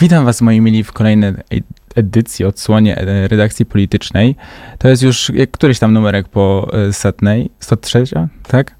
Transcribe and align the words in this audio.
Witam 0.00 0.24
Was, 0.24 0.40
moi 0.40 0.60
mili, 0.60 0.84
w 0.84 0.92
kolejnej 0.92 1.34
edycji, 1.94 2.44
odsłonie 2.44 2.98
e, 2.98 3.28
redakcji 3.28 3.66
politycznej. 3.66 4.36
To 4.78 4.88
jest 4.88 5.02
już 5.02 5.32
któryś 5.52 5.78
tam 5.78 5.92
numerek 5.92 6.28
po 6.28 6.70
e, 6.72 6.92
setnej, 6.92 7.50
103, 7.60 8.04
tak? 8.48 8.74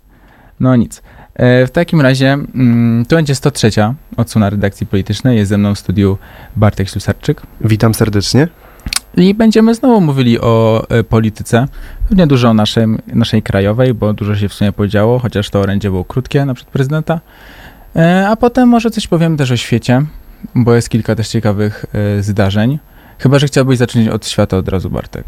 No 0.61 0.77
nic. 0.77 1.03
E, 1.35 1.67
w 1.67 1.71
takim 1.71 2.01
razie 2.01 2.33
mm, 2.33 3.05
to 3.05 3.17
będzie 3.17 3.35
103 3.35 3.71
odsłona 4.17 4.51
redakcji 4.51 4.87
politycznej. 4.87 5.37
Jest 5.37 5.49
ze 5.49 5.59
mną 5.59 5.75
w 5.75 5.79
studiu 5.79 6.19
Bartek 6.57 6.89
Ślusarczyk. 6.89 7.43
Witam 7.61 7.95
serdecznie. 7.95 8.49
I 9.17 9.35
będziemy 9.35 9.75
znowu 9.75 10.01
mówili 10.01 10.41
o 10.41 10.87
polityce. 11.09 11.67
Pewnie 12.09 12.27
dużo 12.27 12.49
o 12.49 12.55
naszym, 12.55 12.99
naszej 13.07 13.43
krajowej, 13.43 13.95
bo 13.95 14.13
dużo 14.13 14.37
się 14.37 14.49
w 14.49 14.55
sumie 14.55 14.73
podziało, 14.73 15.19
chociaż 15.19 15.51
to 15.51 15.61
orędzie 15.61 15.91
było 15.91 16.05
krótkie 16.05 16.45
na 16.45 16.55
przykład 16.55 16.73
prezydenta. 16.73 17.21
A 18.29 18.37
potem 18.37 18.69
może 18.69 18.91
coś 18.91 19.07
powiem 19.07 19.37
też 19.37 19.51
o 19.51 19.57
świecie, 19.57 20.03
bo 20.55 20.75
jest 20.75 20.89
kilka 20.89 21.15
też 21.15 21.29
ciekawych 21.29 21.87
y, 22.19 22.23
zdarzeń. 22.23 22.79
Chyba, 23.19 23.39
że 23.39 23.47
chciałbyś 23.47 23.79
zacząć 23.79 24.09
od 24.09 24.27
świata 24.27 24.57
od 24.57 24.69
razu, 24.69 24.91
Bartek. 24.91 25.25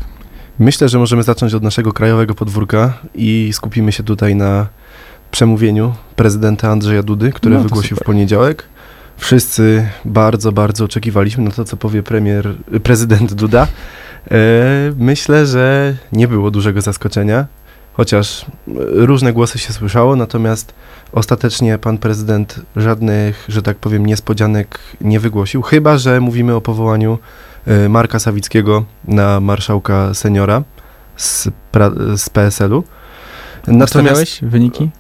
Myślę, 0.59 0.89
że 0.89 0.99
możemy 0.99 1.23
zacząć 1.23 1.55
od 1.55 1.63
naszego 1.63 1.93
krajowego 1.93 2.35
podwórka 2.35 2.99
i 3.15 3.51
skupimy 3.53 3.93
się 3.93 4.03
tutaj 4.03 4.35
na 4.35 4.67
przemówieniu 5.31 5.95
prezydenta 6.17 6.69
Andrzeja 6.69 7.03
Dudy, 7.03 7.33
które 7.33 7.55
no, 7.55 7.63
wygłosił 7.63 7.89
super. 7.89 8.05
w 8.05 8.07
poniedziałek. 8.07 8.65
Wszyscy 9.17 9.89
bardzo, 10.05 10.53
bardzo 10.53 10.85
oczekiwaliśmy 10.85 11.45
na 11.45 11.51
to, 11.51 11.65
co 11.65 11.77
powie 11.77 12.03
premier, 12.03 12.55
prezydent 12.83 13.35
Duda. 13.35 13.67
E, 14.31 14.37
myślę, 14.97 15.47
że 15.47 15.95
nie 16.13 16.29
było 16.29 16.51
dużego 16.51 16.81
zaskoczenia, 16.81 17.47
chociaż 17.93 18.47
różne 18.93 19.33
głosy 19.33 19.59
się 19.59 19.73
słyszało, 19.73 20.17
natomiast 20.17 20.75
Ostatecznie 21.13 21.79
pan 21.79 21.99
prezydent 21.99 22.61
żadnych, 22.77 23.45
że 23.49 23.63
tak 23.63 23.77
powiem, 23.77 24.07
niespodzianek 24.07 24.79
nie 25.01 25.21
wygłosił, 25.21 25.63
chyba 25.63 25.99
że 25.99 26.21
mówimy 26.21 26.55
o 26.55 26.61
powołaniu 26.61 27.19
y, 27.69 27.89
Marka 27.89 28.19
Sawickiego 28.19 28.85
na 29.05 29.41
marszałka 29.41 30.15
seniora 30.15 30.63
z, 31.17 31.49
z 32.17 32.31
PSL-u. 32.31 32.85
Natomiast 33.67 34.45
wyniki? 34.45 34.91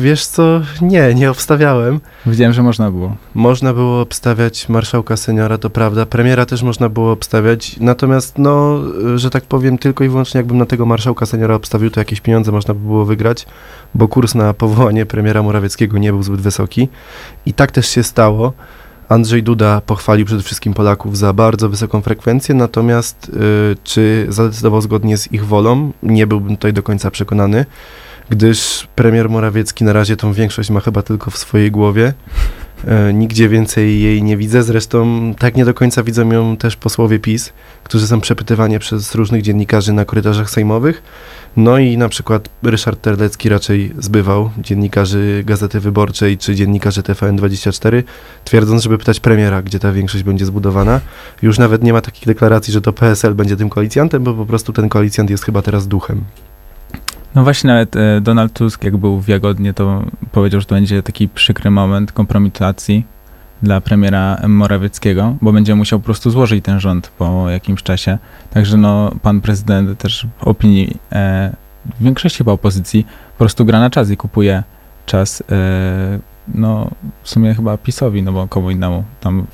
Wiesz 0.00 0.26
co, 0.26 0.60
nie, 0.82 1.14
nie 1.14 1.30
obstawiałem. 1.30 2.00
Widziałem, 2.26 2.52
że 2.52 2.62
można 2.62 2.90
było. 2.90 3.16
Można 3.34 3.74
było 3.74 4.00
obstawiać 4.00 4.68
marszałka 4.68 5.16
seniora, 5.16 5.58
to 5.58 5.70
prawda. 5.70 6.06
Premiera 6.06 6.46
też 6.46 6.62
można 6.62 6.88
było 6.88 7.12
obstawiać. 7.12 7.76
Natomiast, 7.80 8.38
no, 8.38 8.80
że 9.16 9.30
tak 9.30 9.44
powiem, 9.44 9.78
tylko 9.78 10.04
i 10.04 10.08
wyłącznie 10.08 10.38
jakbym 10.38 10.58
na 10.58 10.66
tego 10.66 10.86
marszałka 10.86 11.26
seniora 11.26 11.54
obstawił, 11.54 11.90
to 11.90 12.00
jakieś 12.00 12.20
pieniądze 12.20 12.52
można 12.52 12.74
by 12.74 12.80
było 12.80 13.04
wygrać, 13.04 13.46
bo 13.94 14.08
kurs 14.08 14.34
na 14.34 14.54
powołanie 14.54 15.06
premiera 15.06 15.42
Morawieckiego 15.42 15.98
nie 15.98 16.12
był 16.12 16.22
zbyt 16.22 16.40
wysoki. 16.40 16.88
I 17.46 17.52
tak 17.52 17.70
też 17.70 17.88
się 17.88 18.02
stało. 18.02 18.52
Andrzej 19.08 19.42
Duda 19.42 19.80
pochwalił 19.86 20.26
przede 20.26 20.42
wszystkim 20.42 20.74
Polaków 20.74 21.18
za 21.18 21.32
bardzo 21.32 21.68
wysoką 21.68 22.00
frekwencję, 22.00 22.54
natomiast 22.54 23.28
y, 23.28 23.76
czy 23.84 24.26
zadecydował 24.28 24.80
zgodnie 24.80 25.16
z 25.16 25.32
ich 25.32 25.46
wolą, 25.46 25.92
nie 26.02 26.26
byłbym 26.26 26.56
tutaj 26.56 26.72
do 26.72 26.82
końca 26.82 27.10
przekonany 27.10 27.66
gdyż 28.30 28.88
premier 28.94 29.30
Morawiecki 29.30 29.84
na 29.84 29.92
razie 29.92 30.16
tą 30.16 30.32
większość 30.32 30.70
ma 30.70 30.80
chyba 30.80 31.02
tylko 31.02 31.30
w 31.30 31.38
swojej 31.38 31.70
głowie. 31.70 32.14
E, 32.86 33.12
nigdzie 33.12 33.48
więcej 33.48 34.02
jej 34.02 34.22
nie 34.22 34.36
widzę. 34.36 34.62
Zresztą 34.62 35.34
tak 35.38 35.56
nie 35.56 35.64
do 35.64 35.74
końca 35.74 36.02
widzą 36.02 36.32
ją 36.32 36.56
też 36.56 36.76
posłowie 36.76 37.18
PiS, 37.18 37.52
którzy 37.84 38.06
są 38.06 38.20
przepytywani 38.20 38.78
przez 38.78 39.14
różnych 39.14 39.42
dziennikarzy 39.42 39.92
na 39.92 40.04
korytarzach 40.04 40.50
sejmowych. 40.50 41.02
No 41.56 41.78
i 41.78 41.96
na 41.96 42.08
przykład 42.08 42.48
Ryszard 42.62 43.00
Terlecki 43.00 43.48
raczej 43.48 43.92
zbywał 43.98 44.50
dziennikarzy 44.58 45.42
Gazety 45.46 45.80
Wyborczej 45.80 46.38
czy 46.38 46.54
dziennikarzy 46.54 47.02
TVN24, 47.02 48.02
twierdząc, 48.44 48.82
żeby 48.82 48.98
pytać 48.98 49.20
premiera, 49.20 49.62
gdzie 49.62 49.78
ta 49.78 49.92
większość 49.92 50.24
będzie 50.24 50.46
zbudowana. 50.46 51.00
Już 51.42 51.58
nawet 51.58 51.82
nie 51.82 51.92
ma 51.92 52.00
takich 52.00 52.26
deklaracji, 52.26 52.72
że 52.72 52.80
to 52.80 52.92
PSL 52.92 53.34
będzie 53.34 53.56
tym 53.56 53.68
koalicjantem, 53.68 54.24
bo 54.24 54.34
po 54.34 54.46
prostu 54.46 54.72
ten 54.72 54.88
koalicjant 54.88 55.30
jest 55.30 55.44
chyba 55.44 55.62
teraz 55.62 55.88
duchem. 55.88 56.24
No 57.34 57.44
właśnie 57.44 57.68
nawet 57.68 57.96
e, 57.96 58.20
Donald 58.20 58.52
Tusk, 58.52 58.84
jak 58.84 58.96
był 58.96 59.20
w 59.20 59.28
Jagodnie, 59.28 59.74
to 59.74 60.02
powiedział, 60.32 60.60
że 60.60 60.66
to 60.66 60.74
będzie 60.74 61.02
taki 61.02 61.28
przykry 61.28 61.70
moment 61.70 62.12
kompromitacji 62.12 63.06
dla 63.62 63.80
premiera 63.80 64.40
Morawieckiego, 64.48 65.36
bo 65.42 65.52
będzie 65.52 65.74
musiał 65.74 65.98
po 65.98 66.04
prostu 66.04 66.30
złożyć 66.30 66.64
ten 66.64 66.80
rząd 66.80 67.08
po 67.08 67.50
jakimś 67.50 67.82
czasie. 67.82 68.18
Także 68.50 68.76
no, 68.76 69.12
pan 69.22 69.40
prezydent 69.40 69.98
też 69.98 70.26
w 70.38 70.48
opinii 70.48 70.96
e, 71.12 71.52
większości 72.00 72.38
chyba 72.38 72.52
opozycji 72.52 73.06
po 73.32 73.38
prostu 73.38 73.64
gra 73.64 73.80
na 73.80 73.90
czas 73.90 74.10
i 74.10 74.16
kupuje 74.16 74.62
czas 75.06 75.42
e, 75.50 76.18
no 76.54 76.90
w 77.22 77.28
sumie 77.28 77.54
chyba 77.54 77.78
PiSowi, 77.78 78.22
no 78.22 78.32
bo 78.32 78.48
komu 78.48 78.70
innemu. 78.70 79.04
Tam 79.20 79.46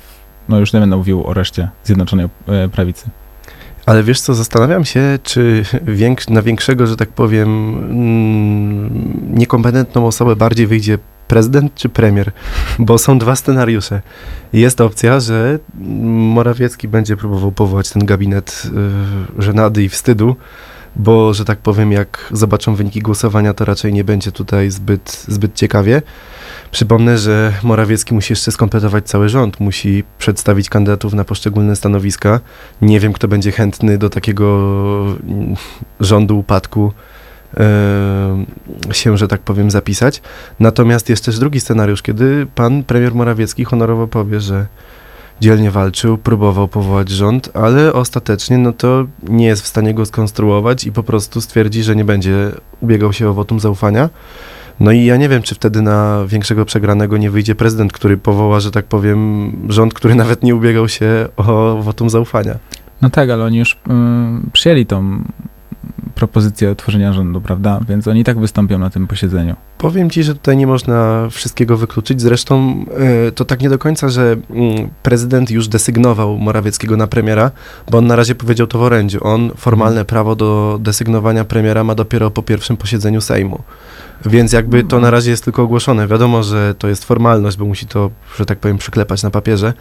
no 0.49 0.59
już 0.59 0.73
nie 0.73 0.79
będę 0.79 0.97
mówił 0.97 1.27
o 1.27 1.33
reszcie 1.33 1.69
Zjednoczonej 1.83 2.27
e, 2.47 2.69
Prawicy. 2.69 3.09
Ale 3.89 4.03
wiesz 4.03 4.21
co, 4.21 4.33
zastanawiam 4.33 4.85
się, 4.85 5.19
czy 5.23 5.65
większ, 5.87 6.27
na 6.27 6.41
większego, 6.41 6.87
że 6.87 6.95
tak 6.95 7.09
powiem, 7.09 7.47
mm, 7.77 9.37
niekompetentną 9.37 10.07
osobę 10.07 10.35
bardziej 10.35 10.67
wyjdzie 10.67 10.97
prezydent 11.27 11.75
czy 11.75 11.89
premier, 11.89 12.31
bo 12.79 12.97
są 12.97 13.19
dwa 13.19 13.35
scenariusze. 13.35 14.01
Jest 14.53 14.81
opcja, 14.81 15.19
że 15.19 15.59
Morawiecki 16.33 16.87
będzie 16.87 17.17
próbował 17.17 17.51
powołać 17.51 17.89
ten 17.89 18.05
gabinet 18.05 18.63
y, 19.37 19.41
żenady 19.41 19.83
i 19.83 19.89
wstydu, 19.89 20.35
bo, 20.95 21.33
że 21.33 21.45
tak 21.45 21.59
powiem, 21.59 21.91
jak 21.91 22.29
zobaczą 22.31 22.75
wyniki 22.75 23.01
głosowania, 23.01 23.53
to 23.53 23.65
raczej 23.65 23.93
nie 23.93 24.03
będzie 24.03 24.31
tutaj 24.31 24.69
zbyt, 24.69 25.25
zbyt 25.27 25.55
ciekawie. 25.55 26.01
Przypomnę, 26.71 27.17
że 27.17 27.53
Morawiecki 27.63 28.13
musi 28.13 28.31
jeszcze 28.31 28.51
skompletować 28.51 29.05
cały 29.05 29.29
rząd, 29.29 29.59
musi 29.59 30.03
przedstawić 30.17 30.69
kandydatów 30.69 31.13
na 31.13 31.23
poszczególne 31.23 31.75
stanowiska. 31.75 32.39
Nie 32.81 32.99
wiem, 32.99 33.13
kto 33.13 33.27
będzie 33.27 33.51
chętny 33.51 33.97
do 33.97 34.09
takiego 34.09 34.45
mm, 35.23 35.55
rządu 35.99 36.39
upadku 36.39 36.93
się, 38.91 39.17
że 39.17 39.27
tak 39.27 39.41
powiem, 39.41 39.71
zapisać. 39.71 40.21
Natomiast 40.59 41.09
jest 41.09 41.25
też 41.25 41.39
drugi 41.39 41.59
scenariusz, 41.59 42.01
kiedy 42.01 42.47
pan 42.55 42.83
premier 42.83 43.15
Morawiecki 43.15 43.65
honorowo 43.65 44.07
powie, 44.07 44.39
że 44.39 44.65
dzielnie 45.41 45.71
walczył, 45.71 46.17
próbował 46.17 46.67
powołać 46.67 47.09
rząd, 47.09 47.49
ale 47.53 47.93
ostatecznie 47.93 48.57
no 48.57 48.73
to 48.73 49.05
nie 49.23 49.45
jest 49.45 49.61
w 49.61 49.67
stanie 49.67 49.93
go 49.93 50.05
skonstruować 50.05 50.83
i 50.83 50.91
po 50.91 51.03
prostu 51.03 51.41
stwierdzi, 51.41 51.83
że 51.83 51.95
nie 51.95 52.05
będzie 52.05 52.51
ubiegał 52.81 53.13
się 53.13 53.29
o 53.29 53.33
wotum 53.33 53.59
zaufania. 53.59 54.09
No 54.79 54.91
i 54.91 55.05
ja 55.05 55.17
nie 55.17 55.29
wiem, 55.29 55.41
czy 55.41 55.55
wtedy 55.55 55.81
na 55.81 56.25
większego 56.27 56.65
przegranego 56.65 57.17
nie 57.17 57.31
wyjdzie 57.31 57.55
prezydent, 57.55 57.93
który 57.93 58.17
powoła, 58.17 58.59
że 58.59 58.71
tak 58.71 58.85
powiem, 58.85 59.51
rząd, 59.69 59.93
który 59.93 60.15
nawet 60.15 60.43
nie 60.43 60.55
ubiegał 60.55 60.87
się 60.87 61.27
o 61.37 61.77
wotum 61.81 62.09
zaufania. 62.09 62.55
No 63.01 63.09
tak, 63.09 63.29
ale 63.29 63.43
oni 63.43 63.57
już 63.57 63.73
y, 63.73 63.77
przyjęli 64.53 64.85
tą 64.85 65.23
propozycję 66.19 66.75
tworzenia 66.75 67.13
rządu, 67.13 67.41
prawda? 67.41 67.79
Więc 67.89 68.07
oni 68.07 68.23
tak 68.23 68.39
wystąpią 68.39 68.79
na 68.79 68.89
tym 68.89 69.07
posiedzeniu. 69.07 69.55
Powiem 69.77 70.09
ci, 70.09 70.23
że 70.23 70.33
tutaj 70.33 70.57
nie 70.57 70.67
można 70.67 71.27
wszystkiego 71.31 71.77
wykluczyć. 71.77 72.21
Zresztą 72.21 72.85
y, 73.27 73.31
to 73.31 73.45
tak 73.45 73.61
nie 73.61 73.69
do 73.69 73.77
końca, 73.77 74.09
że 74.09 74.33
y, 74.33 74.37
prezydent 75.03 75.51
już 75.51 75.67
desygnował 75.67 76.37
Morawieckiego 76.37 76.97
na 76.97 77.07
premiera, 77.07 77.51
bo 77.91 77.97
on 77.97 78.07
na 78.07 78.15
razie 78.15 78.35
powiedział 78.35 78.67
to 78.67 78.79
w 78.79 78.81
orędziu. 78.81 79.19
On 79.23 79.51
formalne 79.57 80.05
prawo 80.05 80.35
do 80.35 80.77
desygnowania 80.81 81.45
premiera 81.45 81.83
ma 81.83 81.95
dopiero 81.95 82.31
po 82.31 82.43
pierwszym 82.43 82.77
posiedzeniu 82.77 83.21
Sejmu. 83.21 83.63
Więc 84.25 84.53
jakby 84.53 84.83
to 84.83 84.99
na 84.99 85.09
razie 85.09 85.31
jest 85.31 85.43
tylko 85.43 85.63
ogłoszone. 85.63 86.07
Wiadomo, 86.07 86.43
że 86.43 86.75
to 86.75 86.87
jest 86.87 87.05
formalność, 87.05 87.57
bo 87.57 87.65
musi 87.65 87.87
to, 87.87 88.11
że 88.37 88.45
tak 88.45 88.59
powiem, 88.59 88.77
przyklepać 88.77 89.23
na 89.23 89.29
papierze. 89.29 89.73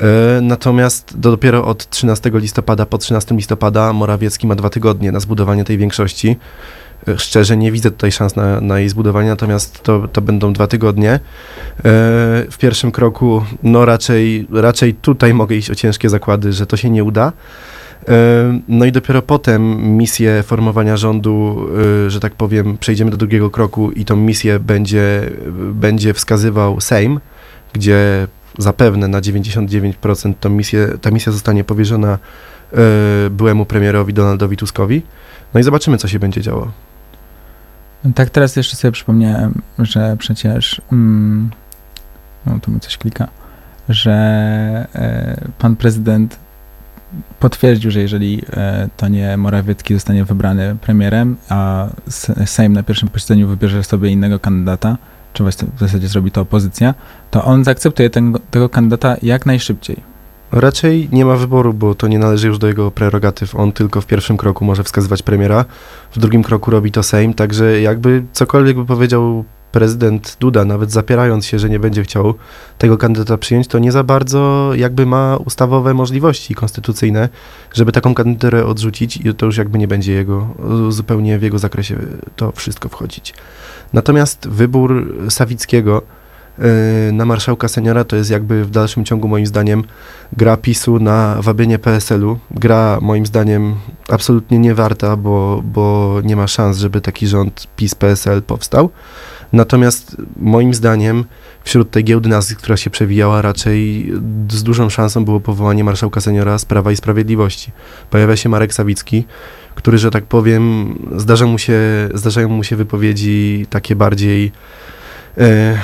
E, 0.00 0.40
natomiast 0.40 1.18
do, 1.18 1.30
dopiero 1.30 1.64
od 1.64 1.90
13 1.90 2.30
listopada, 2.34 2.86
po 2.86 2.98
13 2.98 3.34
listopada 3.34 3.92
Morawiecki 3.92 4.46
ma 4.46 4.54
dwa 4.54 4.70
tygodnie 4.70 5.12
na 5.12 5.20
zbudowanie 5.20 5.64
tej 5.64 5.78
większości. 5.78 6.36
E, 7.08 7.18
szczerze 7.18 7.56
nie 7.56 7.72
widzę 7.72 7.90
tutaj 7.90 8.12
szans 8.12 8.36
na, 8.36 8.60
na 8.60 8.78
jej 8.78 8.88
zbudowanie, 8.88 9.28
natomiast 9.28 9.82
to, 9.82 10.08
to 10.08 10.20
będą 10.20 10.52
dwa 10.52 10.66
tygodnie. 10.66 11.10
E, 11.10 11.20
w 12.50 12.56
pierwszym 12.60 12.92
kroku, 12.92 13.44
no 13.62 13.84
raczej, 13.84 14.46
raczej 14.52 14.94
tutaj 14.94 15.34
mogę 15.34 15.56
iść 15.56 15.70
o 15.70 15.74
ciężkie 15.74 16.08
zakłady, 16.08 16.52
że 16.52 16.66
to 16.66 16.76
się 16.76 16.90
nie 16.90 17.04
uda. 17.04 17.32
No 18.68 18.84
i 18.84 18.92
dopiero 18.92 19.22
potem 19.22 19.82
misję 19.96 20.42
formowania 20.42 20.96
rządu, 20.96 21.66
że 22.08 22.20
tak 22.20 22.34
powiem, 22.34 22.78
przejdziemy 22.78 23.10
do 23.10 23.16
drugiego 23.16 23.50
kroku 23.50 23.90
i 23.90 24.04
tą 24.04 24.16
misję 24.16 24.58
będzie, 24.58 25.30
będzie 25.72 26.14
wskazywał 26.14 26.80
Sejm, 26.80 27.20
gdzie 27.72 28.26
zapewne 28.58 29.08
na 29.08 29.20
99% 29.20 30.34
tą 30.40 30.50
misję, 30.50 30.88
ta 31.00 31.10
misja 31.10 31.32
zostanie 31.32 31.64
powierzona 31.64 32.18
y, 33.26 33.30
byłemu 33.30 33.66
premierowi 33.66 34.14
Donaldowi 34.14 34.56
Tuskowi. 34.56 35.02
No 35.54 35.60
i 35.60 35.62
zobaczymy, 35.62 35.98
co 35.98 36.08
się 36.08 36.18
będzie 36.18 36.40
działo. 36.40 36.72
Tak, 38.14 38.30
teraz 38.30 38.56
jeszcze 38.56 38.76
sobie 38.76 38.92
przypomniałem, 38.92 39.62
że 39.78 40.16
przecież. 40.18 40.80
Mm, 40.92 41.50
no 42.46 42.58
tu 42.62 42.70
mi 42.70 42.80
coś 42.80 42.96
klika, 42.96 43.28
że 43.88 44.12
e, 44.94 45.48
pan 45.58 45.76
prezydent 45.76 46.38
potwierdził, 47.40 47.90
że 47.90 48.00
jeżeli 48.00 48.42
e, 48.52 48.88
to 48.96 49.08
nie 49.08 49.36
Morawiecki 49.36 49.94
zostanie 49.94 50.24
wybrany 50.24 50.76
premierem, 50.80 51.36
a 51.48 51.86
Sejm 52.46 52.72
na 52.72 52.82
pierwszym 52.82 53.08
posiedzeniu 53.08 53.48
wybierze 53.48 53.84
sobie 53.84 54.10
innego 54.10 54.38
kandydata, 54.38 54.96
czy 55.36 55.66
w 55.76 55.78
zasadzie 55.80 56.08
zrobi 56.08 56.30
to 56.30 56.40
opozycja, 56.40 56.94
to 57.30 57.44
on 57.44 57.64
zaakceptuje 57.64 58.10
ten, 58.10 58.38
tego 58.50 58.68
kandydata 58.68 59.16
jak 59.22 59.46
najszybciej. 59.46 60.16
Raczej 60.52 61.08
nie 61.12 61.24
ma 61.24 61.36
wyboru, 61.36 61.74
bo 61.74 61.94
to 61.94 62.08
nie 62.08 62.18
należy 62.18 62.48
już 62.48 62.58
do 62.58 62.66
jego 62.66 62.90
prerogatyw. 62.90 63.54
On 63.54 63.72
tylko 63.72 64.00
w 64.00 64.06
pierwszym 64.06 64.36
kroku 64.36 64.64
może 64.64 64.84
wskazywać 64.84 65.22
premiera, 65.22 65.64
w 66.12 66.18
drugim 66.18 66.42
kroku 66.42 66.70
robi 66.70 66.92
to 66.92 67.02
Sejm, 67.02 67.34
także 67.34 67.80
jakby 67.80 68.22
cokolwiek 68.32 68.76
by 68.76 68.84
powiedział 68.84 69.44
prezydent 69.76 70.36
Duda, 70.40 70.64
nawet 70.64 70.92
zapierając 70.92 71.46
się, 71.46 71.58
że 71.58 71.70
nie 71.70 71.78
będzie 71.80 72.02
chciał 72.02 72.34
tego 72.78 72.98
kandydata 72.98 73.38
przyjąć, 73.38 73.68
to 73.68 73.78
nie 73.78 73.92
za 73.92 74.04
bardzo 74.04 74.70
jakby 74.74 75.06
ma 75.06 75.36
ustawowe 75.36 75.94
możliwości 75.94 76.54
konstytucyjne, 76.54 77.28
żeby 77.74 77.92
taką 77.92 78.14
kandydaturę 78.14 78.66
odrzucić 78.66 79.16
i 79.16 79.34
to 79.34 79.46
już 79.46 79.56
jakby 79.56 79.78
nie 79.78 79.88
będzie 79.88 80.12
jego, 80.12 80.48
zupełnie 80.88 81.38
w 81.38 81.42
jego 81.42 81.58
zakresie 81.58 81.96
to 82.36 82.52
wszystko 82.52 82.88
wchodzić. 82.88 83.34
Natomiast 83.92 84.48
wybór 84.48 85.14
Sawickiego 85.28 86.02
yy, 86.58 86.64
na 87.12 87.24
marszałka 87.24 87.68
seniora 87.68 88.04
to 88.04 88.16
jest 88.16 88.30
jakby 88.30 88.64
w 88.64 88.70
dalszym 88.70 89.04
ciągu 89.04 89.28
moim 89.28 89.46
zdaniem 89.46 89.84
gra 90.32 90.56
PiSu 90.56 90.98
na 90.98 91.36
wabienie 91.40 91.78
PSL-u. 91.78 92.38
Gra 92.50 92.98
moim 93.02 93.26
zdaniem 93.26 93.74
absolutnie 94.08 94.58
niewarta, 94.58 95.16
bo, 95.16 95.62
bo 95.64 96.16
nie 96.24 96.36
ma 96.36 96.46
szans, 96.46 96.78
żeby 96.78 97.00
taki 97.00 97.26
rząd 97.26 97.66
PiS-PSL 97.76 98.42
powstał. 98.42 98.90
Natomiast 99.56 100.16
moim 100.36 100.74
zdaniem 100.74 101.24
wśród 101.64 101.90
tej 101.90 102.04
giełdy 102.04 102.28
nazwisk, 102.28 102.60
która 102.60 102.76
się 102.76 102.90
przewijała, 102.90 103.42
raczej 103.42 104.12
z 104.50 104.62
dużą 104.62 104.90
szansą 104.90 105.24
było 105.24 105.40
powołanie 105.40 105.84
marszałka 105.84 106.20
seniora 106.20 106.58
z 106.58 106.64
Prawa 106.64 106.92
i 106.92 106.96
Sprawiedliwości. 106.96 107.72
Pojawia 108.10 108.36
się 108.36 108.48
Marek 108.48 108.74
Sawicki, 108.74 109.24
który, 109.74 109.98
że 109.98 110.10
tak 110.10 110.24
powiem, 110.24 110.94
zdarza 111.16 111.46
mu 111.46 111.58
się, 111.58 111.80
zdarzają 112.14 112.48
mu 112.48 112.64
się 112.64 112.76
wypowiedzi 112.76 113.66
takie 113.70 113.96
bardziej 113.96 114.52
e, 115.38 115.78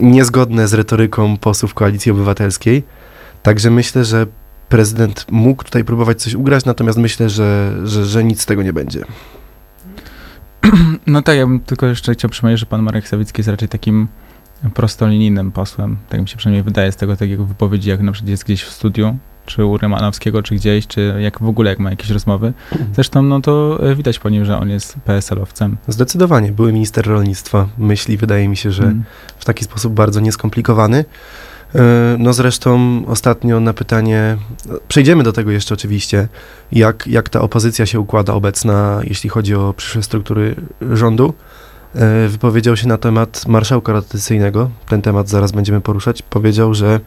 niezgodne 0.00 0.68
z 0.68 0.74
retoryką 0.74 1.36
posłów 1.36 1.74
Koalicji 1.74 2.12
Obywatelskiej. 2.12 2.82
Także 3.42 3.70
myślę, 3.70 4.04
że 4.04 4.26
prezydent 4.68 5.26
mógł 5.30 5.64
tutaj 5.64 5.84
próbować 5.84 6.22
coś 6.22 6.34
ugrać, 6.34 6.64
natomiast 6.64 6.98
myślę, 6.98 7.30
że, 7.30 7.76
że, 7.84 8.06
że 8.06 8.24
nic 8.24 8.42
z 8.42 8.46
tego 8.46 8.62
nie 8.62 8.72
będzie. 8.72 9.04
No 11.06 11.22
tak, 11.22 11.36
ja 11.36 11.46
bym 11.46 11.60
tylko 11.60 11.86
jeszcze 11.86 12.12
chciał 12.12 12.30
przypomnieć, 12.30 12.60
że 12.60 12.66
pan 12.66 12.82
Marek 12.82 13.08
Sawicki 13.08 13.40
jest 13.40 13.48
raczej 13.48 13.68
takim 13.68 14.08
prostolinijnym 14.74 15.52
posłem. 15.52 15.96
Tak 16.08 16.20
mi 16.20 16.28
się 16.28 16.36
przynajmniej 16.36 16.62
wydaje 16.62 16.92
z 16.92 16.96
tego 16.96 17.16
takiego 17.16 17.44
wypowiedzi, 17.44 17.90
jak 17.90 18.00
na 18.00 18.12
przykład 18.12 18.30
jest 18.30 18.44
gdzieś 18.44 18.62
w 18.62 18.70
studiu, 18.72 19.16
czy 19.46 19.64
u 19.64 19.78
Rymanowskiego, 19.78 20.42
czy 20.42 20.54
gdzieś, 20.54 20.86
czy 20.86 21.14
jak 21.20 21.38
w 21.42 21.48
ogóle, 21.48 21.70
jak 21.70 21.78
ma 21.78 21.90
jakieś 21.90 22.10
rozmowy. 22.10 22.52
Zresztą, 22.94 23.22
no 23.22 23.40
to 23.40 23.78
e, 23.90 23.94
widać 23.94 24.18
po 24.18 24.28
nim, 24.28 24.44
że 24.44 24.58
on 24.58 24.70
jest 24.70 24.96
PSL-owcem. 25.04 25.76
Zdecydowanie. 25.88 26.52
Były 26.52 26.72
minister 26.72 27.06
rolnictwa. 27.06 27.68
Myśli, 27.78 28.16
wydaje 28.16 28.48
mi 28.48 28.56
się, 28.56 28.72
że 28.72 28.82
Mm. 28.82 29.04
w 29.38 29.44
taki 29.44 29.64
sposób 29.64 29.92
bardzo 29.92 30.20
nieskomplikowany. 30.20 31.04
E, 31.74 32.16
No 32.18 32.32
zresztą 32.32 33.02
ostatnio 33.06 33.60
na 33.60 33.72
pytanie, 33.72 34.36
przejdziemy 34.88 35.22
do 35.22 35.32
tego 35.32 35.50
jeszcze 35.50 35.74
oczywiście, 35.74 36.28
jak, 36.72 37.06
jak 37.06 37.28
ta 37.28 37.40
opozycja 37.40 37.86
się 37.86 38.00
układa 38.00 38.32
obecna, 38.34 39.00
jeśli 39.04 39.30
chodzi 39.30 39.54
o 39.54 39.74
przyszłe 39.76 40.02
struktury 40.02 40.54
rządu. 40.92 41.34
E, 41.94 42.28
Wypowiedział 42.28 42.76
się 42.76 42.88
na 42.88 42.98
temat 42.98 43.46
marszałka 43.46 43.92
rotacyjnego, 43.92 44.70
ten 44.88 45.02
temat 45.02 45.28
zaraz 45.28 45.52
będziemy 45.52 45.80
poruszać. 45.80 46.22
Powiedział, 46.22 46.74
że 46.74 47.00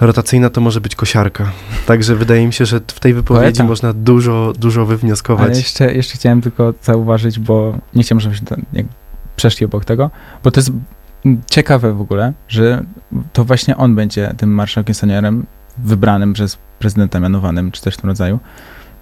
rotacyjna 0.00 0.50
to 0.50 0.60
może 0.60 0.80
być 0.80 0.96
kosiarka. 0.96 1.52
Także 1.86 2.14
wydaje 2.16 2.46
mi 2.46 2.52
się, 2.52 2.66
że 2.66 2.80
w 2.86 3.00
tej 3.00 3.14
wypowiedzi 3.14 3.62
można 3.62 3.92
dużo, 3.92 4.52
dużo 4.58 4.86
wywnioskować. 4.86 5.46
Ale 5.46 5.56
jeszcze, 5.56 5.94
jeszcze 5.94 6.14
chciałem 6.14 6.40
tylko 6.42 6.74
zauważyć, 6.82 7.38
bo 7.38 7.78
nie 7.94 8.02
chciałem, 8.02 8.20
żebyśmy 8.20 8.46
przeszli 9.36 9.66
obok 9.66 9.84
tego, 9.84 10.10
bo 10.44 10.50
to 10.50 10.60
jest 10.60 10.72
ciekawe 11.50 11.92
w 11.92 12.00
ogóle, 12.00 12.32
że 12.48 12.84
to 13.32 13.44
właśnie 13.44 13.76
on 13.76 13.94
będzie 13.94 14.34
tym 14.36 14.50
marszałkiem 14.50 14.94
seniorem 14.94 15.46
wybranym 15.78 16.32
przez 16.32 16.58
prezydenta 16.78 17.20
mianowanym, 17.20 17.70
czy 17.70 17.80
coś 17.82 17.94
w 17.94 17.96
tym 17.96 18.10
rodzaju. 18.10 18.38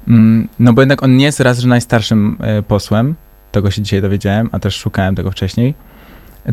Mm, 0.09 0.49
No 0.59 0.73
bo 0.73 0.83
jednak 0.83 1.03
on 1.03 1.17
nie 1.17 1.25
jest 1.25 1.41
raz, 1.41 1.59
że 1.59 1.69
najstarszym 1.69 2.37
e, 2.41 2.63
posłem, 2.63 3.15
tego 3.53 3.71
się 3.71 3.83
dzisiaj 3.83 4.03
dowiedziałem, 4.03 4.49
a 4.53 4.59
też 4.59 4.77
szukałem 4.77 5.15
tego 5.15 5.31
wcześniej. 5.31 5.75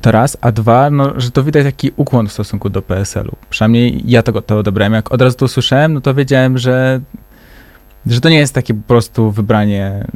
To 0.02 0.12
raz, 0.12 0.38
a 0.42 0.52
dwa, 0.52 0.90
no, 0.90 1.14
że 1.18 1.32
to 1.32 1.44
widać 1.44 1.64
taki 1.64 1.92
ukłon 1.96 2.28
w 2.28 2.32
stosunku 2.32 2.70
do 2.70 2.82
PSL-u. 2.82 3.36
Przynajmniej 3.50 4.04
ja 4.06 4.24
tego 4.24 4.42
to 4.42 4.58
odebrałem. 4.58 4.94
Jak 4.94 5.12
od 5.12 5.22
razu 5.22 5.38
to 5.38 5.46
usłyszałem, 5.46 5.94
no 5.94 6.02
to 6.02 6.14
wiedziałem, 6.14 6.58
że, 6.58 7.02
że 8.06 8.22
to 8.22 8.30
nie 8.30 8.38
jest 8.38 8.54
takie 8.54 8.74
po 8.74 8.88
prostu 8.88 9.32
wybranie 9.32 10.08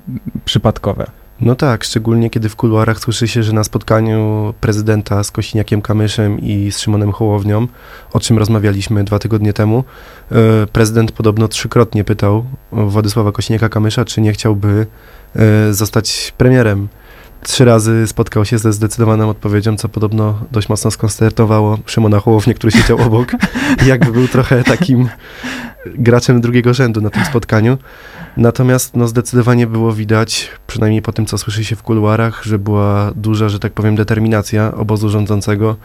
przypadkowe. 0.45 1.07
No 1.41 1.55
tak, 1.55 1.83
szczególnie 1.83 2.29
kiedy 2.29 2.49
w 2.49 2.55
kuluarach 2.55 2.99
słyszy 2.99 3.27
się, 3.27 3.43
że 3.43 3.53
na 3.53 3.63
spotkaniu 3.63 4.53
prezydenta 4.61 5.23
z 5.23 5.31
Kosiniakiem 5.31 5.81
Kamyszem 5.81 6.39
i 6.39 6.71
z 6.71 6.79
Szymonem 6.79 7.11
Hołownią, 7.11 7.67
o 8.13 8.19
czym 8.19 8.37
rozmawialiśmy 8.37 9.03
dwa 9.03 9.19
tygodnie 9.19 9.53
temu, 9.53 9.83
e, 10.31 10.67
prezydent 10.67 11.11
podobno 11.11 11.47
trzykrotnie 11.47 12.03
pytał 12.03 12.45
Władysława 12.71 13.29
Kosiniaka-Kamysza, 13.29 14.05
czy 14.05 14.21
nie 14.21 14.33
chciałby 14.33 14.87
e, 15.35 15.73
zostać 15.73 16.33
premierem. 16.37 16.87
Trzy 17.43 17.65
razy 17.65 18.07
spotkał 18.07 18.45
się 18.45 18.57
ze 18.57 18.73
zdecydowaną 18.73 19.29
odpowiedzią, 19.29 19.77
co 19.77 19.89
podobno 19.89 20.39
dość 20.51 20.69
mocno 20.69 20.91
skonstertowało 20.91 21.77
Szymona 21.85 22.19
Hołownię, 22.19 22.53
który 22.53 22.71
siedział 22.71 22.97
obok, 23.01 23.31
jakby 23.87 24.11
był 24.11 24.27
trochę 24.27 24.63
takim 24.63 25.09
graczem 25.85 26.41
drugiego 26.41 26.73
rzędu 26.73 27.01
na 27.01 27.09
tym 27.09 27.25
spotkaniu. 27.25 27.77
Natomiast 28.37 28.95
no, 28.95 29.07
zdecydowanie 29.07 29.67
było 29.67 29.93
widać, 29.93 30.49
przynajmniej 30.67 31.01
po 31.01 31.13
tym, 31.13 31.25
co 31.25 31.37
słyszy 31.37 31.65
się 31.65 31.75
w 31.75 31.83
kuluarach, 31.83 32.43
że 32.43 32.59
była 32.59 33.11
duża, 33.15 33.49
że 33.49 33.59
tak 33.59 33.73
powiem, 33.73 33.95
determinacja 33.95 34.73
obozu 34.75 35.09
rządzącego, 35.09 35.75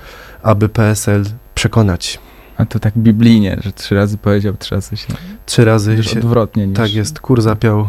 aby 0.43 0.69
PSL 0.69 1.25
przekonać. 1.55 2.19
A 2.57 2.65
to 2.65 2.79
tak 2.79 2.99
biblijnie, 2.99 3.59
że 3.65 3.73
trzy 3.73 3.95
razy 3.95 4.19
powiedział, 4.19 4.55
trzy 4.59 4.75
razy 4.75 4.97
się... 4.97 5.07
Trzy 5.47 5.65
razy 5.65 6.05
się... 6.05 6.19
odwrotnie 6.21 6.67
niż... 6.67 6.77
Tak 6.77 6.95
jest, 6.95 7.21
kur 7.21 7.43
zapiał. 7.43 7.89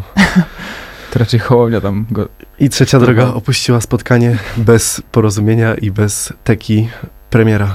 To 1.12 1.18
raczej 1.18 1.40
Hołownia 1.40 1.80
tam 1.80 2.06
go... 2.10 2.28
I 2.58 2.68
trzecia 2.68 2.98
droga 2.98 3.26
opuściła 3.34 3.80
spotkanie 3.80 4.38
bez 4.56 5.02
porozumienia 5.12 5.74
i 5.74 5.90
bez 5.90 6.32
teki 6.44 6.88
premiera. 7.30 7.74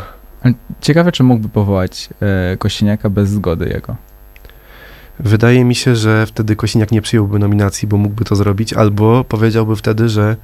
Ciekawe, 0.82 1.12
czy 1.12 1.24
mógłby 1.24 1.50
powołać 1.50 2.10
e, 2.22 2.58
Kościeniaka 2.58 3.10
bez 3.10 3.30
zgody 3.30 3.70
jego. 3.70 3.96
Wydaje 5.20 5.66
mi 5.66 5.76
się, 5.76 5.96
że 5.96 6.26
wtedy 6.26 6.56
Kosiniak 6.56 6.92
nie 6.92 7.02
przyjąłby 7.02 7.40
nominacji, 7.40 7.88
bo 7.88 7.98
mógłby 7.98 8.26
to 8.26 8.36
zrobić, 8.36 8.74
albo 8.74 9.24
powiedziałby 9.24 9.76
wtedy, 9.76 10.10
że 10.10 10.36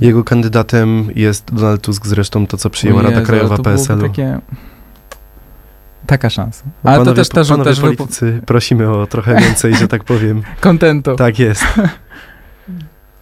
jego 0.00 0.24
kandydatem 0.24 1.08
jest 1.14 1.54
Donald 1.54 1.82
Tusk, 1.82 2.06
zresztą 2.06 2.46
to, 2.46 2.56
co 2.56 2.70
przyjęła 2.70 3.00
O 3.00 3.02
Rada 3.02 3.14
Jezu, 3.14 3.26
Krajowa 3.26 3.56
to 3.56 3.62
PSL-u. 3.62 4.02
Takie... 4.02 4.38
Taka 6.06 6.30
szansa. 6.30 6.64
Ale 6.84 6.98
to 6.98 7.04
Panowie- 7.04 7.16
też, 7.16 7.28
też, 7.28 7.48
panowie 7.48 7.70
też 7.70 7.80
wypo- 7.80 7.96
politycy, 7.96 8.40
prosimy 8.46 8.90
o 8.90 9.06
trochę 9.06 9.40
więcej, 9.40 9.74
że 9.74 9.88
tak 9.88 10.04
powiem. 10.04 10.42
kontentu. 10.60 11.16
Tak 11.16 11.38
jest. 11.38 11.64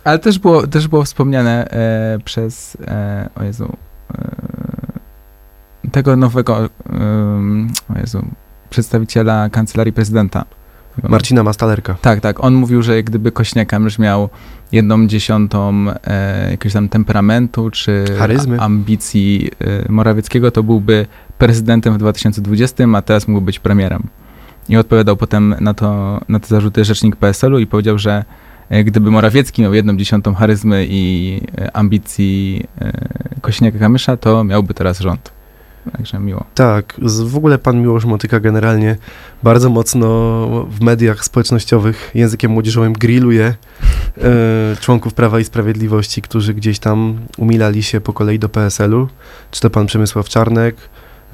Ale 0.05 0.19
też 0.19 0.39
było, 0.39 0.67
też 0.67 0.89
było 0.89 1.05
wspomniane 1.05 1.71
e, 1.71 2.19
przez, 2.25 2.77
e, 2.87 3.29
o 3.35 3.45
Jezu, 3.45 3.77
e, 4.15 5.91
tego 5.93 6.17
nowego, 6.17 6.69
em, 6.91 7.73
o 7.95 7.99
Jezu, 7.99 8.25
przedstawiciela 8.71 9.49
kancelarii 9.51 9.93
prezydenta. 9.93 10.45
Marcina 11.09 11.43
Mastalerka. 11.43 11.97
Tak, 12.03 12.21
tak. 12.21 12.45
On 12.45 12.55
mówił, 12.55 12.83
że 12.83 13.03
gdyby 13.03 13.33
Kośniak-Kamysz 13.33 13.99
miał 13.99 14.29
jedną 14.73 15.07
dziesiątą 15.07 15.87
e, 16.05 16.51
jakiegoś 16.51 16.73
tam 16.73 16.89
temperamentu 16.89 17.71
czy 17.71 18.05
Charyzmy. 18.19 18.61
ambicji 18.61 19.51
e, 19.61 19.93
Morawieckiego, 19.93 20.51
to 20.51 20.63
byłby 20.63 21.07
prezydentem 21.39 21.95
w 21.95 21.99
2020, 21.99 22.85
a 22.95 23.03
teraz 23.03 23.29
mógł 23.29 23.41
być 23.41 23.59
premierem. 23.59 24.03
I 24.69 24.77
odpowiadał 24.77 25.17
potem 25.17 25.55
na, 25.61 25.75
to, 25.75 26.21
na 26.29 26.41
te 26.41 26.47
zarzuty 26.47 26.85
rzecznik 26.85 27.17
PSL-u 27.17 27.59
i 27.59 27.67
powiedział, 27.67 27.99
że 27.99 28.25
e, 28.69 28.85
gdyby 28.85 29.11
Morawiecki 29.11 29.63
miał 29.63 29.75
jedną 29.75 29.97
dziesiątą 29.97 30.35
charyzmy 30.35 30.87
i 30.89 31.41
e, 31.59 31.77
ambicji 31.77 32.65
e, 32.81 32.93
Kośniaka-Kamysza, 33.41 34.17
to 34.17 34.45
miałby 34.45 34.75
teraz 34.75 35.01
rząd. 35.01 35.40
Także 35.93 36.19
miło. 36.19 36.45
Tak, 36.55 36.95
w 37.27 37.37
ogóle 37.37 37.59
pan 37.59 37.81
Miłosz 37.83 38.05
Motyka 38.05 38.41
generalnie 38.41 38.97
bardzo 39.43 39.71
mocno 39.71 40.07
w 40.71 40.81
mediach 40.81 41.25
społecznościowych 41.25 42.11
językiem 42.15 42.51
młodzieżowym 42.51 42.93
grilluje 42.93 43.55
e, 44.19 44.77
członków 44.81 45.15
Prawa 45.15 45.41
i 45.41 45.45
Sprawiedliwości, 45.45 46.23
którzy 46.23 46.55
gdzieś 46.55 46.79
tam 46.79 47.19
umilali 47.39 47.83
się 47.83 48.01
po 48.01 48.13
kolei 48.13 48.39
do 48.39 48.49
PSL-u, 48.49 49.09
czy 49.51 49.61
to 49.61 49.71
pan 49.71 49.87
Przemysław 49.87 50.29
Czarnek, 50.29 50.77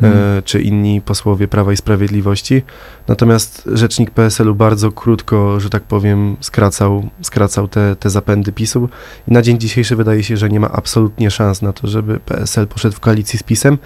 e, 0.02 0.06
Mhm. 0.06 0.42
czy 0.42 0.62
inni 0.62 1.00
posłowie 1.00 1.48
Prawa 1.48 1.72
i 1.72 1.76
Sprawiedliwości. 1.76 2.62
Natomiast 3.08 3.68
rzecznik 3.72 4.10
PSL-u 4.10 4.54
bardzo 4.54 4.92
krótko, 4.92 5.60
że 5.60 5.70
tak 5.70 5.82
powiem, 5.82 6.36
skracał, 6.40 7.08
skracał 7.22 7.68
te, 7.68 7.96
te 7.96 8.10
zapędy 8.10 8.52
PiSu 8.52 8.88
i 9.28 9.32
na 9.32 9.42
dzień 9.42 9.58
dzisiejszy 9.58 9.96
wydaje 9.96 10.22
się, 10.22 10.36
że 10.36 10.48
nie 10.48 10.60
ma 10.60 10.70
absolutnie 10.72 11.30
szans 11.30 11.62
na 11.62 11.72
to, 11.72 11.86
żeby 11.86 12.20
PSL 12.20 12.66
poszedł 12.66 12.96
w 12.96 13.00
koalicji 13.00 13.38
z 13.38 13.42
PiSem, 13.42 13.78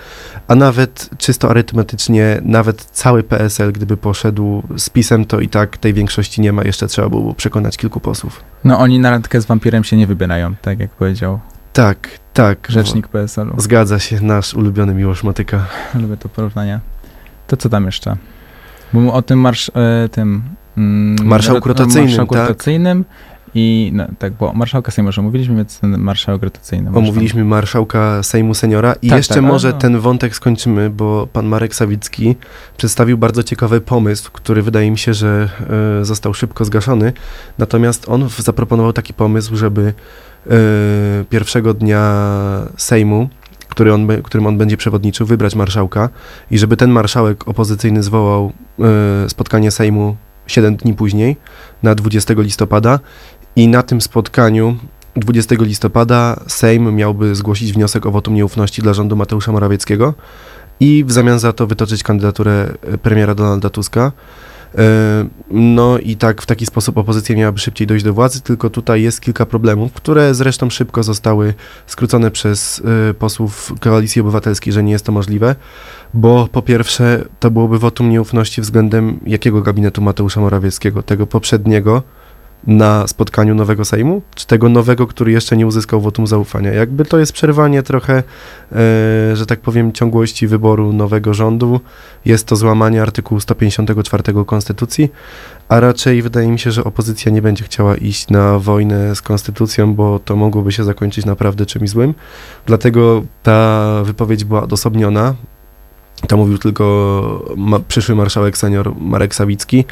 a 0.49 0.55
nawet 0.55 1.11
czysto 1.19 1.51
arytmetycznie, 1.51 2.41
nawet 2.45 2.85
cały 2.85 3.23
PSL, 3.23 3.73
gdyby 3.73 3.97
poszedł 3.97 4.63
z 4.77 4.91
PiSem, 4.91 5.25
to 5.25 5.41
i 5.41 5.49
tak 5.49 5.77
tej 5.77 5.95
większości 5.95 6.41
nie 6.41 6.53
ma, 6.53 6.63
jeszcze 6.63 6.87
trzeba 6.87 7.09
było 7.09 7.35
przekonać 7.35 7.77
kilku 7.77 8.01
posłów. 8.01 8.41
No 8.65 8.79
oni 8.79 8.99
na 8.99 9.11
randkę 9.11 9.41
z 9.41 9.47
wampirem 9.47 9.85
się 9.85 9.97
nie 9.97 10.07
wybierają, 10.07 10.55
tak 10.63 10.81
jak 10.81 10.91
powiedział 10.91 11.41
Tak, 11.73 12.09
Tak, 12.33 12.67
rzecznik 12.69 13.09
PSL-u. 13.09 13.61
Zgadza 13.61 13.99
się, 13.99 14.21
nasz 14.21 14.55
ulubiony 14.55 14.95
Miłosz 14.95 15.23
Motyka. 15.23 15.67
Lubię 15.95 16.17
to 16.17 16.29
porównanie. 16.29 16.81
To 17.47 17.57
co 17.57 17.69
tam 17.69 17.87
jeszcze? 17.87 18.17
Bo 18.93 19.13
o 19.13 19.23
tym 19.23 19.39
marsz, 19.41 19.71
e, 19.75 20.09
tym... 20.09 20.43
Mm, 20.77 21.27
Marszałku 21.27 21.69
rotacyjnym, 21.69 22.05
marszałku 22.05 22.35
tak. 22.35 22.49
rotacyjnym 22.49 23.05
i 23.55 23.91
no, 23.95 24.07
tak, 24.19 24.33
bo 24.33 24.53
marszałka 24.53 24.93
Sejmu 24.93 25.09
już 25.09 25.19
omówiliśmy, 25.19 25.57
więc 25.57 25.81
ten 25.81 25.99
marszałek 25.99 26.43
rotacyjny. 26.43 26.91
Omówiliśmy 26.95 27.45
marszałka 27.45 28.23
Sejmu 28.23 28.55
Seniora 28.55 28.95
i 29.03 29.09
Tak, 29.09 29.17
jeszcze 29.17 29.35
tak, 29.35 29.43
może 29.43 29.73
no. 29.73 29.79
ten 29.79 29.99
wątek 29.99 30.35
skończymy, 30.35 30.91
bo 30.91 31.27
pan 31.33 31.47
Marek 31.47 31.75
Sawicki 31.75 32.37
przedstawił 32.77 33.19
bardzo 33.19 33.43
ciekawy 33.43 33.81
pomysł, 33.81 34.31
który 34.33 34.63
wydaje 34.63 34.91
mi 34.91 34.99
się, 34.99 35.15
że 35.15 35.49
e, 36.01 36.05
został 36.05 36.35
szybko 36.35 36.65
zgaszony. 36.65 37.13
Natomiast 37.59 38.09
on 38.09 38.29
zaproponował 38.39 38.93
taki 38.93 39.15
pomysł, 39.15 39.57
żeby 39.57 39.95
e, 40.47 40.55
pierwszego 41.31 41.75
dnia 41.75 42.23
Sejmu, 42.77 43.29
który 43.69 43.95
on, 43.95 44.09
którym 44.23 44.47
on 44.47 44.59
będzie 44.59 44.77
przewodniczył, 44.77 45.27
wybrać 45.27 45.55
marszałka 45.55 46.09
i 46.51 46.59
żeby 46.59 46.77
ten 46.77 46.91
marszałek 46.91 47.49
opozycyjny 47.49 48.03
zwołał 48.03 48.53
e, 49.25 49.29
spotkanie 49.29 49.71
Sejmu 49.71 50.17
7 50.51 50.77
dni 50.77 50.95
później, 50.95 51.37
na 51.83 51.95
20 51.95 52.35
listopada 52.37 53.01
i 53.57 53.69
na 53.69 53.83
tym 53.83 54.01
spotkaniu 54.01 54.77
20 55.17 55.55
listopada 55.61 56.41
Sejm 56.47 56.95
miałby 56.95 57.35
zgłosić 57.35 57.73
wniosek 57.73 58.07
o 58.07 58.11
wotum 58.11 58.35
nieufności 58.35 58.83
dla 58.83 58.95
rządu 58.95 59.17
Mateusza 59.17 59.53
Morawieckiego 59.53 60.15
i 60.81 61.05
w 61.05 61.13
zamian 61.13 61.39
za 61.39 61.53
to 61.53 61.67
wytoczyć 61.67 62.03
kandydaturę 62.03 62.69
e, 62.83 62.99
premiera 62.99 63.35
Donalda 63.35 63.71
Tuska. 63.71 64.13
E, 64.79 65.29
No 65.51 65.99
i 65.99 66.17
tak 66.17 66.43
w 66.43 66.47
taki 66.47 66.67
sposób 66.67 66.99
opozycja 66.99 67.37
miałaby 67.37 67.59
szybciej 67.59 67.87
dojść 67.87 68.05
do 68.05 68.15
władzy, 68.15 68.41
tylko 68.41 68.71
tutaj 68.71 69.03
jest 69.03 69.21
kilka 69.21 69.47
problemów, 69.47 69.93
które 69.93 70.35
zresztą 70.35 70.71
szybko 70.71 71.03
zostały 71.03 71.55
skrócone 71.87 72.31
przez 72.31 72.83
e, 73.11 73.15
posłów 73.15 73.73
Koalicji 73.81 74.21
Obywatelskiej, 74.21 74.73
że 74.73 74.83
nie 74.83 74.93
jest 74.93 75.05
to 75.05 75.13
możliwe, 75.13 75.57
bo 76.15 76.49
po 76.53 76.63
pierwsze 76.63 77.25
to 77.41 77.51
byłoby 77.51 77.79
wotum 77.79 78.11
nieufności 78.11 78.61
względem 78.61 79.21
jakiego 79.27 79.63
gabinetu 79.63 80.03
Mateusza 80.03 80.41
Morawieckiego, 80.41 81.03
tego 81.03 81.27
poprzedniego, 81.27 82.03
na 82.67 83.07
spotkaniu 83.07 83.55
nowego 83.55 83.85
Sejmu, 83.85 84.23
czy 84.35 84.47
tego 84.47 84.69
nowego, 84.69 85.07
który 85.07 85.33
jeszcze 85.33 85.57
nie 85.57 85.67
uzyskał 85.67 86.01
wotum 86.01 86.27
zaufania. 86.27 86.73
Jakby 86.73 87.05
to 87.05 87.19
jest 87.19 87.33
przerwanie 87.33 87.83
trochę, 87.83 88.15
e, 88.17 88.23
że 89.37 89.47
tak 89.47 89.61
powiem, 89.61 89.93
ciągłości 89.93 90.47
wyboru 90.47 90.93
nowego 90.93 91.35
rządu. 91.35 91.81
Jest 92.25 92.47
to 92.47 92.57
złamanie 92.57 93.03
artykułu 93.03 93.41
154 93.41 94.45
Konstytucji, 94.45 95.13
a 95.69 95.81
raczej 95.81 96.23
wydaje 96.23 96.49
mi 96.49 96.59
się, 96.59 96.71
że 96.71 96.85
opozycja 96.85 97.33
nie 97.33 97.43
będzie 97.43 97.65
chciała 97.65 97.97
iść 97.97 98.29
na 98.29 98.59
wojnę 98.59 99.17
z 99.17 99.23
Konstytucją, 99.23 99.95
bo 99.95 100.19
to 100.19 100.37
mogłoby 100.37 100.73
się 100.73 100.85
zakończyć 100.85 101.25
naprawdę 101.27 101.67
czymś 101.67 101.91
złym. 101.91 102.15
Dlatego 102.67 103.23
ta 103.43 104.03
wypowiedź 104.05 104.45
była 104.45 104.63
odosobniona. 104.63 105.35
To 106.29 106.37
mówił 106.37 106.59
tylko 106.59 107.55
ma, 107.57 107.79
przyszły 107.81 108.15
marszałek 108.15 108.59
senior 108.59 108.93
Marek 109.01 109.35
Sawicki, 109.35 109.85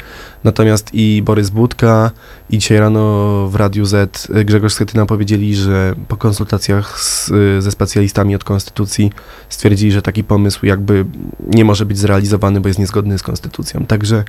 natomiast 0.43 0.89
i 0.93 1.21
Borys 1.25 1.49
Budka, 1.49 2.11
i 2.49 2.57
dzisiaj 2.57 2.79
rano 2.79 3.47
w 3.47 3.55
Radiu 3.55 3.85
Z 3.85 4.29
y, 4.29 4.45
Grzegorz 4.45 4.73
Schetyna 4.73 5.05
powiedzieli, 5.05 5.55
że 5.55 5.95
po 6.07 6.17
konsultacjach 6.17 6.99
z, 6.99 7.29
y, 7.29 7.61
ze 7.61 7.71
specjalistami 7.71 8.35
od 8.35 8.43
Konstytucji 8.43 9.11
stwierdzili, 9.49 9.91
że 9.91 10.01
taki 10.01 10.23
pomysł 10.23 10.65
jakby 10.65 11.05
nie 11.47 11.65
może 11.65 11.85
być 11.85 11.97
zrealizowany, 11.97 12.61
bo 12.61 12.67
jest 12.67 12.79
niezgodny 12.79 13.17
z 13.17 13.23
Konstytucją. 13.23 13.85
Także 13.85 14.23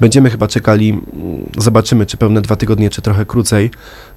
będziemy 0.00 0.30
chyba 0.30 0.48
czekali, 0.48 0.90
mm, 0.90 1.02
zobaczymy 1.58 2.06
czy 2.06 2.16
pełne 2.16 2.42
dwa 2.42 2.56
tygodnie, 2.56 2.90
czy 2.90 3.02
trochę 3.02 3.26
krócej, 3.26 3.70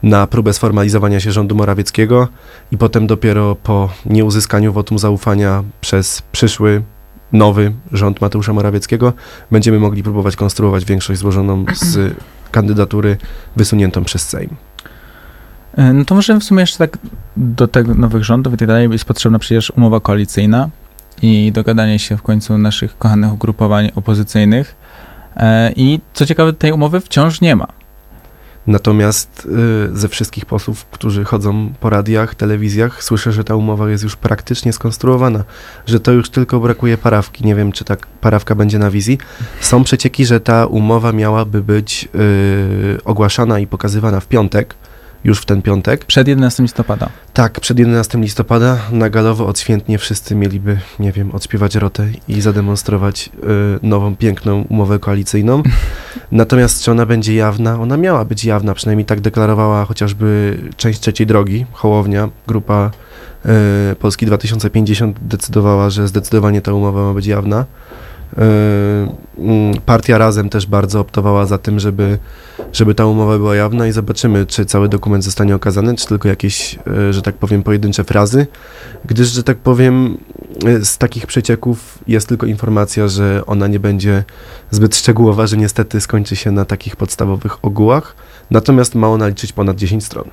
na 0.04 0.28
próbę 0.28 0.54
sformalizowania 0.54 1.20
się 1.20 1.32
rządu 1.32 1.56
Morawieckiego 1.56 2.28
i 2.72 2.78
potem 2.78 3.08
dopiero 3.08 3.56
po 3.56 3.90
nieuzyskaniu 4.06 4.74
wotum 4.74 5.00
zaufania 5.00 5.64
przez 5.82 6.22
przyszły 6.32 6.84
nowy 7.34 7.74
rząd 7.92 8.22
Mateusza 8.22 8.54
Morawieckiego 8.54 9.14
będziemy 9.52 9.80
mogli 9.80 10.04
próbować 10.04 10.36
konstruować 10.36 10.86
większość 10.86 11.20
złożoną 11.20 11.66
z 11.74 12.16
kandydatury 12.52 13.18
wysuniętą 13.56 14.04
przez 14.04 14.30
Sejm. 14.30 14.50
E, 15.78 15.94
No 15.94 16.06
to 16.06 16.16
może 16.16 16.40
w 16.40 16.44
sumie 16.44 16.62
jeszcze 16.62 16.78
tak 16.78 16.98
do 17.38 17.68
tych 17.68 17.88
nowych 17.88 18.24
rządów 18.24 18.54
i 18.54 18.58
tak 18.58 18.68
dalej 18.68 18.90
jest 18.92 19.06
potrzebna 19.06 19.40
przecież 19.40 19.72
umowa 19.72 20.00
koalicyjna 20.00 20.70
i 21.22 21.52
dogadanie 21.52 22.00
się 22.00 22.18
w 22.18 22.22
końcu 22.22 22.58
naszych 22.58 22.98
kochanych 22.98 23.34
ugrupowań 23.34 23.92
opozycyjnych. 23.96 24.76
E, 25.36 25.72
I 25.76 26.00
co 26.14 26.26
ciekawe, 26.26 26.54
tej 26.54 26.72
umowy 26.72 27.02
wciąż 27.02 27.42
nie 27.42 27.56
ma. 27.56 27.68
Natomiast 28.68 29.48
y, 29.94 29.98
ze 29.98 30.08
wszystkich 30.08 30.46
posłów, 30.46 30.86
którzy 30.86 31.24
chodzą 31.24 31.74
po 31.80 31.90
radiach, 31.90 32.36
telewizjach, 32.36 33.04
słyszę, 33.04 33.32
że 33.32 33.44
ta 33.44 33.56
umowa 33.56 33.90
jest 33.90 34.04
już 34.04 34.16
praktycznie 34.16 34.74
skonstruowana, 34.74 35.44
że 35.86 36.00
to 36.00 36.12
już 36.12 36.30
tylko 36.30 36.60
brakuje 36.60 36.98
parawki. 36.98 37.46
Nie 37.46 37.56
wiem, 37.56 37.72
czy 37.72 37.86
ta 37.86 37.98
parawka 38.22 38.56
będzie 38.56 38.80
na 38.80 38.92
wizji. 38.92 39.18
Są 39.62 39.84
przecieki, 39.84 40.26
że 40.26 40.40
ta 40.40 40.66
umowa 40.66 41.12
miałaby 41.12 41.64
być 41.64 42.10
y, 42.16 43.04
ogłaszana 43.04 43.60
i 43.60 43.68
pokazywana 43.68 44.20
w 44.20 44.28
piątek, 44.28 44.76
już 45.24 45.42
w 45.42 45.46
ten 45.46 45.62
piątek. 45.62 46.06
Przed 46.06 46.28
11 46.28 46.64
listopada. 46.64 47.10
Tak, 47.34 47.60
przed 47.60 47.80
11 47.80 48.18
listopada 48.18 48.78
na 48.92 49.10
galowo 49.10 49.48
odświętnie 49.48 49.98
wszyscy 49.98 50.36
mieliby, 50.36 50.80
nie 51.00 51.12
wiem, 51.12 51.32
odśpiewać 51.32 51.76
rotę 51.76 52.08
i 52.28 52.42
zademonstrować 52.42 53.30
y, 53.84 53.88
nową, 53.88 54.16
piękną 54.16 54.66
umowę 54.70 55.00
koalicyjną. 55.00 55.64
Natomiast 56.32 56.84
czy 56.84 56.92
ona 56.92 57.06
będzie 57.06 57.36
jawna? 57.36 57.82
Ona 57.82 57.98
miała 57.98 58.26
być 58.26 58.46
jawna, 58.46 58.74
przynajmniej 58.74 59.06
tak 59.06 59.22
deklarowała 59.22 59.86
chociażby 59.86 60.58
część 60.78 61.00
trzeciej 61.00 61.28
drogi, 61.28 61.66
Hołownia, 61.72 62.30
grupa 62.48 62.92
y, 63.92 63.96
Polski 63.96 64.26
2050 64.26 65.18
decydowała, 65.22 65.90
że 65.90 66.08
zdecydowanie 66.08 66.62
ta 66.62 66.74
umowa 66.74 67.02
ma 67.02 67.14
być 67.14 67.26
jawna. 67.26 67.66
Y, 68.34 69.42
mm, 69.42 69.82
Partia 69.86 70.18
Razem 70.18 70.50
też 70.50 70.66
bardzo 70.66 71.00
optowała 71.00 71.46
za 71.46 71.58
tym, 71.58 71.80
żeby, 71.80 72.18
żeby 72.74 72.96
ta 72.96 73.06
umowa 73.06 73.38
była 73.38 73.56
jawna 73.56 73.88
i 73.88 73.92
zobaczymy, 73.92 74.46
czy 74.46 74.66
cały 74.66 74.90
dokument 74.90 75.24
zostanie 75.24 75.56
okazany, 75.56 75.96
czy 75.96 76.08
tylko 76.08 76.30
jakieś, 76.30 76.80
y, 77.10 77.14
że 77.14 77.22
tak 77.22 77.36
powiem, 77.36 77.64
pojedyncze 77.64 78.04
frazy, 78.04 78.48
gdyż, 79.06 79.28
że 79.28 79.44
tak 79.44 79.58
powiem, 79.58 80.18
y, 80.68 80.86
z 80.86 80.98
takich 80.98 81.28
przecieków 81.28 82.00
jest 82.08 82.28
tylko 82.28 82.46
informacja, 82.46 83.08
że 83.08 83.46
ona 83.46 83.68
nie 83.68 83.80
będzie 83.80 84.24
zbyt 84.72 84.96
szczegółowa, 84.96 85.48
że 85.48 85.58
niestety 85.58 86.02
skończy 86.02 86.36
się 86.36 86.52
na 86.52 86.66
takich 86.66 86.96
podstawowych 86.96 87.66
ogółach, 87.66 88.16
natomiast 88.52 88.96
ma 88.96 89.08
ona 89.08 89.28
liczyć 89.28 89.54
ponad 89.54 89.78
10 89.78 90.06
stron. 90.06 90.26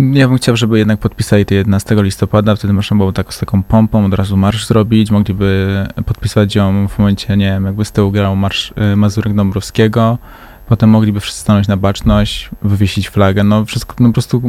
Ja 0.00 0.28
bym 0.28 0.36
chciał, 0.36 0.56
żeby 0.56 0.78
jednak 0.78 1.00
podpisali 1.00 1.46
to 1.46 1.54
11 1.54 2.02
listopada, 2.02 2.56
wtedy 2.56 2.72
można 2.72 2.96
było 2.96 3.12
tak 3.12 3.34
z 3.34 3.38
taką 3.38 3.62
pompą 3.62 4.04
od 4.04 4.14
razu 4.14 4.36
marsz 4.36 4.66
zrobić, 4.66 5.10
mogliby 5.10 5.86
podpisać 6.06 6.54
ją 6.54 6.88
w 6.88 6.98
momencie, 6.98 7.36
nie 7.36 7.46
wiem, 7.46 7.64
jakby 7.64 7.84
z 7.84 7.92
tyłu 7.92 8.10
grał 8.10 8.36
marsz 8.36 8.74
y, 8.92 8.96
Mazurek 8.96 9.34
Dąbrowskiego, 9.34 10.18
potem 10.66 10.90
mogliby 10.90 11.20
wszyscy 11.20 11.40
stanąć 11.40 11.68
na 11.68 11.76
baczność, 11.76 12.50
wywiesić 12.62 13.08
flagę, 13.08 13.44
no 13.44 13.64
wszystko, 13.64 13.94
no 14.00 14.08
po 14.08 14.12
prostu 14.12 14.42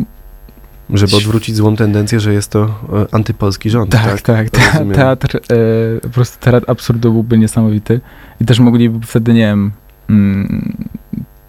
Żeby 0.90 1.16
odwrócić 1.16 1.56
złą 1.56 1.76
tendencję, 1.76 2.20
że 2.20 2.34
jest 2.34 2.52
to 2.52 2.64
e, 2.64 3.16
antypolski 3.16 3.70
rząd. 3.70 3.92
Tak, 3.92 4.22
tak. 4.22 4.50
te, 4.50 4.66
rozumiem. 4.66 4.96
teatr, 4.96 5.38
e, 5.38 6.00
po 6.02 6.10
prostu 6.10 6.38
teatr 6.40 6.72
absurdu 6.72 7.12
byłby 7.12 7.38
niesamowity. 7.38 8.02
I 8.42 8.46
też 8.46 8.60
mogliby 8.60 9.08
wtedy, 9.08 9.34
nie 9.34 9.40
wiem, 9.40 9.72
mm, 10.10 10.90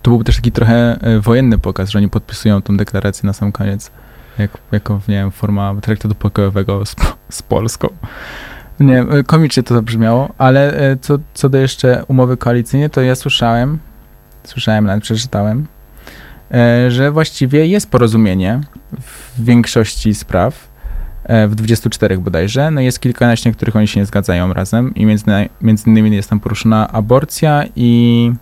to 0.03 0.11
byłby 0.11 0.25
też 0.25 0.37
taki 0.37 0.53
trochę 0.53 1.01
e, 1.01 1.21
wojenny 1.21 1.59
pokaz, 1.59 1.91
że 1.91 1.99
oni 1.99 2.09
podpisują 2.09 2.63
tą 2.63 2.77
deklarację 2.77 3.27
na 3.27 3.33
sam 3.33 3.53
koniec, 3.53 3.91
jak, 4.39 4.51
jako, 4.73 5.01
nie 5.09 5.15
wiem, 5.15 5.31
forma 5.31 5.75
traktatu 5.81 6.15
pokojowego 6.15 6.87
z, 6.87 6.97
z 7.39 7.43
Polską. 7.43 7.89
Nie 8.81 9.01
e, 9.01 9.23
komicznie 9.23 9.63
to 9.63 9.75
zabrzmiało, 9.75 10.33
ale 10.39 10.91
e, 10.91 10.97
co, 10.97 11.19
co 11.35 11.49
do 11.49 11.59
jeszcze 11.59 12.05
umowy 12.09 12.37
koalicyjnej, 12.37 12.91
to 12.91 13.01
ja 13.01 13.15
słyszałem, 13.15 13.79
słyszałem, 14.45 14.85
nawet 14.85 15.03
przeczytałem, 15.03 15.67
że 16.89 17.11
właściwie 17.11 17.67
jest 17.67 17.91
porozumienie 17.91 18.61
w 19.01 19.45
większości 19.45 20.15
spraw, 20.15 20.69
w 21.49 21.55
24 21.55 22.19
bodajże. 22.19 22.71
No 22.71 22.81
jest 22.81 23.01
kilkanaście, 23.01 23.53
których 23.53 23.77
oni 23.77 23.89
się 23.89 24.01
nie 24.01 24.07
zgadzają 24.07 24.53
razem 24.53 24.95
i 24.95 25.07
między, 25.07 25.25
między 25.61 25.91
innymi 25.91 26.17
jest 26.17 26.31
tam 26.31 26.41
poruszona 26.41 26.89
aborcja 26.89 27.65
i 27.77 28.33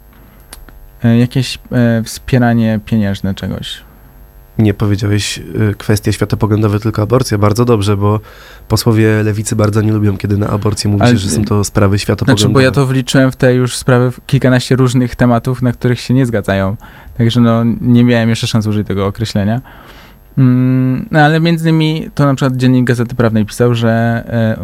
jakieś 1.08 1.58
e, 1.72 2.02
wspieranie 2.04 2.80
pieniężne 2.86 3.34
czegoś. 3.34 3.82
Nie 4.58 4.74
powiedziałeś 4.74 5.38
y, 5.38 5.74
kwestie 5.78 6.12
światopoglądowe, 6.12 6.80
tylko 6.80 7.02
aborcja. 7.02 7.38
Bardzo 7.38 7.64
dobrze, 7.64 7.96
bo 7.96 8.20
posłowie 8.68 9.22
lewicy 9.22 9.56
bardzo 9.56 9.82
nie 9.82 9.92
lubią, 9.92 10.16
kiedy 10.16 10.36
na 10.36 10.48
aborcję 10.48 10.90
mówi 10.90 11.06
się, 11.06 11.16
że 11.16 11.30
są 11.30 11.44
to 11.44 11.64
sprawy 11.64 11.98
światopoglądowe. 11.98 12.40
Znaczy, 12.40 12.52
bo 12.52 12.60
ja 12.60 12.70
to 12.70 12.86
wliczyłem 12.86 13.32
w 13.32 13.36
te 13.36 13.54
już 13.54 13.76
sprawy, 13.76 14.10
w 14.10 14.26
kilkanaście 14.26 14.76
różnych 14.76 15.16
tematów, 15.16 15.62
na 15.62 15.72
których 15.72 16.00
się 16.00 16.14
nie 16.14 16.26
zgadzają. 16.26 16.76
Także 17.18 17.40
no, 17.40 17.64
nie 17.80 18.04
miałem 18.04 18.28
jeszcze 18.28 18.46
szans 18.46 18.66
użyć 18.66 18.86
tego 18.86 19.06
określenia. 19.06 19.60
Mm, 20.38 21.08
no 21.10 21.20
ale 21.20 21.40
między 21.40 21.68
innymi 21.68 22.10
to 22.14 22.26
na 22.26 22.34
przykład 22.34 22.56
Dziennik 22.56 22.86
Gazety 22.86 23.14
Prawnej 23.14 23.46
pisał, 23.46 23.74
że 23.74 23.90
e, 23.90 24.56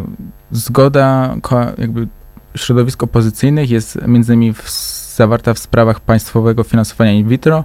zgoda 0.51 1.35
jakby 1.77 2.07
środowisk 2.57 3.03
opozycyjnych 3.03 3.69
jest 3.69 4.07
między 4.07 4.33
innymi 4.33 4.53
w, 4.53 4.69
zawarta 5.15 5.53
w 5.53 5.59
sprawach 5.59 5.99
państwowego 5.99 6.63
finansowania 6.63 7.11
in 7.11 7.27
vitro, 7.27 7.63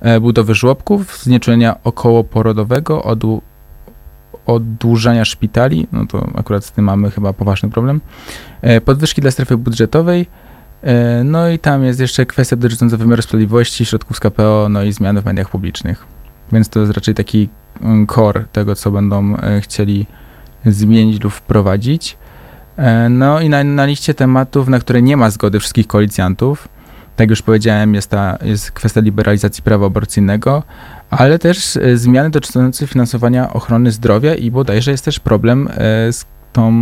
e, 0.00 0.20
budowy 0.20 0.54
żłobków, 0.54 1.18
znieczulenia 1.22 1.76
okołoporodowego, 1.84 3.02
odu, 3.02 3.42
oddłużania 4.46 5.24
szpitali, 5.24 5.86
no 5.92 6.06
to 6.06 6.28
akurat 6.34 6.64
z 6.64 6.72
tym 6.72 6.84
mamy 6.84 7.10
chyba 7.10 7.32
poważny 7.32 7.70
problem. 7.70 8.00
E, 8.62 8.80
podwyżki 8.80 9.20
dla 9.20 9.30
strefy 9.30 9.56
budżetowej, 9.56 10.26
e, 10.82 11.24
no 11.24 11.48
i 11.48 11.58
tam 11.58 11.84
jest 11.84 12.00
jeszcze 12.00 12.26
kwestia 12.26 12.56
dotycząca 12.56 12.96
wymiaru 12.96 13.22
sprawiedliwości, 13.22 13.84
środków 13.84 14.16
z 14.16 14.20
KPO, 14.20 14.66
no 14.70 14.82
i 14.82 14.92
zmiany 14.92 15.22
w 15.22 15.24
mediach 15.24 15.48
publicznych. 15.48 16.06
Więc 16.52 16.68
to 16.68 16.80
jest 16.80 16.92
raczej 16.92 17.14
taki 17.14 17.48
mm, 17.80 18.06
core 18.06 18.44
tego, 18.52 18.74
co 18.74 18.90
będą 18.90 19.36
chcieli 19.60 20.06
zmienić 20.66 21.22
lub 21.22 21.32
wprowadzić. 21.32 22.16
E, 22.76 23.08
No 23.08 23.40
i 23.40 23.48
na, 23.48 23.64
na 23.64 23.86
liście 23.86 24.14
tematów, 24.14 24.68
na 24.68 24.78
które 24.78 25.02
nie 25.02 25.16
ma 25.16 25.30
zgody 25.30 25.60
wszystkich 25.60 25.86
koalicjantów, 25.86 26.68
tak 27.16 27.30
już 27.30 27.42
powiedziałem, 27.42 27.94
jest, 27.94 28.10
ta, 28.10 28.38
jest 28.44 28.72
kwestia 28.72 29.00
liberalizacji 29.00 29.62
prawa 29.62 29.86
aborcyjnego, 29.86 30.62
ale 31.10 31.38
też 31.38 31.76
e, 31.76 31.96
zmiany 31.96 32.30
dotyczące 32.30 32.86
finansowania 32.86 33.52
ochrony 33.52 33.90
zdrowia 33.92 34.34
i 34.34 34.50
bodajże 34.50 34.90
jest 34.90 35.04
też 35.04 35.20
problem 35.20 35.68
e, 35.68 36.12
z 36.12 36.24
tą 36.52 36.72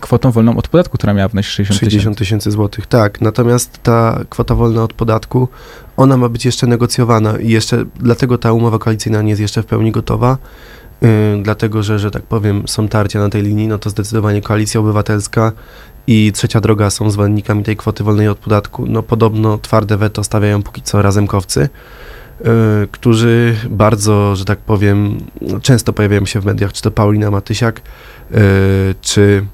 kwotą 0.00 0.30
wolną 0.30 0.56
od 0.56 0.68
podatku, 0.68 0.98
która 0.98 1.14
miała 1.14 1.28
wynosić 1.28 1.52
60 1.52 1.80
tysięcy. 1.80 1.94
60 1.94 2.18
tysięcy 2.18 2.50
złotych, 2.50 2.86
tak. 2.86 3.20
Natomiast 3.20 3.82
ta 3.82 4.20
kwota 4.28 4.54
wolna 4.54 4.82
od 4.82 4.92
podatku, 4.92 5.48
ona 5.96 6.16
ma 6.16 6.28
być 6.28 6.44
jeszcze 6.44 6.66
negocjowana 6.66 7.38
i 7.38 7.48
jeszcze 7.48 7.84
dlatego 7.96 8.38
ta 8.38 8.52
umowa 8.52 8.78
koalicyjna 8.78 9.22
nie 9.22 9.30
jest 9.30 9.42
jeszcze 9.42 9.62
w 9.62 9.66
pełni 9.66 9.92
gotowa. 9.92 10.38
Yy, 11.02 11.08
dlatego, 11.42 11.82
że, 11.82 11.98
że 11.98 12.10
tak 12.10 12.22
powiem, 12.22 12.68
są 12.68 12.88
tarcia 12.88 13.18
na 13.18 13.28
tej 13.28 13.42
linii, 13.42 13.68
no 13.68 13.78
to 13.78 13.90
zdecydowanie 13.90 14.42
Koalicja 14.42 14.80
Obywatelska 14.80 15.52
i 16.06 16.32
Trzecia 16.34 16.60
Droga 16.60 16.90
są 16.90 17.10
zwolennikami 17.10 17.62
tej 17.62 17.76
kwoty 17.76 18.04
wolnej 18.04 18.28
od 18.28 18.38
podatku. 18.38 18.86
No 18.86 19.02
podobno 19.02 19.58
twarde 19.58 19.96
weto 19.96 20.24
stawiają 20.24 20.62
póki 20.62 20.82
co 20.82 21.02
razemkowcy, 21.02 21.60
yy, 21.60 22.48
którzy 22.92 23.56
bardzo, 23.70 24.36
że 24.36 24.44
tak 24.44 24.58
powiem, 24.58 25.18
często 25.62 25.92
pojawiają 25.92 26.26
się 26.26 26.40
w 26.40 26.44
mediach, 26.44 26.72
czy 26.72 26.82
to 26.82 26.90
Paulina 26.90 27.30
Matysiak, 27.30 27.82
yy, 28.30 28.38
czy 29.00 29.46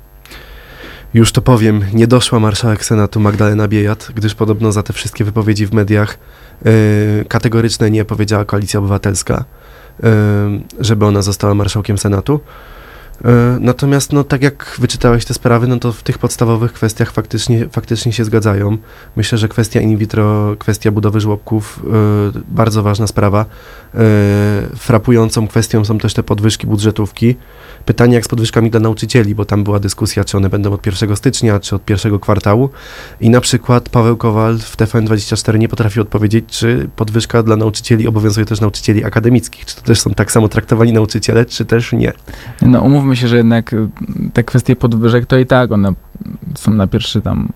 już 1.15 1.33
to 1.33 1.43
powiem, 1.43 1.85
nie 1.93 2.07
doszła 2.07 2.41
marszałek 2.41 2.85
Senatu 2.85 3.21
Magdalena 3.21 3.69
Biejat, 3.69 4.09
gdyż 4.15 4.35
podobno 4.35 4.73
za 4.73 4.83
te 4.83 4.93
wszystkie 4.93 5.25
wypowiedzi 5.25 5.67
w 5.67 5.73
mediach 5.73 6.19
yy, 6.65 6.73
kategoryczne 7.29 7.91
nie 7.91 8.05
powiedziała 8.05 8.45
Koalicja 8.45 8.81
Obywatelska, 8.81 9.45
żeby 10.81 11.07
ona 11.07 11.23
została 11.23 11.55
marszałkiem 11.55 11.99
Senatu. 11.99 12.41
Yy, 13.25 13.31
Natomiast, 13.61 14.13
no, 14.13 14.25
tak 14.25 14.43
jak 14.43 14.77
wyczytałeś 14.79 15.25
te 15.25 15.35
sprawy, 15.35 15.67
no 15.67 15.79
to 15.79 15.93
w 15.93 16.03
tych 16.03 16.19
podstawowych 16.19 16.73
kwestiach 16.73 17.13
faktycznie, 17.13 17.69
faktycznie 17.69 18.13
się 18.13 18.25
zgadzają. 18.25 18.79
Myślę, 19.17 19.39
że 19.39 19.49
kwestia 19.49 19.81
in 19.81 19.97
vitro, 19.97 20.57
kwestia 20.59 20.91
budowy 20.91 21.21
żłobków, 21.21 21.83
yy, 22.35 22.43
bardzo 22.49 22.83
ważna 22.83 23.07
sprawa. 23.07 23.47
Yy, 23.95 24.01
frapującą 24.77 25.49
kwestią 25.49 25.85
są 25.85 25.99
też 25.99 26.15
te 26.15 26.23
podwyżki 26.23 26.67
budżetówki. 26.67 27.37
Pytanie 27.85 28.15
jak 28.15 28.25
z 28.25 28.29
podwyżkami 28.29 28.71
dla 28.71 28.81
nauczycieli, 28.81 29.35
bo 29.35 29.45
tam 29.45 29.65
była 29.65 29.79
dyskusja, 29.79 30.25
czy 30.25 30.37
one 30.37 30.49
będą 30.49 30.73
od 30.73 30.87
1 30.87 31.17
stycznia, 31.17 31.61
czy 31.61 31.77
od 31.77 31.85
pierwszego 31.85 32.19
kwartału. 32.19 32.71
I 33.21 33.31
na 33.31 33.41
przykład 33.41 33.89
Paweł 33.89 34.17
Kowal 34.17 34.59
w 34.59 34.77
TVN24 34.77 35.59
nie 35.59 35.69
potrafił 35.69 36.03
odpowiedzieć, 36.03 36.45
czy 36.49 36.89
podwyżka 36.97 37.43
dla 37.43 37.57
nauczycieli 37.57 38.09
obowiązuje 38.09 38.47
też 38.47 38.61
nauczycieli 38.61 39.05
akademickich. 39.05 39.67
Czy 39.67 39.77
to 39.77 39.83
też 39.83 40.01
są 40.01 40.11
tak 40.11 40.33
samo 40.33 40.49
traktowani 40.49 40.93
nauczyciele, 40.93 41.45
czy 41.45 41.65
też 41.65 41.93
nie. 41.93 42.13
No 42.63 42.81
umówmy 42.81 43.08
się, 43.17 43.29
że 43.29 43.37
jednak 43.37 43.73
y, 43.73 43.89
te 44.33 44.45
kwestie 44.45 44.77
podwyżek 44.77 45.27
to 45.27 45.39
i 45.39 45.47
tak 45.47 45.73
one 45.73 45.93
są 46.55 46.73
na 46.75 46.87
pierwszy 46.87 47.21
tam 47.21 47.49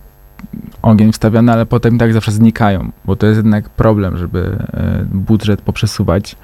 ogień 0.83 1.13
wstawiane, 1.13 1.53
ale 1.53 1.67
potem 1.67 1.97
i 1.97 1.99
tak 1.99 2.13
zawsze 2.13 2.33
znikają, 2.33 2.91
bo 3.05 3.17
to 3.17 3.27
jest 3.27 3.37
jednak 3.37 3.69
problem, 3.69 4.19
żeby 4.19 4.59
e, 4.73 5.05
budżet 5.13 5.63
poprzesuwać, 5.63 6.37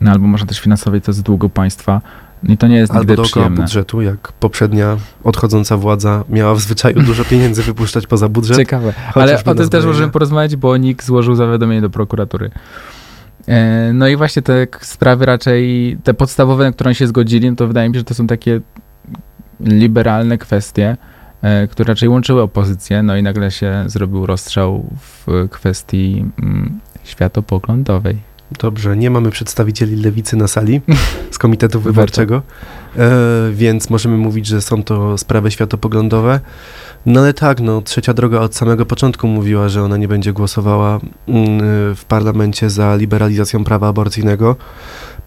no, 0.00 0.10
albo 0.10 0.26
można 0.26 0.46
też 0.46 0.60
finansować 0.60 1.04
to 1.04 1.12
z 1.12 1.22
długu 1.22 1.48
państwa 1.48 2.00
i 2.48 2.56
to 2.56 2.66
nie 2.66 2.76
jest 2.76 2.92
Albo 2.92 3.12
nigdy 3.12 3.22
przyjemne. 3.22 3.62
budżetu, 3.62 4.00
jak 4.00 4.32
poprzednia 4.32 4.96
odchodząca 5.24 5.76
władza 5.76 6.24
miała 6.28 6.54
w 6.54 6.60
zwyczaju 6.60 7.02
dużo 7.02 7.24
pieniędzy 7.24 7.62
wypuszczać 7.62 8.06
poza 8.06 8.28
budżet. 8.28 8.56
Ciekawe. 8.56 8.92
Ale 9.14 9.44
o 9.44 9.54
tym 9.54 9.68
też 9.68 9.84
możemy 9.84 10.12
porozmawiać, 10.12 10.56
bo 10.56 10.76
NIK 10.76 11.04
złożył 11.04 11.34
zawiadomienie 11.34 11.80
do 11.80 11.90
prokuratury. 11.90 12.50
E, 13.48 13.90
No 13.92 14.08
i 14.08 14.16
właśnie 14.16 14.42
te 14.42 14.66
sprawy 14.80 15.26
raczej, 15.26 15.96
te 16.04 16.14
podstawowe, 16.14 16.64
na 16.64 16.72
które 16.72 16.94
się 16.94 17.06
zgodzili, 17.06 17.50
no 17.50 17.56
to 17.56 17.66
wydaje 17.66 17.88
mi 17.88 17.94
się, 17.94 17.98
że 17.98 18.04
to 18.04 18.14
są 18.14 18.26
takie 18.26 18.60
liberalne 19.60 20.38
kwestie, 20.38 20.96
e, 21.42 21.68
które 21.68 21.88
raczej 21.88 22.08
łączyły 22.08 22.42
opozycję, 22.42 23.02
no 23.02 23.16
i 23.16 23.22
nagle 23.22 23.50
się 23.50 23.84
zrobił 23.86 24.26
rozstrzał 24.26 24.86
w 25.00 25.48
kwestii 25.50 26.24
mm, 26.42 26.80
światopoglądowej. 27.04 28.16
Dobrze, 28.58 28.96
nie 28.96 29.10
mamy 29.10 29.30
przedstawicieli 29.30 29.96
lewicy 29.96 30.36
na 30.36 30.48
sali 30.48 30.80
z 31.30 31.38
Komitetu 31.38 31.80
Wyborczego, 31.90 32.42
e, 32.96 33.10
więc 33.52 33.90
możemy 33.90 34.16
mówić, 34.16 34.46
że 34.46 34.62
są 34.62 34.82
to 34.82 35.18
sprawy 35.18 35.50
światopoglądowe. 35.50 36.40
No 37.06 37.20
ale 37.20 37.34
tak, 37.34 37.60
no, 37.60 37.82
trzecia 37.82 38.14
droga 38.14 38.40
od 38.40 38.56
samego 38.56 38.86
początku 38.86 39.28
mówiła, 39.28 39.68
że 39.68 39.82
ona 39.82 39.96
nie 39.96 40.08
będzie 40.08 40.32
głosowała 40.32 41.00
mm, 41.28 41.60
w 41.94 42.04
parlamencie 42.08 42.70
za 42.70 42.96
liberalizacją 42.96 43.64
prawa 43.64 43.88
aborcyjnego. 43.88 44.56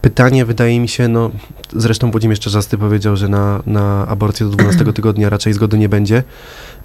Pytanie 0.02 0.46
wydaje 0.46 0.80
mi 0.80 0.88
się, 0.88 1.08
no 1.08 1.32
zresztą 1.74 2.12
Włodzimierz 2.12 2.40
Czarzasty 2.40 2.78
powiedział, 2.78 3.16
że 3.16 3.30
na, 3.30 3.64
na 3.66 4.08
aborcję 4.08 4.46
do 4.46 4.52
12 4.52 4.86
tygodnia 4.94 5.30
raczej 5.30 5.54
zgody 5.54 5.78
nie 5.78 5.90
będzie. 5.90 6.24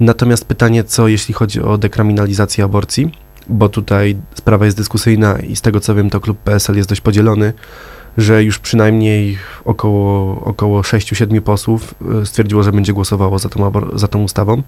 Natomiast 0.00 0.44
pytanie, 0.44 0.84
co 0.84 1.08
jeśli 1.08 1.34
chodzi 1.34 1.62
o 1.62 1.78
dekryminalizację 1.78 2.64
aborcji, 2.64 3.10
bo 3.48 3.68
tutaj 3.68 4.16
sprawa 4.34 4.64
jest 4.64 4.76
dyskusyjna 4.76 5.38
i 5.38 5.56
z 5.56 5.60
tego 5.60 5.80
co 5.80 5.94
wiem, 5.94 6.10
to 6.10 6.20
klub 6.20 6.38
PSL 6.38 6.76
jest 6.76 6.88
dość 6.88 7.00
podzielony, 7.00 7.52
że 8.18 8.44
już 8.44 8.58
przynajmniej 8.58 9.38
około, 9.64 10.40
około 10.44 10.80
6-7 10.80 11.40
posłów 11.40 11.94
y, 12.22 12.26
stwierdziło, 12.26 12.62
że 12.62 12.72
będzie 12.72 12.92
głosowało 12.92 13.38
za 13.38 13.48
tą, 13.48 13.72
za 13.94 14.08
tą 14.08 14.22
ustawą 14.22 14.62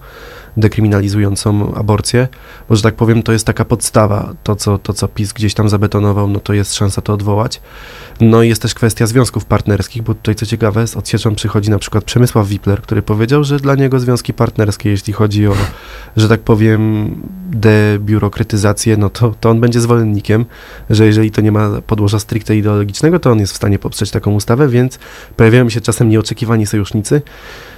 dekryminalizującą 0.56 1.74
aborcję, 1.74 2.28
bo 2.68 2.76
że 2.76 2.82
tak 2.82 2.94
powiem, 2.94 3.22
to 3.22 3.32
jest 3.32 3.46
taka 3.46 3.64
podstawa, 3.64 4.34
to 4.42 4.56
co, 4.56 4.78
to 4.78 4.92
co 4.92 5.08
PiS 5.08 5.32
gdzieś 5.32 5.54
tam 5.54 5.68
zabetonował, 5.68 6.28
no 6.28 6.40
to 6.40 6.52
jest 6.52 6.74
szansa 6.74 7.02
to 7.02 7.12
odwołać. 7.12 7.60
No 8.20 8.42
i 8.42 8.48
jest 8.48 8.62
też 8.62 8.74
kwestia 8.74 9.06
związków 9.06 9.44
partnerskich, 9.44 10.02
bo 10.02 10.14
tutaj 10.14 10.34
co 10.34 10.46
ciekawe, 10.46 10.86
z 10.86 10.96
odsieczą 10.96 11.34
przychodzi 11.34 11.70
na 11.70 11.78
przykład 11.78 12.04
Przemysław 12.04 12.48
Wipler, 12.48 12.82
który 12.82 13.02
powiedział, 13.02 13.44
że 13.44 13.58
dla 13.58 13.74
niego 13.74 14.00
związki 14.00 14.34
partnerskie, 14.34 14.90
jeśli 14.90 15.12
chodzi 15.12 15.46
o, 15.46 15.54
że 16.16 16.28
tak 16.28 16.40
powiem, 16.40 17.10
debiurokratyzację, 17.50 18.96
no 18.96 19.10
to, 19.10 19.34
to 19.40 19.50
on 19.50 19.60
będzie 19.60 19.80
zwolennikiem, 19.80 20.44
że 20.90 21.06
jeżeli 21.06 21.30
to 21.30 21.40
nie 21.40 21.52
ma 21.52 21.80
podłoża 21.86 22.18
stricte 22.18 22.56
ideologicznego, 22.56 23.18
to 23.18 23.30
on 23.30 23.38
jest 23.38 23.52
w 23.52 23.56
stanie 23.56 23.78
poprzeć 23.78 24.10
taką 24.10 24.34
ustawę, 24.34 24.68
więc 24.68 24.98
pojawiają 25.36 25.68
się 25.68 25.80
czasem 25.80 26.08
nieoczekiwani 26.08 26.66
sojusznicy. 26.66 27.22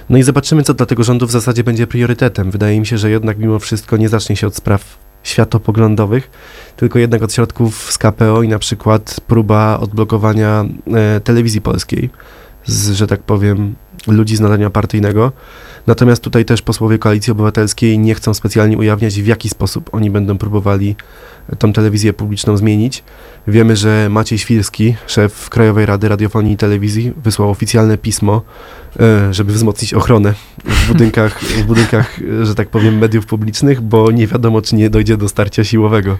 No 0.09 0.17
i 0.17 0.23
zobaczymy, 0.23 0.63
co 0.63 0.73
dla 0.73 0.85
tego 0.85 1.03
rządu 1.03 1.27
w 1.27 1.31
zasadzie 1.31 1.63
będzie 1.63 1.87
priorytetem. 1.87 2.51
Wydaje 2.51 2.79
mi 2.79 2.85
się, 2.85 2.97
że 2.97 3.09
jednak 3.09 3.37
mimo 3.37 3.59
wszystko 3.59 3.97
nie 3.97 4.09
zacznie 4.09 4.35
się 4.35 4.47
od 4.47 4.55
spraw 4.55 4.97
światopoglądowych, 5.23 6.29
tylko 6.75 6.99
jednak 6.99 7.23
od 7.23 7.33
środków 7.33 7.91
z 7.91 7.97
KPO 7.97 8.43
i 8.43 8.47
na 8.47 8.59
przykład 8.59 9.19
próba 9.27 9.79
odblokowania 9.79 10.65
e, 10.93 11.19
telewizji 11.19 11.61
polskiej, 11.61 12.09
z, 12.65 12.91
że 12.91 13.07
tak 13.07 13.23
powiem, 13.23 13.75
ludzi 14.07 14.35
z 14.35 14.39
nadania 14.39 14.69
partyjnego. 14.69 15.31
Natomiast 15.87 16.23
tutaj 16.23 16.45
też 16.45 16.61
posłowie 16.61 16.97
Koalicji 16.97 17.31
Obywatelskiej 17.31 17.99
nie 17.99 18.15
chcą 18.15 18.33
specjalnie 18.33 18.77
ujawniać, 18.77 19.21
w 19.21 19.27
jaki 19.27 19.49
sposób 19.49 19.89
oni 19.91 20.11
będą 20.11 20.37
próbowali 20.37 20.95
tą 21.59 21.73
telewizję 21.73 22.13
publiczną 22.13 22.57
zmienić. 22.57 23.03
Wiemy, 23.47 23.75
że 23.75 24.07
Maciej 24.09 24.39
Świrski, 24.39 24.95
szef 25.07 25.49
Krajowej 25.49 25.85
Rady 25.85 26.09
Radiofonii 26.09 26.53
i 26.53 26.57
Telewizji, 26.57 27.13
wysłał 27.23 27.49
oficjalne 27.49 27.97
pismo, 27.97 28.41
e, 28.99 29.33
żeby 29.33 29.53
wzmocnić 29.53 29.93
ochronę 29.93 30.33
w 30.65 30.87
budynkach, 30.91 31.39
w 31.39 31.63
budynkach, 31.63 32.19
e, 32.41 32.45
że 32.45 32.55
tak 32.55 32.69
powiem, 32.69 32.97
mediów 32.97 33.25
publicznych, 33.25 33.81
bo 33.81 34.11
nie 34.11 34.27
wiadomo, 34.27 34.61
czy 34.61 34.75
nie 34.75 34.89
dojdzie 34.89 35.17
do 35.17 35.29
starcia 35.29 35.63
siłowego. 35.63 36.17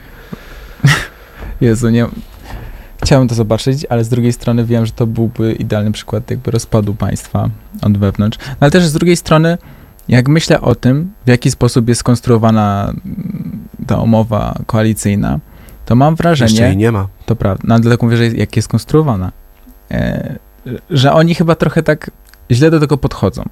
Jezu, 1.61 1.89
nie... 1.89 2.07
Chciałem 3.05 3.27
to 3.27 3.35
zobaczyć, 3.35 3.85
ale 3.89 4.03
z 4.03 4.09
drugiej 4.09 4.33
strony 4.33 4.65
wiem, 4.65 4.85
że 4.85 4.91
to 4.91 5.07
byłby 5.07 5.53
idealny 5.53 5.91
przykład 5.91 6.31
jakby 6.31 6.51
rozpadu 6.51 6.93
państwa 6.93 7.49
od 7.81 7.97
wewnątrz. 7.97 8.37
No, 8.47 8.55
ale 8.59 8.71
też 8.71 8.85
z 8.85 8.93
drugiej 8.93 9.17
strony, 9.17 9.57
jak 10.07 10.27
myślę 10.27 10.61
o 10.61 10.75
tym, 10.75 11.11
w 11.25 11.29
jaki 11.29 11.51
sposób 11.51 11.89
jest 11.89 11.99
skonstruowana 11.99 12.93
mm, 13.05 13.59
ta 13.87 14.01
umowa 14.01 14.55
koalicyjna, 14.65 15.39
to 15.85 15.95
mam 15.95 16.15
wrażenie... 16.15 16.51
Jeszcze 16.51 16.63
jej 16.63 16.77
nie 16.77 16.91
ma. 16.91 17.07
To 17.25 17.35
prawda. 17.35 17.63
No, 17.67 17.79
dlatego 17.79 18.05
mówię, 18.05 18.17
że 18.17 18.23
jest- 18.23 18.37
jak 18.37 18.55
jest 18.55 18.67
konstruowana. 18.67 19.31
E, 19.91 20.35
że 20.89 21.13
oni 21.13 21.35
chyba 21.35 21.55
trochę 21.55 21.83
tak 21.83 22.11
źle 22.51 22.71
do 22.71 22.79
tego 22.79 22.97
podchodzą. 22.97 23.43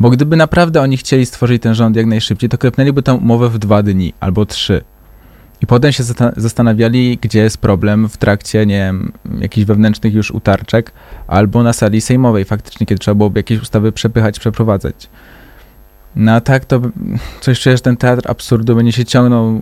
Bo 0.00 0.10
gdyby 0.10 0.36
naprawdę 0.36 0.80
oni 0.80 0.96
chcieli 0.96 1.26
stworzyć 1.26 1.62
ten 1.62 1.74
rząd 1.74 1.96
jak 1.96 2.06
najszybciej, 2.06 2.50
to 2.50 2.58
klepnęliby 2.58 3.02
tę 3.02 3.14
umowę 3.14 3.48
w 3.48 3.58
dwa 3.58 3.82
dni 3.82 4.14
albo 4.20 4.46
trzy. 4.46 4.84
I 5.62 5.66
potem 5.66 5.92
się 5.92 6.02
zasta- 6.02 6.32
zastanawiali, 6.36 7.18
gdzie 7.20 7.40
jest 7.40 7.58
problem 7.58 8.08
w 8.08 8.16
trakcie, 8.16 8.66
nie 8.66 8.78
wiem, 8.78 9.12
jakichś 9.40 9.66
wewnętrznych 9.66 10.14
już 10.14 10.30
utarczek, 10.30 10.92
albo 11.26 11.62
na 11.62 11.72
sali 11.72 12.00
sejmowej 12.00 12.44
faktycznie, 12.44 12.86
kiedy 12.86 12.98
trzeba 12.98 13.14
byłoby 13.14 13.38
jakieś 13.40 13.62
ustawy 13.62 13.92
przepychać, 13.92 14.38
przeprowadzać. 14.38 15.08
No 16.16 16.32
a 16.32 16.40
tak 16.40 16.64
to 16.64 16.80
coś 17.40 17.60
czuję, 17.60 17.76
że 17.76 17.82
ten 17.82 17.96
teatr 17.96 18.30
absurdu 18.30 18.76
będzie 18.76 18.92
się 18.92 19.04
ciągnął 19.04 19.60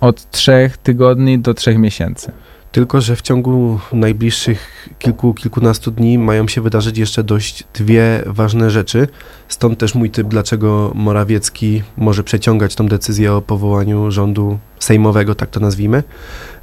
od 0.00 0.30
trzech 0.30 0.76
tygodni 0.76 1.38
do 1.38 1.54
trzech 1.54 1.78
miesięcy. 1.78 2.32
Tylko, 2.74 3.00
że 3.00 3.16
w 3.16 3.22
ciągu 3.22 3.80
najbliższych 3.92 4.88
kilku, 4.98 5.34
kilkunastu 5.34 5.90
dni 5.90 6.18
mają 6.18 6.48
się 6.48 6.60
wydarzyć 6.60 6.98
jeszcze 6.98 7.24
dość 7.24 7.64
dwie 7.74 8.22
ważne 8.26 8.70
rzeczy. 8.70 9.08
Stąd 9.48 9.78
też 9.78 9.94
mój 9.94 10.10
typ, 10.10 10.28
dlaczego 10.28 10.92
Morawiecki 10.94 11.82
może 11.96 12.24
przeciągać 12.24 12.74
tą 12.74 12.86
decyzję 12.86 13.32
o 13.32 13.42
powołaniu 13.42 14.10
rządu 14.10 14.58
sejmowego, 14.78 15.34
tak 15.34 15.50
to 15.50 15.60
nazwijmy. 15.60 16.02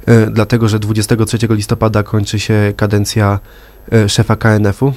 E, 0.06 0.26
dlatego, 0.26 0.68
że 0.68 0.78
23 0.78 1.38
listopada 1.50 2.02
kończy 2.02 2.38
się 2.38 2.72
kadencja 2.76 3.40
e, 3.92 4.08
szefa 4.08 4.36
KNF-u, 4.36 4.88
e, 4.88 4.92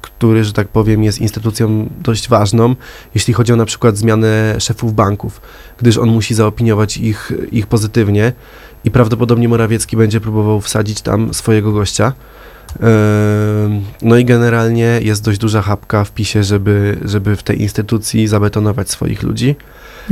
który, 0.00 0.44
że 0.44 0.52
tak 0.52 0.68
powiem, 0.68 1.04
jest 1.04 1.20
instytucją 1.20 1.88
dość 2.00 2.28
ważną, 2.28 2.74
jeśli 3.14 3.34
chodzi 3.34 3.52
o 3.52 3.56
na 3.56 3.64
przykład 3.64 3.96
zmianę 3.96 4.56
szefów 4.58 4.94
banków, 4.94 5.40
gdyż 5.78 5.98
on 5.98 6.08
musi 6.08 6.34
zaopiniować 6.34 6.96
ich, 6.96 7.32
ich 7.52 7.66
pozytywnie 7.66 8.32
i 8.84 8.90
prawdopodobnie 8.90 9.48
Morawiecki 9.48 9.96
będzie 9.96 10.20
próbował 10.20 10.60
wsadzić 10.60 11.00
tam 11.00 11.34
swojego 11.34 11.72
gościa. 11.72 12.12
Ym, 12.76 13.84
No 14.02 14.16
i 14.16 14.24
generalnie 14.24 15.00
jest 15.02 15.24
dość 15.24 15.38
duża 15.38 15.62
chapka 15.62 16.04
w 16.04 16.12
PiSie, 16.12 16.44
żeby, 16.44 16.98
żeby 17.04 17.36
w 17.36 17.42
tej 17.42 17.62
instytucji 17.62 18.26
zabetonować 18.26 18.90
swoich 18.90 19.22
ludzi. 19.22 19.56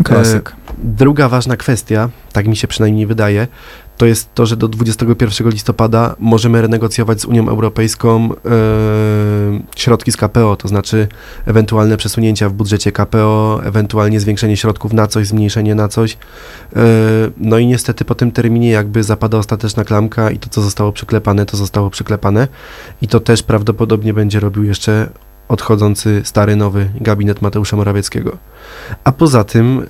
Klasyk. 0.05 0.57
Druga 0.79 1.29
ważna 1.29 1.57
kwestia, 1.57 2.09
tak 2.33 2.47
mi 2.47 2.57
się 2.57 2.69
przynajmniej 2.69 3.07
wydaje, 3.07 3.47
to 3.99 4.07
jest 4.07 4.35
to, 4.35 4.47
że 4.47 4.57
do 4.57 4.69
21 4.69 5.51
listopada 5.51 6.17
możemy 6.19 6.63
renegocjować 6.63 7.21
z 7.21 7.25
Unią 7.25 7.49
Europejską 7.49 8.29
e, 8.33 8.39
środki 9.77 10.13
z 10.13 10.17
KPO, 10.17 10.57
to 10.57 10.69
znaczy 10.69 11.09
ewentualne 11.47 11.97
przesunięcia 11.97 12.49
w 12.49 12.53
budżecie 12.53 12.93
KPO, 12.93 13.61
ewentualnie 13.65 14.21
zwiększenie 14.21 14.57
środków 14.57 14.93
na 14.93 15.07
coś, 15.07 15.27
zmniejszenie 15.27 15.75
na 15.75 15.89
coś. 15.89 16.19
E, 16.77 16.81
no 17.37 17.59
i 17.59 17.67
niestety 17.67 18.05
po 18.05 18.15
tym 18.15 18.33
terminie 18.33 18.71
jakby 18.71 19.03
zapada 19.03 19.39
ostateczna 19.39 19.85
klamka 19.85 20.31
i 20.31 20.39
to, 20.39 20.49
co 20.49 20.63
zostało 20.63 20.93
przyklepane, 20.93 21.47
to 21.47 21.57
zostało 21.57 21.91
przyklepane 21.91 22.49
i 23.03 23.09
to 23.09 23.21
też 23.21 23.43
prawdopodobnie 23.43 24.15
będzie 24.15 24.41
robił 24.41 24.65
jeszcze 24.65 25.09
odchodzący 25.49 26.21
stary, 26.25 26.57
nowy 26.57 26.91
gabinet 27.01 27.43
Mateusza 27.43 27.77
Morawieckiego. 27.77 28.37
A 29.05 29.13
poza 29.13 29.45
tym, 29.45 29.87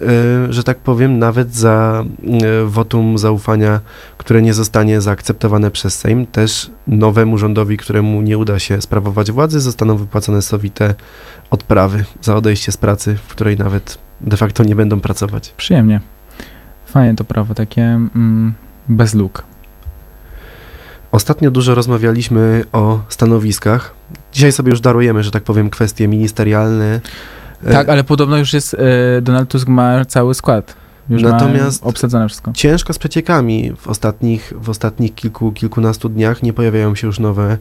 e, 0.49 0.53
że 0.53 0.65
tak 0.65 0.79
powiem, 0.79 1.19
nawet 1.19 1.55
za 1.55 2.05
e, 2.43 2.65
wotum 2.67 3.19
zaufania, 3.19 3.81
które 4.19 4.43
nie 4.43 4.55
zostanie 4.55 5.01
zaakceptowane 5.01 5.71
przez 5.71 5.99
Sejm, 5.99 6.27
też 6.27 6.71
nowemu 6.87 7.39
rządowi, 7.39 7.77
któremu 7.77 8.23
nie 8.23 8.39
uda 8.39 8.59
się 8.59 8.81
sprawować 8.81 9.33
władzy, 9.33 9.61
zostaną 9.61 9.97
wypłacone 9.97 10.43
sowite 10.43 10.95
odprawy 11.51 12.05
za 12.23 12.37
odejście 12.37 12.73
z 12.73 12.77
pracy, 12.77 13.17
w 13.17 13.29
której 13.29 13.57
nawet 13.57 13.99
de 14.21 14.37
facto 14.37 14.65
nie 14.65 14.77
będą 14.77 15.01
pracować. 15.01 15.55
Przyjemnie. 15.57 16.01
Fajnie 16.87 17.15
to 17.15 17.25
prawo, 17.25 17.55
takie 17.55 17.83
mm, 17.83 18.55
bez 18.89 19.15
luk. 19.15 19.43
Ostatnio 21.13 21.51
dużo 21.51 21.75
rozmawialiśmy 21.75 22.65
o 22.73 23.01
stanowiskach. 23.09 23.95
Dzisiaj 24.33 24.53
sobie 24.53 24.71
już 24.71 24.81
darujemy, 24.81 25.23
że 25.23 25.31
tak 25.31 25.43
powiem, 25.43 25.71
kwestie 25.71 26.09
ministerialne. 26.09 27.01
Tak, 27.73 27.89
ale 27.89 28.05
podobno 28.05 28.37
już 28.37 28.53
jest, 28.53 28.75
e, 28.75 28.79
Donald 29.23 29.49
Tusk 29.49 29.69
ma 29.69 30.05
cały 30.05 30.35
skład. 30.35 30.75
Już 31.11 31.23
Natomiast- 31.23 31.87
obsadzone 31.87 32.29
wszystko. 32.29 32.53
Ciężko 32.53 32.93
z 32.93 32.99
przeciekami. 32.99 33.73
W 33.81 33.89
ostatnich, 33.89 34.53
w 34.57 34.71
ostatnich 34.71 35.15
kilku, 35.15 35.53
kilkunastu 35.53 36.09
dniach 36.09 36.43
nie 36.43 36.53
pojawiają 36.53 36.95
się 36.95 37.07
już 37.07 37.19
nowe, 37.19 37.59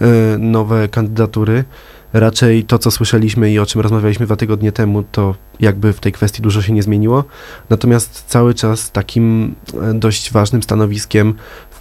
e, 0.00 0.06
nowe 0.38 0.88
kandydatury. 0.88 1.64
Raczej 2.12 2.64
to, 2.64 2.78
co 2.78 2.90
słyszeliśmy 2.90 3.52
i 3.52 3.58
o 3.58 3.66
czym 3.66 3.80
rozmawialiśmy 3.80 4.26
dwa 4.26 4.36
tygodnie 4.36 4.72
temu, 4.72 5.02
to 5.12 5.34
jakby 5.60 5.92
w 5.92 6.00
tej 6.00 6.12
kwestii 6.12 6.42
dużo 6.42 6.62
się 6.62 6.72
nie 6.72 6.82
zmieniło. 6.82 7.24
Natomiast 7.70 8.24
cały 8.28 8.54
czas 8.54 8.90
takim 8.90 9.54
e, 9.82 9.94
dość 9.94 10.32
ważnym 10.32 10.62
stanowiskiem, 10.62 11.34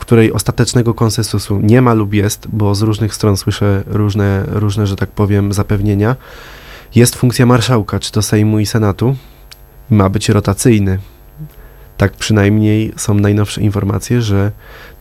której 0.06 0.34
ostatecznego 0.34 0.94
konsensusu 0.94 1.60
nie 1.60 1.82
ma 1.82 1.94
lub 1.94 2.14
jest, 2.14 2.48
bo 2.48 2.76
z 2.76 2.82
różnych 2.82 3.16
stron 3.16 3.38
słyszę 3.38 3.84
różne, 3.86 4.44
różne 4.48 4.88
że 4.88 4.96
tak 4.96 5.12
powiem, 5.12 5.54
zapewnienia, 5.54 6.16
jest 6.96 7.16
funkcja 7.16 7.46
marszałka, 7.46 8.00
czy 8.00 8.12
to 8.12 8.22
Sejmu 8.22 8.60
i 8.60 8.66
Senatu. 8.66 9.16
Ma 9.90 10.10
być 10.10 10.30
rotacyjny. 10.30 11.00
Tak 11.98 12.14
przynajmniej 12.14 12.94
są 12.98 13.14
najnowsze 13.14 13.62
informacje, 13.62 14.22
że 14.22 14.52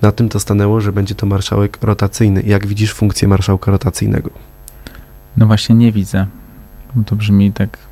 na 0.03 0.13
tym 0.13 0.29
to 0.29 0.41
stanęło, 0.41 0.81
że 0.81 0.93
będzie 0.93 1.15
to 1.15 1.27
marszałek 1.27 1.79
rotacyjny. 1.83 2.43
Jak 2.47 2.67
widzisz 2.67 2.95
funkcję 2.95 3.29
marszałka 3.29 3.71
rotacyjnego? 3.71 4.31
No 5.37 5.47
właśnie 5.47 5.75
nie 5.75 5.93
widzę. 5.93 6.27
To 7.07 7.17
brzmi 7.17 7.53
tak... 7.53 7.92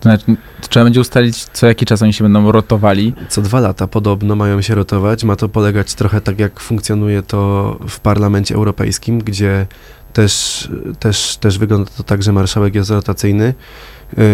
To 0.00 0.08
znaczy, 0.08 0.36
trzeba 0.68 0.84
będzie 0.84 1.00
ustalić, 1.00 1.44
co 1.44 1.66
jaki 1.66 1.86
czas 1.86 2.02
oni 2.02 2.12
się 2.12 2.24
będą 2.24 2.52
rotowali. 2.52 3.14
Co 3.28 3.42
dwa 3.42 3.60
lata 3.60 3.86
podobno 3.86 4.36
mają 4.36 4.62
się 4.62 4.74
rotować. 4.74 5.24
Ma 5.24 5.36
to 5.36 5.48
polegać 5.48 5.94
trochę 5.94 6.20
tak, 6.20 6.38
jak 6.38 6.60
funkcjonuje 6.60 7.22
to 7.22 7.76
w 7.88 8.00
Parlamencie 8.00 8.54
Europejskim, 8.54 9.18
gdzie 9.18 9.66
też, 10.12 10.68
też, 10.98 11.36
też 11.36 11.58
wygląda 11.58 11.90
to 11.96 12.02
tak, 12.02 12.22
że 12.22 12.32
marszałek 12.32 12.74
jest 12.74 12.90
rotacyjny. 12.90 13.54
Yy, 14.16 14.24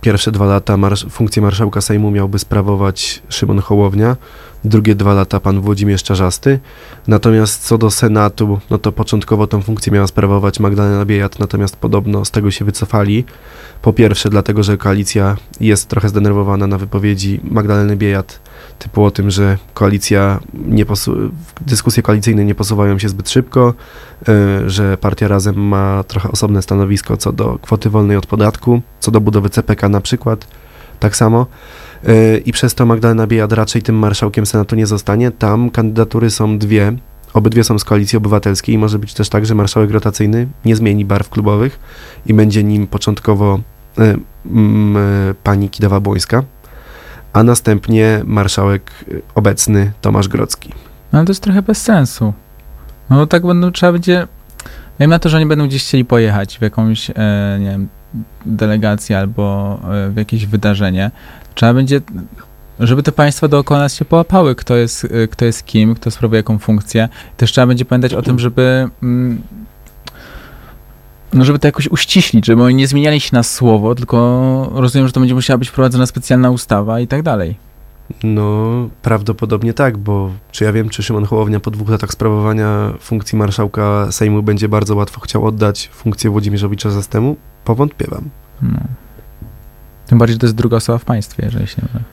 Pierwsze 0.00 0.32
dwa 0.32 0.46
lata 0.46 0.76
marsz- 0.76 1.10
funkcję 1.10 1.42
marszałka 1.42 1.80
Sejmu 1.80 2.10
miałby 2.10 2.38
sprawować 2.38 3.22
Szymon 3.28 3.58
Hołownia, 3.58 4.16
drugie 4.64 4.94
dwa 4.94 5.14
lata 5.14 5.40
pan 5.40 5.60
Włodzimierz 5.60 6.02
Czarzasty. 6.02 6.60
Natomiast 7.08 7.62
co 7.66 7.78
do 7.78 7.90
Senatu, 7.90 8.60
no 8.70 8.78
to 8.78 8.92
początkowo 8.92 9.46
tą 9.46 9.62
funkcję 9.62 9.92
miała 9.92 10.06
sprawować 10.06 10.60
Magdalena 10.60 11.04
Biejat, 11.04 11.38
natomiast 11.38 11.76
podobno 11.76 12.24
z 12.24 12.30
tego 12.30 12.50
się 12.50 12.64
wycofali. 12.64 13.24
Po 13.82 13.92
pierwsze 13.92 14.30
dlatego, 14.30 14.62
że 14.62 14.76
koalicja 14.76 15.36
jest 15.60 15.88
trochę 15.88 16.08
zdenerwowana 16.08 16.66
na 16.66 16.78
wypowiedzi 16.78 17.40
Magdaleny 17.44 17.96
Biejat 17.96 18.40
typu 18.80 19.04
o 19.04 19.10
tym, 19.10 19.30
że 19.30 19.58
koalicja 19.74 20.40
nie 20.54 20.86
posu- 20.86 21.30
dyskusje 21.60 22.02
koalicyjne 22.02 22.44
nie 22.44 22.54
posuwają 22.54 22.98
się 22.98 23.08
zbyt 23.08 23.30
szybko, 23.30 23.74
y, 24.28 24.70
że 24.70 24.96
partia 24.98 25.28
Razem 25.28 25.56
ma 25.68 26.04
trochę 26.04 26.30
osobne 26.30 26.62
stanowisko 26.62 27.16
co 27.16 27.32
do 27.32 27.58
kwoty 27.62 27.90
wolnej 27.90 28.16
od 28.16 28.26
podatku, 28.26 28.82
co 29.00 29.10
do 29.10 29.20
budowy 29.20 29.50
CPK 29.50 29.88
na 29.88 30.00
przykład, 30.00 30.46
tak 31.00 31.16
samo. 31.16 31.46
Y, 32.08 32.42
I 32.46 32.52
przez 32.52 32.74
to 32.74 32.86
Magdalena 32.86 33.26
Biejat 33.26 33.52
raczej 33.52 33.82
tym 33.82 33.96
marszałkiem 33.98 34.46
Senatu 34.46 34.76
nie 34.76 34.86
zostanie. 34.86 35.30
Tam 35.30 35.70
kandydatury 35.70 36.30
są 36.30 36.58
dwie, 36.58 36.92
obydwie 37.34 37.64
są 37.64 37.78
z 37.78 37.84
Koalicji 37.84 38.16
Obywatelskiej 38.16 38.74
i 38.74 38.78
może 38.78 38.98
być 38.98 39.14
też 39.14 39.28
tak, 39.28 39.46
że 39.46 39.54
marszałek 39.54 39.90
rotacyjny 39.90 40.48
nie 40.64 40.76
zmieni 40.76 41.04
barw 41.04 41.28
klubowych 41.28 41.78
i 42.26 42.34
będzie 42.34 42.64
nim 42.64 42.86
początkowo 42.86 43.60
y, 43.98 44.02
y, 44.02 44.14
pani 45.42 45.70
Kidawa-Błońska, 45.70 46.42
a 47.32 47.42
następnie 47.42 48.22
marszałek 48.24 48.90
y, 49.08 49.22
obecny 49.34 49.92
Tomasz 50.00 50.28
Grocki. 50.28 50.68
No 51.12 51.18
ale 51.18 51.26
to 51.26 51.30
jest 51.30 51.42
trochę 51.42 51.62
bez 51.62 51.82
sensu. 51.82 52.32
No 53.10 53.26
tak 53.26 53.46
będą, 53.46 53.72
trzeba 53.72 53.92
będzie... 53.92 54.26
Wiem 55.00 55.10
na 55.10 55.18
to, 55.18 55.28
że 55.28 55.36
oni 55.36 55.46
będą 55.46 55.68
gdzieś 55.68 55.84
chcieli 55.84 56.04
pojechać 56.04 56.58
w 56.58 56.62
jakąś, 56.62 57.10
e, 57.10 57.14
nie 57.60 57.70
wiem, 57.70 57.88
delegację 58.46 59.18
albo 59.18 59.78
e, 59.92 60.10
w 60.10 60.16
jakieś 60.16 60.46
wydarzenie. 60.46 61.10
Trzeba 61.54 61.74
będzie, 61.74 62.00
żeby 62.80 63.02
te 63.02 63.12
państwa 63.12 63.48
dookoła 63.48 63.80
nas 63.80 63.94
się 63.94 64.04
połapały, 64.04 64.54
kto 64.54 64.76
jest, 64.76 65.04
e, 65.04 65.28
kto 65.28 65.44
jest 65.44 65.66
kim, 65.66 65.94
kto 65.94 66.10
sprawuje 66.10 66.38
jaką 66.38 66.58
funkcję. 66.58 67.08
Też 67.36 67.52
trzeba 67.52 67.66
będzie 67.66 67.84
pamiętać 67.84 68.14
o 68.14 68.22
tym, 68.22 68.38
żeby... 68.38 68.88
No 71.32 71.44
żeby 71.44 71.58
to 71.58 71.68
jakoś 71.68 71.88
uściślić, 71.88 72.46
żeby 72.46 72.62
oni 72.62 72.74
nie 72.74 72.86
zmieniali 72.86 73.20
się 73.20 73.30
na 73.32 73.42
słowo, 73.42 73.94
tylko 73.94 74.70
rozumiem, 74.74 75.06
że 75.06 75.12
to 75.12 75.20
będzie 75.20 75.34
musiała 75.34 75.58
być 75.58 75.68
wprowadzona 75.68 76.06
specjalna 76.06 76.50
ustawa 76.50 77.00
i 77.00 77.06
tak 77.06 77.22
dalej. 77.22 77.56
No, 78.24 78.88
prawdopodobnie 79.02 79.74
tak, 79.74 79.98
bo 79.98 80.30
czy 80.52 80.64
ja 80.64 80.72
wiem, 80.72 80.88
czy 80.88 81.02
Szymon 81.02 81.24
Hołownia 81.24 81.60
po 81.60 81.70
dwóch 81.70 81.88
latach 81.88 82.12
sprawowania 82.12 82.92
funkcji 83.00 83.38
marszałka 83.38 84.12
Sejmu 84.12 84.42
będzie 84.42 84.68
bardzo 84.68 84.96
łatwo 84.96 85.20
chciał 85.20 85.46
oddać 85.46 85.90
funkcję 85.92 86.30
Włodzimierzowi 86.30 86.76
Czarzastemu? 86.76 87.36
Powątpiewam. 87.64 88.30
No. 88.62 88.78
Tym 90.06 90.18
bardziej, 90.18 90.34
że 90.34 90.38
to 90.38 90.46
jest 90.46 90.56
druga 90.56 90.76
osoba 90.76 90.98
w 90.98 91.04
państwie, 91.04 91.42
jeżeli 91.44 91.66
się 91.66 91.82
nie 91.82 91.88
mylę. 91.94 92.04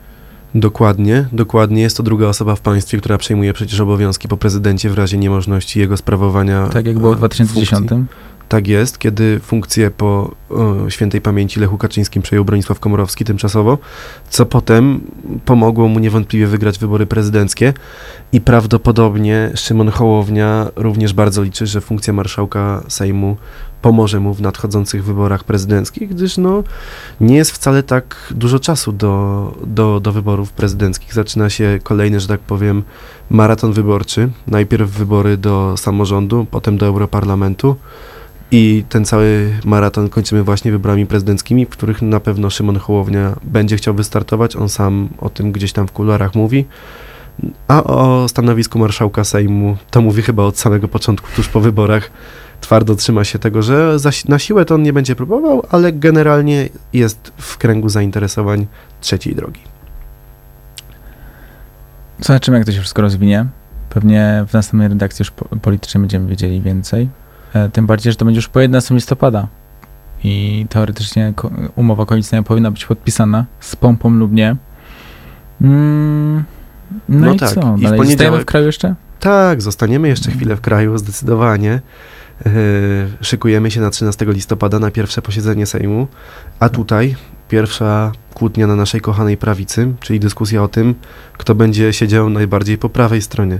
Dokładnie, 0.55 1.27
dokładnie. 1.31 1.81
Jest 1.81 1.97
to 1.97 2.03
druga 2.03 2.27
osoba 2.27 2.55
w 2.55 2.61
państwie, 2.61 2.97
która 2.97 3.17
przejmuje 3.17 3.53
przecież 3.53 3.79
obowiązki 3.79 4.27
po 4.27 4.37
prezydencie 4.37 4.89
w 4.89 4.97
razie 4.97 5.17
niemożności 5.17 5.79
jego 5.79 5.97
sprawowania. 5.97 6.67
Tak 6.67 6.85
jak 6.85 6.99
było 6.99 7.11
w 7.11 7.15
e, 7.15 7.17
2010. 7.17 7.89
funkcji. 7.89 8.05
Tak 8.49 8.67
jest, 8.67 8.99
kiedy 8.99 9.39
funkcję 9.39 9.91
po 9.91 10.35
świętej 10.89 11.21
pamięci 11.21 11.59
Lechu 11.59 11.77
Kaczyńskim 11.77 12.21
przejął 12.21 12.45
Bronisław 12.45 12.79
Komorowski 12.79 13.25
tymczasowo, 13.25 13.77
co 14.29 14.45
potem 14.45 15.01
pomogło 15.45 15.87
mu 15.87 15.99
niewątpliwie 15.99 16.47
wygrać 16.47 16.79
wybory 16.79 17.05
prezydenckie 17.05 17.73
i 18.33 18.41
prawdopodobnie 18.41 19.51
Szymon 19.55 19.89
Hołownia 19.89 20.67
również 20.75 21.13
bardzo 21.13 21.43
liczy, 21.43 21.67
że 21.67 21.81
funkcja 21.81 22.13
marszałka 22.13 22.83
Sejmu 22.87 23.37
pomoże 23.81 24.19
mu 24.19 24.33
w 24.33 24.41
nadchodzących 24.41 25.03
wyborach 25.03 25.43
prezydenckich, 25.43 26.09
gdyż 26.09 26.37
no, 26.37 26.63
nie 27.21 27.35
jest 27.35 27.51
wcale 27.51 27.83
tak 27.83 28.33
dużo 28.35 28.59
czasu 28.59 28.91
do, 28.91 29.53
do, 29.65 29.99
do 29.99 30.11
wyborów 30.11 30.51
prezydenckich. 30.51 31.13
Zaczyna 31.13 31.49
się 31.49 31.79
kolejny, 31.83 32.19
że 32.19 32.27
tak 32.27 32.39
powiem, 32.39 32.83
maraton 33.29 33.73
wyborczy. 33.73 34.29
Najpierw 34.47 34.89
wybory 34.89 35.37
do 35.37 35.77
samorządu, 35.77 36.47
potem 36.51 36.77
do 36.77 36.85
Europarlamentu. 36.85 37.75
I 38.51 38.83
ten 38.89 39.05
cały 39.05 39.53
maraton 39.65 40.09
kończymy 40.09 40.43
właśnie 40.43 40.71
wyborami 40.71 41.05
prezydenckimi, 41.05 41.65
w 41.65 41.69
których 41.69 42.01
na 42.01 42.19
pewno 42.19 42.49
Szymon 42.49 42.79
Hołownia 42.79 43.35
będzie 43.43 43.77
chciał 43.77 43.93
wystartować. 43.93 44.55
On 44.55 44.69
sam 44.69 45.09
o 45.17 45.29
tym 45.29 45.51
gdzieś 45.51 45.73
tam 45.73 45.87
w 45.87 45.91
kuluarach 45.91 46.35
mówi. 46.35 46.65
A 47.67 47.83
o 47.83 48.27
stanowisku 48.27 48.79
marszałka 48.79 49.23
Sejmu 49.23 49.77
to 49.91 50.01
mówi 50.01 50.21
chyba 50.21 50.43
od 50.43 50.59
samego 50.59 50.87
początku, 50.87 51.27
tuż 51.35 51.47
po 51.47 51.59
wyborach. 51.59 52.11
Twardo 52.61 52.95
trzyma 52.95 53.23
się 53.23 53.39
tego, 53.39 53.61
że 53.61 53.97
na 54.27 54.39
siłę 54.39 54.65
to 54.65 54.75
on 54.75 54.83
nie 54.83 54.93
będzie 54.93 55.15
próbował, 55.15 55.63
ale 55.69 55.93
generalnie 55.93 56.69
jest 56.93 57.31
w 57.37 57.57
kręgu 57.57 57.89
zainteresowań 57.89 58.67
trzeciej 59.01 59.35
drogi. 59.35 59.61
Zobaczymy, 62.19 62.57
jak 62.57 62.65
to 62.65 62.71
się 62.71 62.79
wszystko 62.79 63.01
rozwinie. 63.01 63.45
Pewnie 63.89 64.45
w 64.47 64.53
następnej 64.53 64.87
redakcji 64.87 65.23
już 65.23 65.31
po- 65.31 65.45
politycznej 65.45 66.01
będziemy 66.01 66.29
wiedzieli 66.29 66.61
więcej. 66.61 67.09
E, 67.53 67.69
Tym 67.69 67.85
bardziej, 67.85 68.11
że 68.11 68.17
to 68.17 68.25
będzie 68.25 68.37
już 68.37 68.47
po 68.47 68.59
11 68.59 68.95
listopada. 68.95 69.47
I 70.23 70.65
teoretycznie 70.69 71.33
umowa 71.75 72.05
koalicyjna 72.05 72.43
powinna 72.43 72.71
być 72.71 72.85
podpisana 72.85 73.45
z 73.59 73.75
pompą 73.75 74.09
lub 74.09 74.31
nie. 74.31 74.55
Mm, 75.61 76.43
no, 77.09 77.25
No 77.27 77.33
i 77.33 77.39
tak, 77.39 77.49
co? 77.49 77.75
i 77.77 77.79
w 77.79 77.83
Dalej 77.83 78.05
zostajemy 78.05 78.39
w 78.39 78.45
kraju 78.45 78.65
jeszcze? 78.65 78.95
Tak, 79.19 79.61
zostaniemy 79.61 80.07
jeszcze 80.07 80.31
chwilę 80.31 80.55
w 80.55 80.61
kraju, 80.61 80.97
zdecydowanie. 80.97 81.81
Yy, 82.45 82.51
szykujemy 83.21 83.71
się 83.71 83.81
na 83.81 83.89
13 83.89 84.25
listopada 84.25 84.79
na 84.79 84.91
pierwsze 84.91 85.21
posiedzenie 85.21 85.65
Sejmu, 85.65 86.07
a 86.59 86.69
tutaj 86.69 87.15
pierwsza 87.49 88.11
kłótnia 88.33 88.67
na 88.67 88.75
naszej 88.75 89.01
kochanej 89.01 89.37
prawicy, 89.37 89.93
czyli 89.99 90.19
dyskusja 90.19 90.63
o 90.63 90.67
tym, 90.67 90.95
kto 91.37 91.55
będzie 91.55 91.93
siedział 91.93 92.29
najbardziej 92.29 92.77
po 92.77 92.89
prawej 92.89 93.21
stronie. 93.21 93.59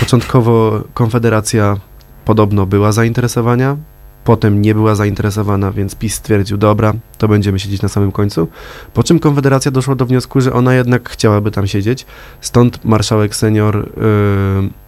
Początkowo 0.00 0.84
Konfederacja 0.94 1.76
podobno 2.24 2.66
była 2.66 2.92
zainteresowana, 2.92 3.76
potem 4.24 4.62
nie 4.62 4.74
była 4.74 4.94
zainteresowana, 4.94 5.72
więc 5.72 5.94
PiS 5.94 6.14
stwierdził, 6.14 6.56
dobra, 6.56 6.92
to 7.18 7.28
będziemy 7.28 7.58
siedzieć 7.58 7.82
na 7.82 7.88
samym 7.88 8.12
końcu. 8.12 8.48
Po 8.94 9.02
czym 9.02 9.18
Konfederacja 9.18 9.70
doszła 9.70 9.94
do 9.94 10.06
wniosku, 10.06 10.40
że 10.40 10.52
ona 10.52 10.74
jednak 10.74 11.10
chciałaby 11.10 11.50
tam 11.50 11.66
siedzieć, 11.66 12.06
stąd 12.40 12.84
marszałek 12.84 13.36
senior 13.36 13.76
yy, 13.76 14.83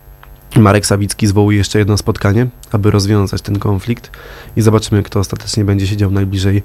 Marek 0.56 0.86
Sawicki 0.86 1.26
zwołuje 1.26 1.58
jeszcze 1.58 1.78
jedno 1.78 1.96
spotkanie, 1.96 2.46
aby 2.72 2.90
rozwiązać 2.90 3.42
ten 3.42 3.58
konflikt 3.58 4.10
i 4.56 4.62
zobaczymy, 4.62 5.02
kto 5.02 5.20
ostatecznie 5.20 5.64
będzie 5.64 5.86
siedział 5.86 6.10
najbliżej 6.10 6.62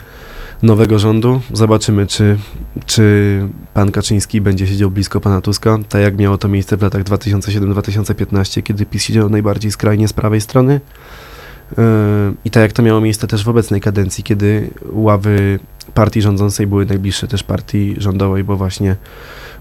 nowego 0.63 0.99
rządu. 0.99 1.41
Zobaczymy, 1.53 2.07
czy, 2.07 2.37
czy 2.85 3.47
pan 3.73 3.91
Kaczyński 3.91 4.41
będzie 4.41 4.67
siedział 4.67 4.91
blisko 4.91 5.21
pana 5.21 5.41
Tuska, 5.41 5.77
tak 5.89 6.01
jak 6.01 6.17
miało 6.17 6.37
to 6.37 6.47
miejsce 6.47 6.77
w 6.77 6.81
latach 6.81 7.03
2007-2015, 7.03 8.63
kiedy 8.63 8.85
PiS 8.85 9.03
siedział 9.03 9.29
najbardziej 9.29 9.71
skrajnie 9.71 10.07
z 10.07 10.13
prawej 10.13 10.41
strony. 10.41 10.81
Yy, 11.77 11.83
I 12.45 12.51
tak 12.51 12.63
jak 12.63 12.71
to 12.73 12.81
miało 12.81 13.01
miejsce 13.01 13.27
też 13.27 13.43
w 13.43 13.49
obecnej 13.49 13.81
kadencji, 13.81 14.23
kiedy 14.23 14.69
ławy 14.91 15.59
partii 15.93 16.21
rządzącej 16.21 16.67
były 16.67 16.85
najbliższe 16.85 17.27
też 17.27 17.43
partii 17.43 17.95
rządowej, 17.97 18.43
bo 18.43 18.57
właśnie 18.57 18.95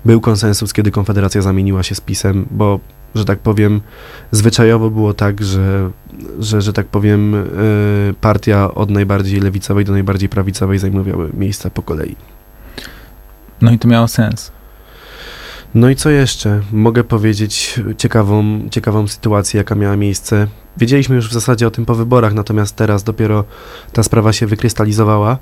był 0.04 0.20
konsensus, 0.20 0.72
kiedy 0.72 0.90
Konfederacja 0.90 1.42
zamieniła 1.42 1.83
się 1.83 1.94
z 1.94 2.00
PiSem, 2.00 2.46
bo, 2.50 2.80
że 3.14 3.25
tak 3.25 3.38
powiem, 3.38 3.81
zwyczajowo 4.31 4.90
było 4.90 5.14
tak, 5.14 5.44
że, 5.44 5.90
że, 6.38 6.62
że 6.62 6.73
tak 6.73 6.87
powiem, 6.87 7.33
yy, 7.33 8.14
partia 8.20 8.75
od 8.75 8.90
najbardziej 8.90 9.40
lewicowej 9.40 9.85
do 9.85 9.92
najbardziej 9.92 10.29
prawicowej 10.29 10.79
zajmowały 10.79 11.31
miejsca 11.35 11.70
po 11.70 11.83
kolei. 11.83 12.16
No 13.61 13.70
i 13.70 13.79
to 13.79 13.88
miało 13.88 14.09
sens. 14.09 14.53
No 15.75 15.90
i 15.90 15.96
co 15.96 16.11
jeszcze? 16.11 16.61
Mogę 16.73 17.05
powiedzieć 17.05 17.81
ciekawą, 17.99 18.68
ciekawą 18.70 19.09
sytuację, 19.09 19.59
jaka 19.59 19.75
miała 19.75 19.96
miejsce. 19.96 20.46
Wiedzieliśmy 20.77 21.16
już 21.16 21.29
w 21.29 21.33
zasadzie 21.33 21.66
o 21.66 21.70
tym 21.70 21.87
po 21.87 21.94
wyborach, 21.94 22.35
natomiast 22.35 22.77
teraz 22.77 23.05
dopiero 23.05 23.44
ta 23.92 24.03
sprawa 24.03 24.33
się 24.33 24.46
wykrystalizowała. 24.46 25.38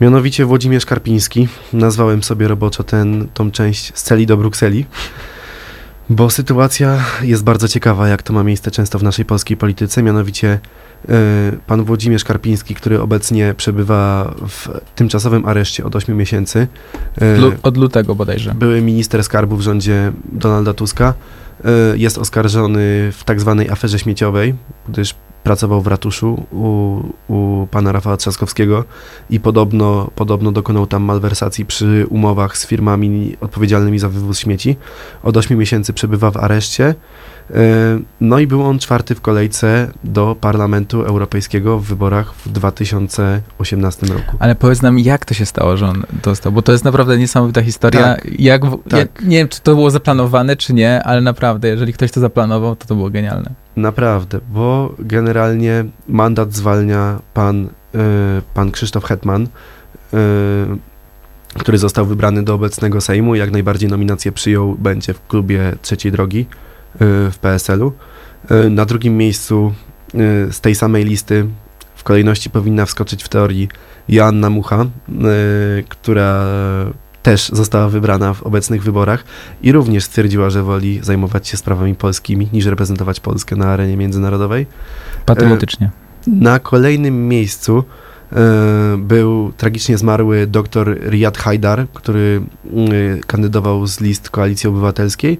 Mianowicie 0.00 0.44
Włodzimierz 0.44 0.86
Karpiński, 0.86 1.48
nazwałem 1.72 2.22
sobie 2.22 2.48
roboczo 2.48 2.84
ten, 2.84 3.28
tą 3.34 3.50
część 3.50 3.92
z 3.94 4.02
celi 4.02 4.26
do 4.26 4.36
Brukseli, 4.36 4.86
bo 6.10 6.30
sytuacja 6.30 7.04
jest 7.22 7.44
bardzo 7.44 7.68
ciekawa, 7.68 8.08
jak 8.08 8.22
to 8.22 8.32
ma 8.32 8.44
miejsce 8.44 8.70
często 8.70 8.98
w 8.98 9.02
naszej 9.02 9.24
polskiej 9.24 9.56
polityce, 9.56 10.02
mianowicie 10.02 10.58
e, 11.08 11.12
pan 11.66 11.84
Włodzimierz 11.84 12.24
Karpiński, 12.24 12.74
który 12.74 13.00
obecnie 13.00 13.54
przebywa 13.56 14.34
w 14.48 14.68
tymczasowym 14.94 15.46
areszcie 15.46 15.84
od 15.84 15.96
8 15.96 16.16
miesięcy. 16.16 16.66
e, 17.20 17.36
od 17.62 17.76
lutego 17.76 18.14
bodajże. 18.14 18.54
były 18.54 18.80
minister 18.80 19.24
skarbu 19.24 19.56
w 19.56 19.60
rządzie 19.60 20.12
Donalda 20.32 20.74
Tuska. 20.74 21.14
Y, 21.64 21.98
Jest 21.98 22.18
oskarżony 22.18 23.12
w 23.12 23.24
tak 23.24 23.40
zwanej 23.40 23.70
aferze 23.70 23.98
śmieciowej, 23.98 24.54
gdyż 24.88 25.14
pracował 25.44 25.80
w 25.80 25.86
ratuszu 25.86 26.46
u, 26.52 27.00
u 27.28 27.66
pana 27.66 27.92
Rafała 27.92 28.16
Trzaskowskiego 28.16 28.84
i 29.30 29.40
podobno, 29.40 30.10
podobno 30.14 30.52
dokonał 30.52 30.86
tam 30.86 31.02
malwersacji 31.02 31.66
przy 31.66 32.06
umowach 32.10 32.58
z 32.58 32.66
firmami 32.66 33.36
odpowiedzialnymi 33.40 33.98
za 33.98 34.08
wywóz 34.08 34.38
śmieci. 34.38 34.76
Od 35.22 35.36
8 35.36 35.58
miesięcy 35.58 35.92
przebywa 35.92 36.30
w 36.30 36.36
areszcie. 36.36 36.94
Y, 37.50 37.54
No 38.20 38.38
i 38.38 38.46
był 38.46 38.62
on 38.62 38.78
czwarty 38.78 39.14
w 39.14 39.20
kolejce 39.20 39.88
do 40.04 40.36
Parlamentu 40.40 41.02
Europejskiego 41.02 41.78
w 41.78 41.84
wyborach 41.84 42.34
w 42.34 42.48
2018 42.48 44.06
roku. 44.06 44.36
Ale 44.38 44.54
powiedz 44.54 44.82
nam, 44.82 44.98
jak 44.98 45.24
to 45.24 45.34
się 45.34 45.46
stało, 45.46 45.76
że 45.76 45.86
on 45.86 46.02
dostał, 46.22 46.52
bo 46.52 46.62
to 46.62 46.72
jest 46.72 46.84
naprawdę 46.84 47.18
niesamowita 47.18 47.62
historia. 47.62 48.02
Tak, 48.02 48.40
jak, 48.40 48.66
w- 48.66 48.88
tak. 48.90 48.98
jak, 49.00 49.22
nie 49.22 49.36
wiem, 49.36 49.48
czy 49.48 49.60
to 49.60 49.74
było 49.74 49.90
zaplanowane, 49.90 50.56
czy 50.56 50.74
nie, 50.74 51.02
ale 51.02 51.20
naprawdę, 51.20 51.68
jeżeli 51.68 51.92
ktoś 51.92 52.10
to 52.10 52.20
zaplanował, 52.20 52.76
to 52.76 52.86
to 52.86 52.94
było 52.94 53.10
genialne. 53.10 53.50
Naprawdę, 53.76 54.40
bo 54.52 54.94
generalnie 54.98 55.84
mandat 56.08 56.52
zwalnia 56.54 57.18
pan, 57.34 57.64
y, 57.64 57.68
pan 58.54 58.70
Krzysztof 58.70 59.04
Hetman, 59.04 59.42
y, 59.42 59.46
który 61.58 61.78
został 61.78 62.06
wybrany 62.06 62.42
do 62.42 62.54
obecnego 62.54 63.00
Sejmu. 63.00 63.34
Jak 63.34 63.50
najbardziej 63.50 63.90
nominację 63.90 64.32
przyjął, 64.32 64.74
będzie 64.74 65.14
w 65.14 65.26
klubie 65.26 65.72
trzeciej 65.82 66.12
drogi 66.12 66.46
w 67.00 67.34
PSL-u. 67.40 67.92
Y, 68.50 68.70
na 68.70 68.84
drugim 68.84 69.16
miejscu 69.16 69.72
y, 70.14 70.52
z 70.52 70.60
tej 70.60 70.74
samej 70.74 71.04
listy 71.04 71.46
w 71.94 72.02
kolejności 72.02 72.50
powinna 72.50 72.86
wskoczyć 72.86 73.24
w 73.24 73.28
teorii 73.28 73.68
Joanna 74.08 74.50
Mucha, 74.50 74.82
y, 74.82 75.84
która 75.88 76.44
też 77.22 77.48
została 77.48 77.88
wybrana 77.88 78.34
w 78.34 78.42
obecnych 78.42 78.82
wyborach 78.82 79.24
i 79.62 79.72
również 79.72 80.04
stwierdziła, 80.04 80.50
że 80.50 80.62
woli 80.62 81.00
zajmować 81.02 81.48
się 81.48 81.56
sprawami 81.56 81.94
polskimi 81.94 82.48
niż 82.52 82.66
reprezentować 82.66 83.20
Polskę 83.20 83.56
na 83.56 83.66
arenie 83.66 83.96
międzynarodowej. 83.96 84.66
Patriotycznie. 85.26 85.90
Na 86.26 86.58
kolejnym 86.58 87.28
miejscu 87.28 87.84
był 88.98 89.52
tragicznie 89.56 89.98
zmarły 89.98 90.46
dr 90.46 90.98
Riyad 91.10 91.38
Haidar, 91.38 91.86
który 91.94 92.42
kandydował 93.26 93.86
z 93.86 94.00
list 94.00 94.30
Koalicji 94.30 94.68
Obywatelskiej. 94.68 95.38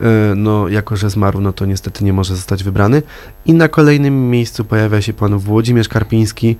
E, 0.00 0.34
no, 0.36 0.68
jako 0.68 0.96
że 0.96 1.10
zmarł, 1.10 1.40
no 1.40 1.52
to 1.52 1.66
niestety 1.66 2.04
nie 2.04 2.12
może 2.12 2.36
zostać 2.36 2.64
wybrany. 2.64 3.02
I 3.46 3.52
na 3.52 3.68
kolejnym 3.68 4.30
miejscu 4.30 4.64
pojawia 4.64 5.02
się 5.02 5.12
pan 5.12 5.38
Włodzimierz 5.38 5.88
Karpiński, 5.88 6.56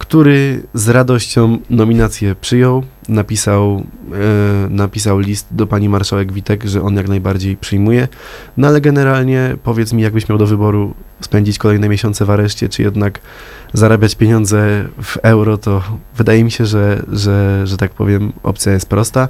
który 0.00 0.62
z 0.74 0.88
radością 0.88 1.58
nominację 1.70 2.34
przyjął, 2.34 2.82
napisał, 3.08 3.84
e, 4.12 4.68
napisał 4.70 5.18
list 5.18 5.46
do 5.50 5.66
pani 5.66 5.88
marszałek 5.88 6.32
Witek, 6.32 6.64
że 6.64 6.82
on 6.82 6.96
jak 6.96 7.08
najbardziej 7.08 7.56
przyjmuje. 7.56 8.08
No 8.56 8.68
ale 8.68 8.80
generalnie 8.80 9.56
powiedz 9.62 9.92
mi, 9.92 10.02
jakbyś 10.02 10.28
miał 10.28 10.38
do 10.38 10.46
wyboru 10.46 10.94
spędzić 11.20 11.58
kolejne 11.58 11.88
miesiące 11.88 12.24
w 12.24 12.30
areszcie, 12.30 12.68
czy 12.68 12.82
jednak 12.82 13.20
zarabiać 13.72 14.14
pieniądze 14.14 14.84
w 15.02 15.16
euro, 15.16 15.58
to 15.58 15.82
wydaje 16.16 16.44
mi 16.44 16.50
się, 16.50 16.66
że, 16.66 17.02
że, 17.12 17.66
że 17.66 17.76
tak 17.76 17.90
powiem, 17.90 18.32
opcja 18.42 18.72
jest 18.72 18.88
prosta, 18.88 19.28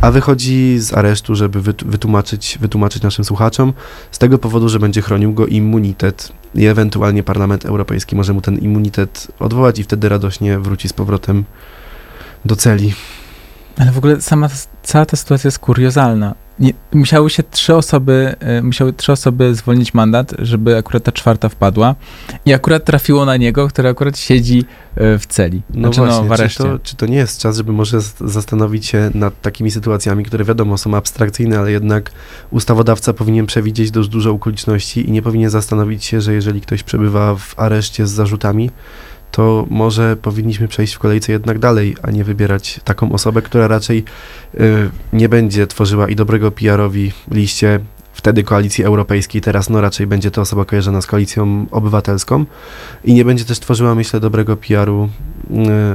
a 0.00 0.10
wychodzi 0.10 0.78
z 0.78 0.94
aresztu, 0.94 1.34
żeby 1.34 1.62
wyt- 1.62 1.84
wytłumaczyć, 1.84 2.58
wytłumaczyć 2.60 3.02
naszym 3.02 3.24
słuchaczom, 3.24 3.72
z 4.10 4.18
tego 4.18 4.38
powodu, 4.38 4.68
że 4.68 4.78
będzie 4.78 5.02
chronił 5.02 5.32
go 5.32 5.46
immunitet 5.46 6.32
i 6.54 6.66
ewentualnie 6.66 7.22
Parlament 7.22 7.64
Europejski 7.64 8.16
może 8.16 8.32
mu 8.32 8.40
ten 8.40 8.58
immunitet 8.58 9.28
odwołać 9.38 9.78
i 9.78 9.82
wtedy 9.82 10.08
radośnie 10.08 10.58
wróci 10.58 10.88
z 10.88 10.92
powrotem 10.92 11.44
do 12.44 12.56
celi. 12.56 12.94
Ale 13.78 13.92
w 13.92 13.98
ogóle 13.98 14.20
sama 14.20 14.48
cała 14.82 15.06
ta 15.06 15.16
sytuacja 15.16 15.48
jest 15.48 15.58
kuriozalna. 15.58 16.34
Nie, 16.60 16.72
musiały 16.92 17.30
się 17.30 17.42
trzy 17.42 17.74
osoby, 17.74 18.34
y, 18.58 18.62
musiały 18.62 18.92
trzy 18.92 19.12
osoby 19.12 19.54
zwolnić 19.54 19.94
mandat, 19.94 20.32
żeby 20.38 20.76
akurat 20.76 21.02
ta 21.02 21.12
czwarta 21.12 21.48
wpadła 21.48 21.94
i 22.46 22.52
akurat 22.52 22.84
trafiło 22.84 23.24
na 23.24 23.36
niego, 23.36 23.68
który 23.68 23.88
akurat 23.88 24.18
siedzi 24.18 24.58
y, 24.58 25.18
w 25.18 25.26
celi. 25.26 25.62
No 25.70 25.92
Znaczy, 25.92 26.00
właśnie, 26.00 26.28
no, 26.28 26.36
w 26.36 26.50
czy, 26.50 26.58
to, 26.58 26.78
czy 26.78 26.96
to 26.96 27.06
nie 27.06 27.16
jest 27.16 27.40
czas, 27.40 27.56
żeby 27.56 27.72
może 27.72 28.00
zastanowić 28.20 28.86
się 28.86 29.10
nad 29.14 29.40
takimi 29.40 29.70
sytuacjami, 29.70 30.24
które 30.24 30.44
wiadomo 30.44 30.78
są 30.78 30.94
abstrakcyjne, 30.94 31.58
ale 31.58 31.72
jednak 31.72 32.10
ustawodawca 32.50 33.12
powinien 33.12 33.46
przewidzieć 33.46 33.90
dość 33.90 34.08
dużo 34.08 34.30
okoliczności 34.30 35.08
i 35.08 35.12
nie 35.12 35.22
powinien 35.22 35.50
zastanowić 35.50 36.04
się, 36.04 36.20
że 36.20 36.34
jeżeli 36.34 36.60
ktoś 36.60 36.82
przebywa 36.82 37.34
w 37.34 37.58
areszcie 37.58 38.06
z 38.06 38.10
zarzutami, 38.10 38.70
to 39.30 39.66
może 39.70 40.16
powinniśmy 40.16 40.68
przejść 40.68 40.94
w 40.94 40.98
kolejce 40.98 41.32
jednak 41.32 41.58
dalej, 41.58 41.96
a 42.02 42.10
nie 42.10 42.24
wybierać 42.24 42.80
taką 42.84 43.12
osobę, 43.12 43.42
która 43.42 43.68
raczej 43.68 44.04
y, 44.54 44.90
nie 45.12 45.28
będzie 45.28 45.66
tworzyła 45.66 46.08
i 46.08 46.16
dobrego 46.16 46.50
PR-owi 46.50 47.12
liście 47.30 47.80
wtedy 48.12 48.42
koalicji 48.42 48.84
europejskiej, 48.84 49.40
teraz 49.40 49.70
no 49.70 49.80
raczej 49.80 50.06
będzie 50.06 50.30
to 50.30 50.40
osoba 50.40 50.64
kojarzona 50.64 51.00
z 51.00 51.06
koalicją 51.06 51.66
obywatelską 51.70 52.44
i 53.04 53.14
nie 53.14 53.24
będzie 53.24 53.44
też 53.44 53.60
tworzyła, 53.60 53.94
myślę, 53.94 54.20
dobrego 54.20 54.56
PR-u 54.56 55.08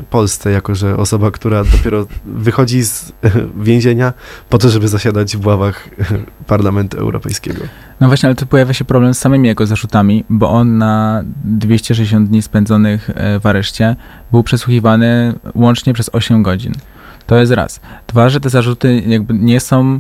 Polsce, 0.09 0.51
jako 0.51 0.75
że 0.75 0.97
osoba, 0.97 1.31
która 1.31 1.63
dopiero 1.63 2.07
wychodzi 2.25 2.83
z 2.83 3.13
więzienia 3.69 4.13
po 4.49 4.57
to, 4.57 4.69
żeby 4.69 4.87
zasiadać 4.87 5.37
w 5.37 5.45
ławach 5.45 5.89
Parlamentu 6.47 6.97
Europejskiego. 6.97 7.63
No 7.99 8.07
właśnie, 8.07 8.27
ale 8.27 8.35
tu 8.35 8.45
pojawia 8.45 8.73
się 8.73 8.85
problem 8.85 9.13
z 9.13 9.19
samymi 9.19 9.47
jego 9.47 9.65
zarzutami, 9.65 10.23
bo 10.29 10.49
on 10.49 10.77
na 10.77 11.23
260 11.43 12.29
dni 12.29 12.41
spędzonych 12.41 13.09
e, 13.09 13.39
w 13.39 13.45
areszcie 13.45 13.95
był 14.31 14.43
przesłuchiwany 14.43 15.33
łącznie 15.55 15.93
przez 15.93 16.09
8 16.13 16.43
godzin. 16.43 16.73
To 17.27 17.35
jest 17.35 17.51
raz. 17.51 17.79
Dwa, 18.07 18.29
że 18.29 18.39
te 18.39 18.49
zarzuty 18.49 19.03
jakby 19.07 19.33
nie 19.33 19.59
są 19.59 19.99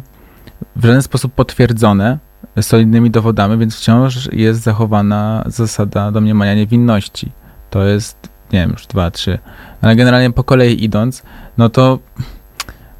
w 0.75 0.85
żaden 0.85 1.01
sposób 1.01 1.33
potwierdzone 1.33 2.17
solidnymi 2.61 3.11
dowodami, 3.11 3.57
więc 3.57 3.75
wciąż 3.75 4.29
jest 4.33 4.61
zachowana 4.61 5.43
zasada 5.45 6.11
domniemania 6.11 6.55
niewinności. 6.55 7.31
To 7.69 7.83
jest, 7.83 8.29
nie 8.53 8.59
wiem, 8.59 8.69
już 8.71 8.87
dwa, 8.87 9.11
trzy. 9.11 9.39
Ale 9.81 9.95
generalnie 9.95 10.31
po 10.31 10.43
kolei 10.43 10.83
idąc, 10.83 11.23
no 11.57 11.69
to 11.69 11.99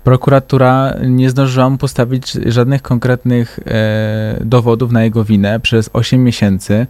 prokuratura 0.03 0.93
nie 1.05 1.29
zdążyła 1.29 1.69
mu 1.69 1.77
postawić 1.77 2.31
żadnych 2.31 2.81
konkretnych 2.81 3.59
e, 3.65 4.39
dowodów 4.45 4.91
na 4.91 5.03
jego 5.03 5.23
winę 5.23 5.59
przez 5.59 5.89
8 5.93 6.23
miesięcy. 6.23 6.87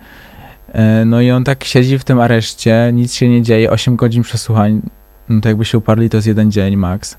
E, 0.74 1.06
no 1.06 1.22
i 1.22 1.32
on 1.32 1.44
tak 1.44 1.64
siedzi 1.64 2.00
w 2.00 2.04
tym 2.04 2.20
areszcie, 2.20 2.92
nic 2.94 3.14
się 3.14 3.30
nie 3.30 3.42
dzieje, 3.42 3.72
8 3.72 3.96
godzin 3.96 4.24
przesłuchań, 4.24 4.82
no 5.30 5.42
to 5.42 5.50
jakby 5.50 5.66
się 5.66 5.78
uparli, 5.78 6.10
to 6.10 6.18
jest 6.18 6.28
jeden 6.28 6.52
dzień 6.52 6.76
max. 6.76 7.18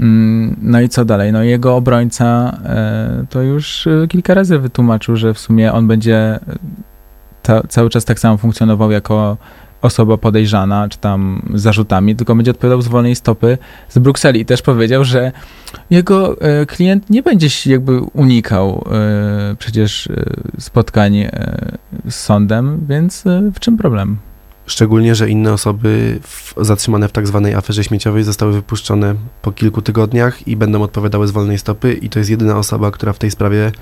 Mm, 0.00 0.56
No 0.62 0.80
i 0.80 0.88
co 0.88 1.04
dalej? 1.04 1.32
No 1.32 1.42
jego 1.42 1.76
obrońca 1.76 2.58
e, 2.64 3.24
to 3.30 3.42
już 3.42 3.86
e, 3.86 4.06
kilka 4.08 4.34
razy 4.34 4.58
wytłumaczył, 4.58 5.16
że 5.16 5.34
w 5.34 5.38
sumie 5.38 5.72
on 5.72 5.86
będzie 5.86 6.16
e, 6.16 6.40
ta, 7.42 7.62
cały 7.68 7.90
czas 7.90 8.04
tak 8.04 8.18
samo 8.18 8.36
funkcjonował 8.36 8.90
jako 8.90 9.36
osoba 9.82 10.16
podejrzana, 10.16 10.88
czy 10.88 10.98
tam 10.98 11.42
zarzutami, 11.54 12.16
tylko 12.16 12.34
będzie 12.34 12.50
odpowiadał 12.50 12.82
z 12.82 12.88
wolnej 12.88 13.16
stopy 13.16 13.58
z 13.88 13.98
Brukseli. 13.98 14.40
I 14.40 14.44
też 14.44 14.62
powiedział, 14.62 15.04
że 15.04 15.32
jego 15.90 16.36
klient 16.68 17.10
nie 17.10 17.22
będzie 17.22 17.50
się 17.50 17.70
jakby 17.70 18.00
unikał 18.00 18.84
przecież 19.58 20.08
spotkań 20.58 21.28
z 22.08 22.14
sądem, 22.14 22.86
więc 22.88 23.24
w 23.54 23.60
czym 23.60 23.76
problem? 23.76 24.16
Szczególnie, 24.70 25.14
że 25.14 25.30
inne 25.30 25.52
osoby 25.52 26.18
w, 26.22 26.54
zatrzymane 26.56 27.08
w 27.08 27.12
tak 27.12 27.26
zwanej 27.26 27.54
aferze 27.54 27.84
śmieciowej 27.84 28.24
zostały 28.24 28.52
wypuszczone 28.52 29.14
po 29.42 29.52
kilku 29.52 29.82
tygodniach 29.82 30.48
i 30.48 30.56
będą 30.56 30.82
odpowiadały 30.82 31.28
z 31.28 31.30
wolnej 31.30 31.58
stopy 31.58 31.92
i 31.92 32.08
to 32.08 32.18
jest 32.18 32.30
jedyna 32.30 32.58
osoba, 32.58 32.90
która 32.90 33.12
w 33.12 33.18
tej 33.18 33.30
sprawie 33.30 33.72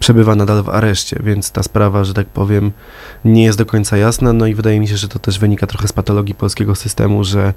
przebywa 0.00 0.34
nadal 0.34 0.62
w 0.62 0.68
areszcie, 0.68 1.20
więc 1.24 1.50
ta 1.50 1.62
sprawa, 1.62 2.04
że 2.04 2.14
tak 2.14 2.26
powiem, 2.26 2.72
nie 3.24 3.44
jest 3.44 3.58
do 3.58 3.66
końca 3.66 3.96
jasna, 3.96 4.32
no 4.32 4.46
i 4.46 4.54
wydaje 4.54 4.80
mi 4.80 4.88
się, 4.88 4.96
że 4.96 5.08
to 5.08 5.18
też 5.18 5.38
wynika 5.38 5.66
trochę 5.66 5.88
z 5.88 5.92
patologii 5.92 6.34
polskiego 6.34 6.74
systemu, 6.74 7.24
że 7.24 7.54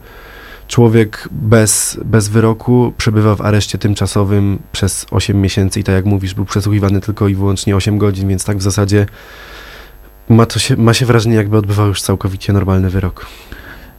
człowiek 0.67 1.29
bez, 1.31 1.99
bez 2.05 2.27
wyroku 2.27 2.93
przebywa 2.97 3.35
w 3.35 3.41
areszcie 3.41 3.77
tymczasowym 3.77 4.59
przez 4.71 5.05
8 5.11 5.41
miesięcy 5.41 5.79
i 5.79 5.83
tak 5.83 5.95
jak 5.95 6.05
mówisz, 6.05 6.33
był 6.33 6.45
przesłuchiwany 6.45 7.01
tylko 7.01 7.27
i 7.27 7.35
wyłącznie 7.35 7.75
8 7.75 7.97
godzin, 7.97 8.29
więc 8.29 8.45
tak 8.45 8.57
w 8.57 8.61
zasadzie 8.61 9.05
ma, 10.29 10.45
to 10.45 10.59
się, 10.59 10.77
ma 10.77 10.93
się 10.93 11.05
wrażenie, 11.05 11.35
jakby 11.35 11.57
odbywał 11.57 11.87
już 11.87 12.01
całkowicie 12.01 12.53
normalny 12.53 12.89
wyrok. 12.89 13.25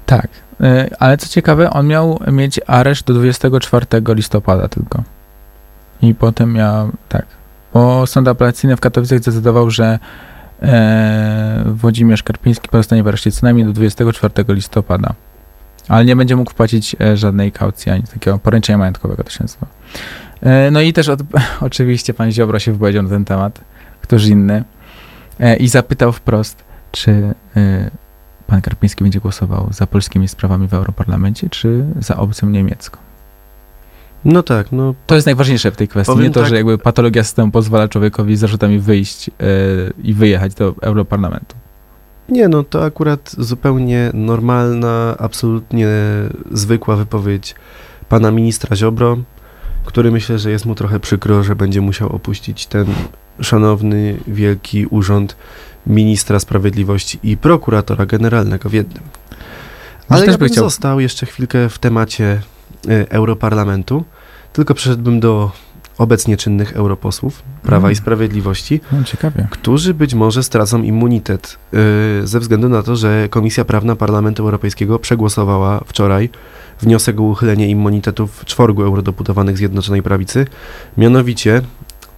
Tak, 0.07 0.29
e, 0.61 0.91
ale 0.99 1.17
co 1.17 1.29
ciekawe, 1.29 1.71
on 1.71 1.87
miał 1.87 2.21
mieć 2.33 2.61
areszt 2.67 3.07
do 3.07 3.15
24 3.15 3.87
listopada 4.15 4.69
tylko. 4.69 5.03
I 6.03 6.15
potem 6.15 6.53
miał, 6.53 6.91
tak, 7.09 7.27
bo 7.75 8.07
sąd 8.07 8.29
apelacyjny 8.29 8.77
w 8.77 8.81
Katowicach 8.81 9.19
zdecydował, 9.19 9.71
że 9.71 9.99
e, 10.63 11.63
Włodzimierz 11.67 12.23
Karpiński 12.23 12.69
pozostanie 12.69 13.03
w 13.03 13.09
areszcie 13.09 13.31
co 13.31 13.47
najmniej 13.47 13.67
do 13.67 13.73
24 13.73 14.45
listopada. 14.49 15.15
Ale 15.89 16.05
nie 16.05 16.17
będzie 16.17 16.37
mógł 16.37 16.51
wpłacić 16.51 16.97
e, 17.01 17.17
żadnej 17.17 17.53
kaucji, 17.53 17.93
ani 17.93 18.03
takiego 18.03 18.39
poręczenia 18.39 18.79
majątkowego 18.79 19.25
to 19.25 19.31
się 19.31 19.45
nazywa. 19.45 19.67
E, 20.43 20.71
no 20.71 20.81
i 20.81 20.93
też 20.93 21.09
od, 21.09 21.21
oczywiście 21.61 22.15
pan 22.15 22.33
Ziobro 22.33 22.59
się 22.59 22.73
wypowiedział 22.73 23.03
na 23.03 23.09
ten 23.09 23.25
temat, 23.25 23.61
któż 24.03 24.27
inny, 24.27 24.65
i 25.57 25.69
zapytał 25.69 26.13
wprost, 26.13 26.65
czy 26.93 27.35
e, 27.57 27.91
pan 28.47 28.61
Karpiński 28.61 29.05
będzie 29.05 29.21
głosował 29.21 29.69
za 29.71 29.87
polskimi 29.87 30.29
sprawami 30.29 30.69
w 30.69 30.75
Europarlamencie, 30.75 31.49
czy 31.49 31.85
za 32.01 32.17
obcą 32.17 32.51
niemiecką. 32.51 32.99
No 34.25 34.43
tak, 34.43 34.73
no 34.73 34.95
To 35.07 35.15
jest 35.15 35.27
najważniejsze 35.27 35.71
w 35.71 35.77
tej 35.77 35.89
kwestii. 35.89 36.19
Nie 36.19 36.31
to, 36.31 36.41
tak- 36.41 36.49
że 36.49 36.57
jakby 36.57 36.79
patologia 36.79 37.25
systemu 37.25 37.53
pozwala 37.53 37.89
człowiekowi 37.89 38.37
z 38.37 38.41
zarzutami 38.41 38.79
wyjść 38.79 39.29
e, 39.29 39.33
i 40.03 40.15
wyjechać 40.15 40.55
do 40.55 40.75
Europarlamentu. 40.81 41.57
nie, 42.29 42.49
no 42.49 42.63
to 42.63 42.85
akurat 42.85 43.35
zupełnie 43.39 44.11
normalna, 44.15 45.15
absolutnie 45.19 45.89
zwykła 46.53 46.97
wypowiedź 46.97 47.55
pana 48.09 48.31
ministra 48.31 48.77
Ziobro, 48.77 49.19
który 49.85 50.11
myślę, 50.11 50.39
że 50.39 50.51
jest 50.51 50.67
mu 50.67 50.75
trochę 50.75 51.01
przykro, 51.01 51.43
że 51.43 51.57
będzie 51.57 51.81
musiał 51.81 52.17
opuścić 52.17 52.67
ten 52.67 52.87
szanowny, 53.41 54.17
wielki 54.27 54.87
urząd 54.87 55.37
ministra 55.87 56.41
sprawiedliwości 56.41 57.19
i 57.23 57.37
prokuratora 57.37 58.07
generalnego 58.07 58.69
w 58.69 58.73
jednym. 58.73 59.03
Ale 60.09 60.21
też 60.21 60.27
ja 60.33 60.33
by 60.33 60.39
bym 60.39 60.49
chciał- 60.49 60.65
został 60.65 61.01
jeszcze 61.01 61.27
chwilkę 61.27 61.69
w 61.69 61.79
temacie 61.79 62.41
e, 62.89 63.11
Europarlamentu, 63.11 64.05
tylko 64.53 64.75
przeszedłbym 64.75 65.21
do 65.21 65.51
obecnie 65.99 66.37
czynnych 66.37 66.73
europosłów 66.77 67.43
Prawa 67.63 67.79
Mm. 67.89 67.93
i 67.93 67.97
Sprawiedliwości, 67.97 68.81
No, 68.93 69.05
ciekawie. 69.05 69.49
którzy 69.51 69.95
być 69.95 70.15
może 70.15 70.43
stracą 70.43 70.83
immunitet 70.83 71.59
yy, 71.73 72.27
ze 72.27 72.41
względu 72.41 72.69
na 72.69 72.83
to, 72.83 72.97
że 72.97 73.29
Komisja 73.31 73.65
Prawna 73.65 73.97
Parlamentu 73.97 74.43
Europejskiego 74.43 74.99
przegłosowała 74.99 75.81
wczoraj 75.87 76.29
wniosek 76.81 77.21
o 77.21 77.23
uchylenie 77.23 77.69
immunitetów 77.69 78.45
czworgu 78.45 78.83
eurodeputowanych 78.83 79.57
Zjednoczonej 79.57 80.03
Prawicy, 80.03 80.47
mianowicie 80.97 81.63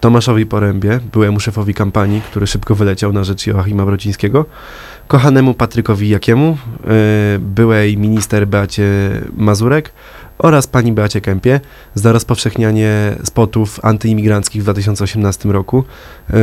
Tomaszowi 0.02 0.46
Porębie, 0.46 1.00
byłemu 1.12 1.40
szefowi 1.40 1.74
kampanii, 1.74 2.20
który 2.20 2.46
szybko 2.46 2.74
wyleciał 2.74 3.12
na 3.12 3.24
rzecz 3.24 3.46
Joachima 3.46 3.86
Brocińskiego, 3.86 4.44
kochanemu 5.08 5.54
Patrykowi 5.54 6.08
Jakiemu, 6.08 6.58
yy, 6.84 6.90
byłej 7.38 7.98
minister 7.98 8.48
Beacie 8.48 8.90
Mazurek 9.36 9.92
oraz 10.38 10.66
pani 10.66 10.92
Beacie 10.92 11.20
Kępie 11.20 11.60
za 11.94 12.12
rozpowszechnianie 12.12 13.16
spotów 13.24 13.80
antyimigranckich 13.84 14.62
w 14.62 14.64
2018 14.64 15.48
roku. 15.48 15.84
Yy, 16.30 16.36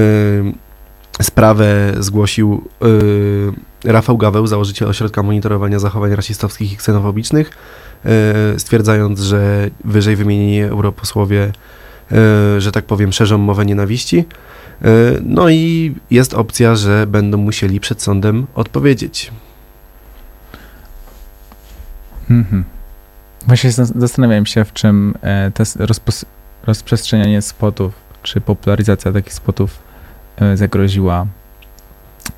sprawę 1.22 1.94
zgłosił 2.00 2.70
yy, 2.82 3.92
Rafał 3.92 4.18
Gaweł, 4.18 4.48
założyciel 4.48 4.88
Ośrodka 4.88 5.24
Monitorowania 5.24 5.80
Zachowań 5.80 6.16
Rasistowskich 6.16 6.74
i 6.74 6.78
Ksenofobicznych, 6.78 7.52
stwierdzając, 8.58 9.20
że 9.20 9.70
wyżej 9.86 10.16
wymienieni 10.16 10.62
europosłowie, 10.62 11.52
że 12.58 12.72
tak 12.72 12.86
powiem, 12.86 13.14
szerzą 13.14 13.38
mowę 13.38 13.66
nienawiści. 13.66 14.26
Yy, 14.82 14.90
no 15.24 15.50
i 15.50 15.96
jest 16.12 16.34
opcja, 16.34 16.76
że 16.76 17.08
będą 17.08 17.38
musieli 17.38 17.80
przed 17.80 18.02
sądem 18.02 18.48
odpowiedzieć. 18.56 19.32
Mhm. 22.30 22.64
Właśnie 23.48 23.72
zas- 23.72 24.00
zastanawiałem 24.00 24.46
się, 24.46 24.66
w 24.66 24.74
czym 24.74 25.14
e, 25.24 25.52
rozpos- 25.80 26.26
rozprzestrzenianie 26.64 27.42
spotów, 27.42 27.94
czy 28.24 28.42
popularyzacja 28.42 29.12
takich 29.12 29.34
spotów 29.34 29.80
e, 30.38 30.58
zagroziła 30.58 31.26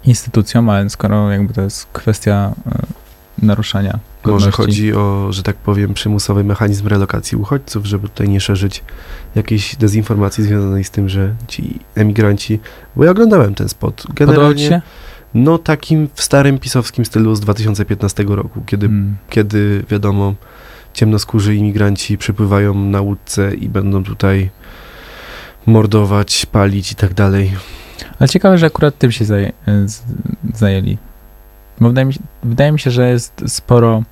instytucjom, 0.03 0.69
ale 0.69 0.89
skoro 0.89 1.31
jakby 1.31 1.53
to 1.53 1.61
jest 1.61 1.85
kwestia 1.93 2.53
e, 3.41 3.45
naruszania 4.25 4.33
Może 4.33 4.45
godności. 4.51 4.71
chodzi 4.71 4.93
o, 4.93 5.27
że 5.31 5.43
tak 5.43 5.55
powiem, 5.55 5.93
przymusowy 5.93 6.43
mechanizm 6.43 6.87
relokacji 6.87 7.37
uchodźców, 7.37 7.85
żeby 7.85 8.07
tutaj 8.09 8.29
nie 8.29 8.39
szerzyć 8.39 8.83
jakiejś 9.35 9.75
dezinformacji 9.75 10.43
związanej 10.43 10.83
z 10.83 10.89
tym, 10.91 11.09
że 11.09 11.35
ci 11.47 11.79
emigranci. 11.95 12.59
Bo 12.95 13.03
ja 13.05 13.11
oglądałem 13.11 13.55
ten 13.55 13.69
spot. 13.69 14.03
Generalnie, 14.15 14.81
no 15.33 15.57
takim 15.57 16.09
w 16.13 16.21
starym 16.21 16.59
pisowskim 16.59 17.05
stylu 17.05 17.35
z 17.35 17.39
2015 17.39 18.23
roku, 18.35 18.61
kiedy, 18.65 18.85
Mm. 18.85 19.15
kiedy 19.29 19.85
wiadomo, 19.89 20.33
ciemnoskórzy 20.93 21.55
imigranci 21.55 22.17
przypływają 22.17 22.73
na 22.73 23.01
łódce 23.01 23.53
i 23.55 23.69
będą 23.69 24.03
tutaj 24.03 24.49
mordować, 25.65 26.45
palić 26.45 26.91
i 26.91 26.95
tak 26.95 27.13
dalej. 27.13 27.51
Ale 28.19 28.29
ciekawe, 28.29 28.57
że 28.57 28.65
akurat 28.65 28.97
tym 28.97 29.11
się 29.11 29.25
zaję- 29.25 29.51
z- 29.85 30.01
zajęli. 30.53 30.97
Bo 31.81 31.87
wydaje 31.87 32.05
mi, 32.05 32.13
się, 32.13 32.19
wydaje 32.43 32.71
mi 32.71 32.79
się, 32.79 32.91
że 32.91 33.09
jest 33.09 33.43
sporo 33.47 34.03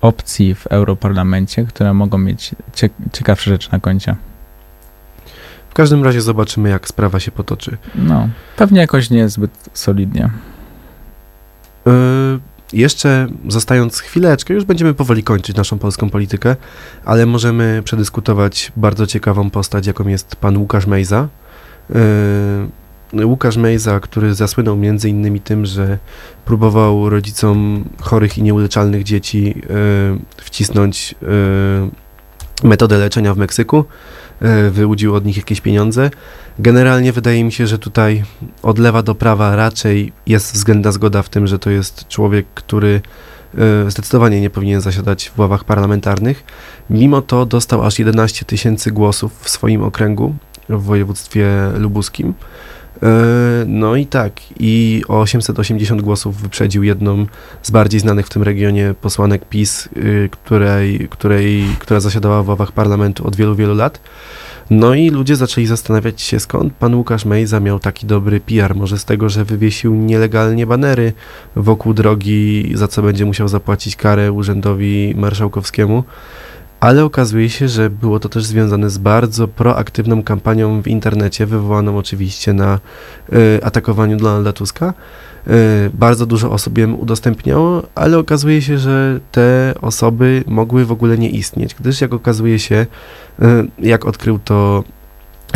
opcji 0.00 0.54
w 0.54 0.66
Europarlamencie, 0.66 1.64
które 1.64 1.94
mogą 1.94 2.18
mieć 2.18 2.54
cie, 2.74 2.90
ciekawsze 3.12 3.50
rzeczy 3.50 3.68
na 3.72 3.80
koncie. 3.80 4.16
W 5.70 5.74
każdym 5.74 6.04
razie 6.04 6.20
zobaczymy, 6.20 6.68
jak 6.68 6.88
sprawa 6.88 7.20
się 7.20 7.30
potoczy. 7.30 7.76
No, 7.94 8.28
pewnie 8.56 8.80
jakoś 8.80 9.10
nie 9.10 9.28
zbyt 9.28 9.70
solidnie. 9.72 10.30
Yy, 11.86 11.92
jeszcze 12.72 13.26
zostając 13.48 14.00
chwileczkę, 14.00 14.54
już 14.54 14.64
będziemy 14.64 14.94
powoli 14.94 15.22
kończyć 15.22 15.56
naszą 15.56 15.78
polską 15.78 16.10
politykę, 16.10 16.56
ale 17.04 17.26
możemy 17.26 17.82
przedyskutować 17.84 18.72
bardzo 18.76 19.06
ciekawą 19.06 19.50
postać, 19.50 19.86
jaką 19.86 20.08
jest 20.08 20.36
pan 20.36 20.56
Łukasz 20.56 20.86
Mejza. 20.86 21.28
Yy, 21.90 21.98
Łukasz 23.12 23.56
Mejza, 23.56 24.00
który 24.00 24.34
zasłynął 24.34 24.76
między 24.76 25.08
innymi 25.08 25.40
tym, 25.40 25.66
że 25.66 25.98
próbował 26.44 27.10
rodzicom 27.10 27.84
chorych 28.00 28.38
i 28.38 28.42
nieuleczalnych 28.42 29.04
dzieci 29.04 29.54
e, 29.70 30.42
wcisnąć 30.44 31.14
e, 32.62 32.66
metodę 32.66 32.98
leczenia 32.98 33.34
w 33.34 33.38
Meksyku, 33.38 33.84
e, 34.40 34.70
wyłudził 34.70 35.14
od 35.14 35.24
nich 35.24 35.36
jakieś 35.36 35.60
pieniądze. 35.60 36.10
Generalnie 36.58 37.12
wydaje 37.12 37.44
mi 37.44 37.52
się, 37.52 37.66
że 37.66 37.78
tutaj 37.78 38.24
od 38.62 38.78
lewa 38.78 39.02
do 39.02 39.14
prawa 39.14 39.56
raczej 39.56 40.12
jest 40.26 40.54
względna 40.54 40.92
zgoda 40.92 41.22
w 41.22 41.28
tym, 41.28 41.46
że 41.46 41.58
to 41.58 41.70
jest 41.70 42.08
człowiek, 42.08 42.46
który 42.54 43.00
zdecydowanie 43.88 44.40
nie 44.40 44.50
powinien 44.50 44.80
zasiadać 44.80 45.30
w 45.30 45.38
ławach 45.38 45.64
parlamentarnych. 45.64 46.44
Mimo 46.90 47.22
to 47.22 47.46
dostał 47.46 47.86
aż 47.86 47.98
11 47.98 48.44
tysięcy 48.44 48.90
głosów 48.90 49.40
w 49.40 49.48
swoim 49.48 49.82
okręgu 49.82 50.34
w 50.68 50.82
województwie 50.82 51.48
lubuskim. 51.78 52.34
E, 53.02 53.48
No 53.66 53.96
i 53.96 54.06
tak, 54.06 54.32
i 54.60 55.02
o 55.08 55.20
880 55.20 56.02
głosów 56.02 56.36
wyprzedził 56.36 56.82
jedną 56.82 57.26
z 57.62 57.70
bardziej 57.70 58.00
znanych 58.00 58.26
w 58.26 58.30
tym 58.30 58.42
regionie 58.42 58.94
posłanek 59.00 59.48
PiS, 59.48 59.88
y, 59.96 60.28
której, 60.32 61.08
której, 61.10 61.64
która 61.78 62.00
zasiadała 62.00 62.42
w 62.42 62.48
ławach 62.48 62.72
parlamentu 62.72 63.26
od 63.26 63.36
wielu, 63.36 63.54
wielu 63.54 63.74
lat. 63.74 64.00
No 64.70 64.94
i 64.94 65.10
ludzie 65.10 65.36
zaczęli 65.36 65.66
zastanawiać 65.66 66.20
się, 66.20 66.40
skąd 66.40 66.72
pan 66.72 66.94
Łukasz 66.94 67.24
Mejza 67.24 67.60
miał 67.60 67.78
taki 67.78 68.06
dobry 68.06 68.40
PR. 68.40 68.74
Może 68.74 68.98
z 68.98 69.04
tego, 69.04 69.28
że 69.28 69.44
wywiesił 69.44 69.94
nielegalnie 69.94 70.66
banery 70.66 71.12
wokół 71.56 71.94
drogi, 71.94 72.72
za 72.74 72.88
co 72.88 73.02
będzie 73.02 73.24
musiał 73.24 73.48
zapłacić 73.48 73.96
karę 73.96 74.32
urzędowi 74.32 75.14
marszałkowskiemu. 75.16 76.04
Ale 76.80 77.04
okazuje 77.04 77.50
się, 77.50 77.68
że 77.68 77.90
było 77.90 78.20
to 78.20 78.28
też 78.28 78.44
związane 78.44 78.90
z 78.90 78.98
bardzo 78.98 79.48
proaktywną 79.48 80.22
kampanią 80.22 80.82
w 80.82 80.88
internecie, 80.88 81.46
wywołaną 81.46 81.98
oczywiście 81.98 82.52
na 82.52 82.78
y, 83.32 83.64
atakowaniu 83.64 84.16
Donalda 84.16 84.52
Tuska. 84.52 84.94
Y, 85.48 85.90
bardzo 85.94 86.26
dużo 86.26 86.50
osób 86.50 86.78
ją 86.78 86.94
udostępniało, 86.94 87.82
ale 87.94 88.18
okazuje 88.18 88.62
się, 88.62 88.78
że 88.78 89.20
te 89.32 89.74
osoby 89.80 90.44
mogły 90.46 90.84
w 90.84 90.92
ogóle 90.92 91.18
nie 91.18 91.30
istnieć, 91.30 91.74
gdyż 91.74 92.00
jak 92.00 92.12
okazuje 92.12 92.58
się, 92.58 92.86
y, 93.42 93.44
jak 93.78 94.04
odkrył 94.06 94.38
to 94.38 94.84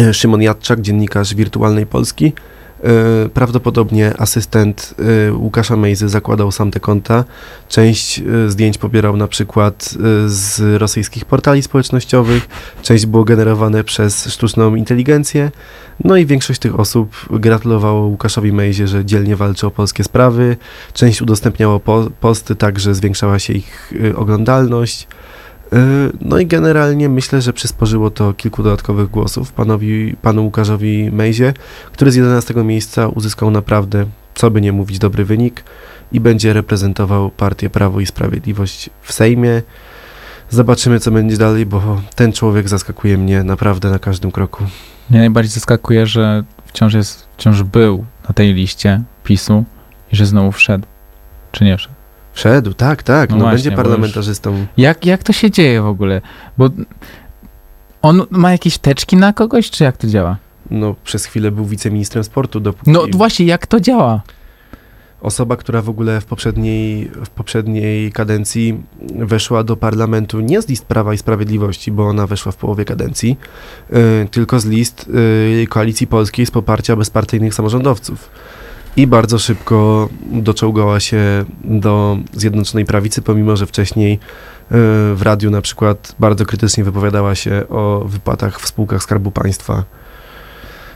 y, 0.01 0.15
Szymon 0.15 0.43
Jadczak, 0.43 0.81
dziennikarz 0.81 1.35
Wirtualnej 1.35 1.87
Polski, 1.87 2.33
prawdopodobnie 3.35 4.15
asystent 4.19 4.95
y, 5.29 5.33
Łukasza 5.33 5.77
Mejzy 5.77 6.09
zakładał 6.09 6.53
sam 6.53 6.71
te 6.71 6.81
konta. 6.81 7.25
Część 7.69 8.19
y, 8.19 8.51
zdjęć 8.51 8.79
pobierał 8.79 9.17
na 9.17 9.29
przykład 9.29 9.95
z 10.27 10.81
rosyjskich 10.81 11.25
portali 11.25 11.63
społecznościowych, 11.63 12.49
część 12.83 13.07
było 13.07 13.25
generowane 13.25 13.85
przez 13.85 14.27
sztuczną 14.27 14.75
inteligencję. 14.75 15.51
No 16.05 16.17
i 16.17 16.27
większość 16.27 16.61
tych 16.61 16.81
osób 16.81 17.27
gratulowało 17.31 18.07
Łukaszowi 18.07 18.53
Mejzie, 18.53 18.89
że 18.89 19.05
dzielnie 19.05 19.37
walczy 19.37 19.67
o 19.67 19.71
polskie 19.71 20.05
sprawy. 20.05 20.57
Część 20.93 21.23
udostępniało 21.23 21.81
po, 21.81 22.11
posty 22.21 22.57
tak, 22.57 22.79
że 22.79 22.95
zwiększała 22.95 23.39
się 23.39 23.53
ich 23.53 23.93
oglądalność. 24.17 25.07
Y, 25.73 26.13
No 26.21 26.39
i 26.39 26.47
generalnie 26.47 27.09
myślę, 27.09 27.43
że 27.43 27.53
przysporzyło 27.53 28.11
to 28.11 28.35
kilku 28.35 28.63
dodatkowych 28.63 29.11
głosów 29.11 29.53
panowi, 29.53 30.17
panu 30.23 30.45
Łukaszowi 30.45 31.11
Mejzie, 31.13 31.55
który 31.93 32.13
z 32.13 32.17
11 32.17 32.55
miejsca 32.55 33.09
uzyskał 33.09 33.51
naprawdę, 33.51 34.07
co 34.35 34.51
by 34.51 34.61
nie 34.61 34.73
mówić, 34.73 34.99
dobry 34.99 35.25
wynik 35.25 35.65
i 36.13 36.21
będzie 36.21 36.53
reprezentował 36.53 37.31
partię 37.31 37.71
Prawo 37.71 38.01
i 38.01 38.07
Sprawiedliwość 38.07 38.91
w 39.03 39.13
Sejmie. 39.13 39.63
Zobaczymy, 40.51 41.01
co 41.01 41.11
będzie 41.11 41.37
dalej, 41.37 41.67
bo 41.67 42.03
ten 42.15 42.33
człowiek 42.33 42.69
zaskakuje 42.69 43.19
mnie 43.19 43.45
naprawdę 43.45 43.91
na 43.91 43.99
każdym 43.99 44.33
kroku. 44.33 44.65
Mnie 45.11 45.19
najbardziej 45.19 45.53
zaskakuje, 45.53 46.07
że 46.07 46.45
wciąż 46.67 46.95
jest, 46.95 47.29
wciąż 47.37 47.63
był 47.63 48.05
na 48.29 48.35
tej 48.35 48.55
liście 48.55 49.03
PiSu 49.25 49.65
i 50.13 50.17
że 50.17 50.27
znowu 50.27 50.53
wszedł. 50.53 50.87
Czy 51.53 51.65
nie 51.65 51.79
wszedł? 51.79 52.02
Wszedł, 52.33 52.75
tak, 52.75 53.03
tak, 53.03 53.31
No 53.31 53.37
no, 53.37 53.43
właśnie, 53.43 53.55
będzie 53.71 53.77
parlamentarzystą. 53.77 54.67
Jak, 54.77 55.07
jak 55.07 55.23
to 55.23 55.33
się 55.33 55.51
dzieje 55.51 55.83
w 55.83 55.87
ogóle? 55.87 56.21
Bo 56.59 56.71
on 58.03 58.23
ma 58.31 58.53
jakieś 58.53 58.79
teczki 58.79 59.17
na 59.17 59.33
kogoś, 59.33 59.71
czy 59.71 59.85
jak 59.85 59.97
to 59.97 60.07
działa? 60.07 60.37
No, 60.71 60.95
przez 61.05 61.25
chwilę 61.25 61.51
był 61.51 61.65
wiceministrem 61.65 62.25
sportu, 62.25 62.61
dopóki 62.61 62.91
No 62.91 63.07
właśnie, 63.13 63.47
jak 63.47 63.67
to 63.67 63.81
działa? 63.81 64.23
osoba, 65.23 65.57
która 65.57 65.83
w 65.83 65.89
ogóle 65.89 66.21
w 66.21 66.25
poprzedniej, 66.25 67.11
w 67.25 67.31
poprzedniej 67.31 68.13
kadencji 68.13 68.83
weszła 69.19 69.65
do 69.65 69.77
parlamentu 69.77 70.41
nie 70.41 70.63
z 70.63 70.69
list 70.69 70.85
Prawa 70.85 71.15
i 71.15 71.19
Sprawiedliwości, 71.19 71.93
bo 71.93 72.09
ona 72.09 72.27
weszła 72.27 72.53
w 72.53 72.57
połowie 72.57 72.85
kadencji, 72.85 73.39
y, 74.25 74.29
tylko 74.31 74.61
z 74.61 74.67
list 74.67 75.11
y, 75.63 75.67
Koalicji 75.67 76.07
Polskiej 76.07 76.47
z 76.47 76.51
poparcia 76.51 76.97
bezpartyjnych 76.97 77.55
samorządowców. 77.55 78.31
I 78.97 79.07
bardzo 79.07 79.39
szybko 79.39 80.09
doczołgała 80.33 81.01
się 81.01 81.45
do 81.65 82.19
Zjednoczonej 82.33 82.85
Prawicy, 82.85 83.23
pomimo 83.23 83.57
że 83.57 83.67
wcześniej 83.67 84.15
y, 84.15 84.19
w 85.15 85.21
radiu 85.23 85.51
na 85.51 85.61
przykład 85.61 86.15
bardzo 86.19 86.47
krytycznie 86.47 86.85
wypowiadała 86.85 87.35
się 87.35 87.65
o 87.69 88.05
wypłatach 88.07 88.61
w 88.61 88.67
spółkach 88.67 89.03
Skarbu 89.03 89.31
Państwa 89.31 89.85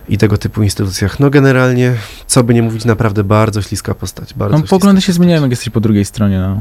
i 0.08 0.18
tego 0.18 0.38
typu 0.38 0.62
instytucjach. 0.62 1.20
No 1.20 1.30
generalnie, 1.30 1.94
co 2.26 2.44
by 2.44 2.54
nie 2.54 2.62
mówić, 2.62 2.84
naprawdę 2.84 3.24
bardzo 3.24 3.62
śliska 3.62 3.94
postać. 3.94 4.34
Bardzo 4.34 4.58
No, 4.58 4.64
poglądy 4.64 5.00
się 5.00 5.12
zmieniają, 5.12 5.42
jak 5.42 5.50
jesteś 5.50 5.70
po 5.70 5.80
drugiej 5.80 6.04
stronie. 6.04 6.38
No. 6.38 6.60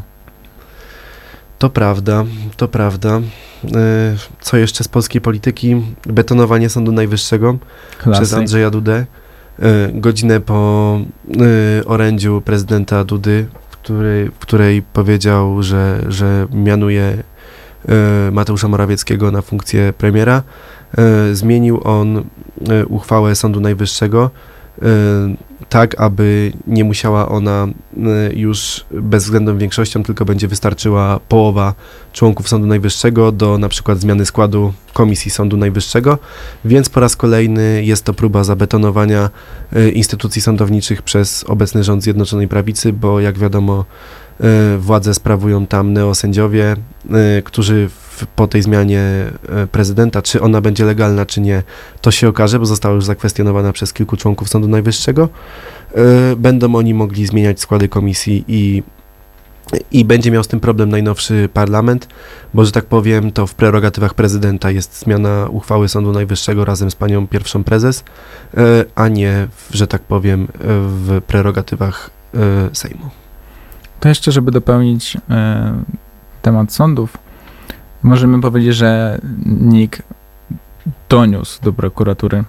To 1.60 1.70
prawda, 1.70 2.24
to 2.58 2.68
prawda. 2.68 3.18
Y, 3.66 3.70
Co 4.42 4.58
jeszcze 4.58 4.84
z 4.84 4.88
polskiej 4.88 5.22
polityki? 5.22 5.82
Betonowanie 6.06 6.70
Sądu 6.70 6.92
Najwyższego 6.92 7.58
przez 7.98 8.18
Klasy. 8.18 8.36
Andrzeja 8.36 8.70
Dudę. 8.70 9.06
Y, 9.60 9.92
Godzinę 9.94 10.40
po 10.40 11.00
y, 11.80 11.86
orędziu 11.86 12.42
prezydenta 12.42 13.04
Dudy, 13.04 13.46
w 13.70 13.78
której, 13.78 14.30
w 14.30 14.40
której 14.40 14.82
powiedział, 14.82 15.64
że, 15.64 16.02
że 16.08 16.48
mianuje 16.52 17.24
y, 18.28 18.32
Mateusza 18.32 18.68
Morawieckiego 18.68 19.32
na 19.32 19.42
funkcję 19.42 19.94
premiera, 19.98 20.44
zmienił 21.34 21.82
on 21.84 22.24
uchwałę 22.88 23.36
Sądu 23.36 23.60
Najwyższego 23.60 24.30
tak, 25.70 26.02
aby 26.02 26.52
nie 26.68 26.84
musiała 26.84 27.30
ona 27.30 27.68
y, 27.98 28.36
już 28.36 28.86
bezwzględną 28.92 29.58
większością, 29.58 30.04
tylko 30.04 30.26
będzie 30.26 30.48
wystarczyła 30.48 31.20
połowa 31.30 31.74
członków 32.14 32.50
Sądu 32.50 32.68
Najwyższego 32.68 33.32
do 33.32 33.58
na 33.58 33.70
przykład 33.70 34.00
zmiany 34.00 34.26
składu 34.26 34.74
Komisji 34.94 35.32
Sądu 35.32 35.58
Najwyższego, 35.58 36.18
więc 36.66 36.90
po 36.90 37.00
raz 37.00 37.16
kolejny 37.16 37.84
jest 37.86 38.04
to 38.04 38.14
próba 38.14 38.44
zabetonowania 38.44 39.30
y, 39.76 39.92
instytucji 39.92 40.42
sądowniczych 40.42 41.02
przez 41.02 41.44
obecny 41.48 41.84
rząd 41.84 42.04
Zjednoczonej 42.04 42.48
Prawicy, 42.48 42.94
bo 42.94 43.20
jak 43.20 43.38
wiadomo 43.38 43.82
y, 43.82 44.25
władzę 44.78 45.14
sprawują 45.14 45.68
tam 45.68 45.94
neosędziowie, 45.94 46.76
y, 47.40 47.44
którzy 47.44 47.90
w, 47.90 48.26
po 48.36 48.48
tej 48.48 48.62
zmianie 48.62 49.02
y, 49.64 49.68
prezydenta, 49.68 50.22
czy 50.22 50.42
ona 50.42 50.62
będzie 50.62 50.86
legalna, 50.86 51.26
czy 51.26 51.42
nie, 51.42 51.64
to 52.02 52.12
się 52.12 52.28
okaże, 52.28 52.60
bo 52.60 52.66
została 52.66 52.96
już 52.96 53.06
zakwestionowana 53.06 53.74
przez 53.74 53.94
kilku 53.94 54.18
członków 54.18 54.50
Sądu 54.50 54.68
Najwyższego. 54.68 55.30
Będą 56.38 56.76
oni 56.76 56.94
mogli 56.94 57.26
zmieniać 57.26 57.60
składy 57.60 57.90
komisji 57.90 58.46
i, 58.48 58.84
i 59.92 60.06
będzie 60.06 60.32
miał 60.32 60.44
z 60.44 60.48
tym 60.48 60.60
problem 60.60 60.90
najnowszy 60.90 61.50
parlament, 61.54 62.08
bo, 62.54 62.66
że 62.66 62.72
tak 62.72 62.86
powiem, 62.86 63.32
to 63.32 63.48
w 63.48 63.56
prerogatywach 63.56 64.14
prezydenta 64.14 64.72
jest 64.72 65.00
zmiana 65.00 65.48
uchwały 65.50 65.90
Sądu 65.90 66.12
Najwyższego 66.12 66.66
razem 66.66 66.92
z 66.92 66.96
panią 66.96 67.28
pierwszą 67.28 67.64
prezes, 67.64 68.04
a 68.96 69.08
nie, 69.08 69.48
że 69.72 69.88
tak 69.88 70.02
powiem, 70.02 70.48
w 70.60 71.22
prerogatywach 71.28 72.10
Sejmu. 72.74 73.25
To 74.06 74.10
jeszcze, 74.10 74.32
żeby 74.32 74.52
dopełnić 74.52 75.18
e, 75.30 75.74
temat 76.42 76.74
sądów, 76.74 77.18
możemy 78.04 78.42
powiedzieć, 78.42 78.76
że 78.76 79.20
NIK 79.46 80.02
doniósł 81.10 81.64
do 81.64 81.74
prokuratury 81.74 82.44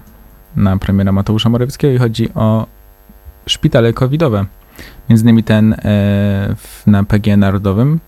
na 0.56 0.76
premiera 0.76 1.12
Mateusza 1.12 1.48
Morawieckiego 1.48 1.94
i 1.94 1.98
chodzi 1.98 2.34
o 2.34 2.66
szpitale 3.46 3.92
covidowe. 3.92 4.46
Między 5.08 5.24
innymi 5.24 5.44
ten 5.44 5.72
e, 5.72 6.54
na 6.86 7.04
PG 7.04 7.36
Narodowym. 7.36 8.00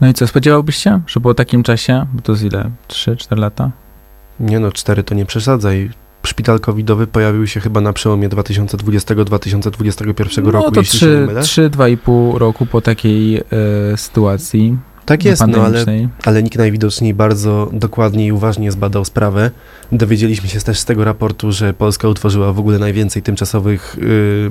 No 0.00 0.08
i 0.08 0.14
co, 0.14 0.26
spodziewałbyś 0.26 0.76
się, 0.76 1.00
że 1.06 1.20
po 1.20 1.34
takim 1.34 1.62
czasie, 1.62 2.06
bo 2.12 2.22
to 2.22 2.34
z 2.34 2.42
ile? 2.42 2.70
3-4 2.88 3.38
lata? 3.38 3.70
Nie 4.40 4.60
no, 4.60 4.72
cztery 4.72 5.02
to 5.02 5.14
nie 5.14 5.26
przesadzaj. 5.26 5.90
Szpital 6.26 6.60
covidowy 6.60 7.06
pojawił 7.06 7.46
się 7.46 7.60
chyba 7.60 7.80
na 7.80 7.92
przełomie 7.92 8.28
2020-2021 8.28 10.44
no 10.44 10.50
roku, 10.50 10.70
to 10.70 10.80
jeśli 10.80 10.98
się 10.98 11.06
nie 11.06 11.12
3, 11.12 11.26
mylę. 11.26 11.40
3-2,5 11.40 12.36
roku 12.36 12.66
po 12.66 12.80
takiej 12.80 13.36
e, 13.36 13.42
sytuacji 13.96 14.78
Tak 15.06 15.24
jest, 15.24 15.46
no 15.46 15.64
ale 15.64 15.84
ale 16.24 16.42
nikt 16.42 16.58
najwidoczniej 16.58 17.14
bardzo 17.14 17.70
dokładnie 17.72 18.26
i 18.26 18.32
uważnie 18.32 18.72
zbadał 18.72 19.04
sprawę. 19.04 19.50
Dowiedzieliśmy 19.92 20.48
się 20.48 20.60
też 20.60 20.78
z 20.78 20.84
tego 20.84 21.04
raportu, 21.04 21.52
że 21.52 21.74
Polska 21.74 22.08
utworzyła 22.08 22.52
w 22.52 22.58
ogóle 22.58 22.78
najwięcej 22.78 23.22
tymczasowych 23.22 23.96
y, 23.98 24.50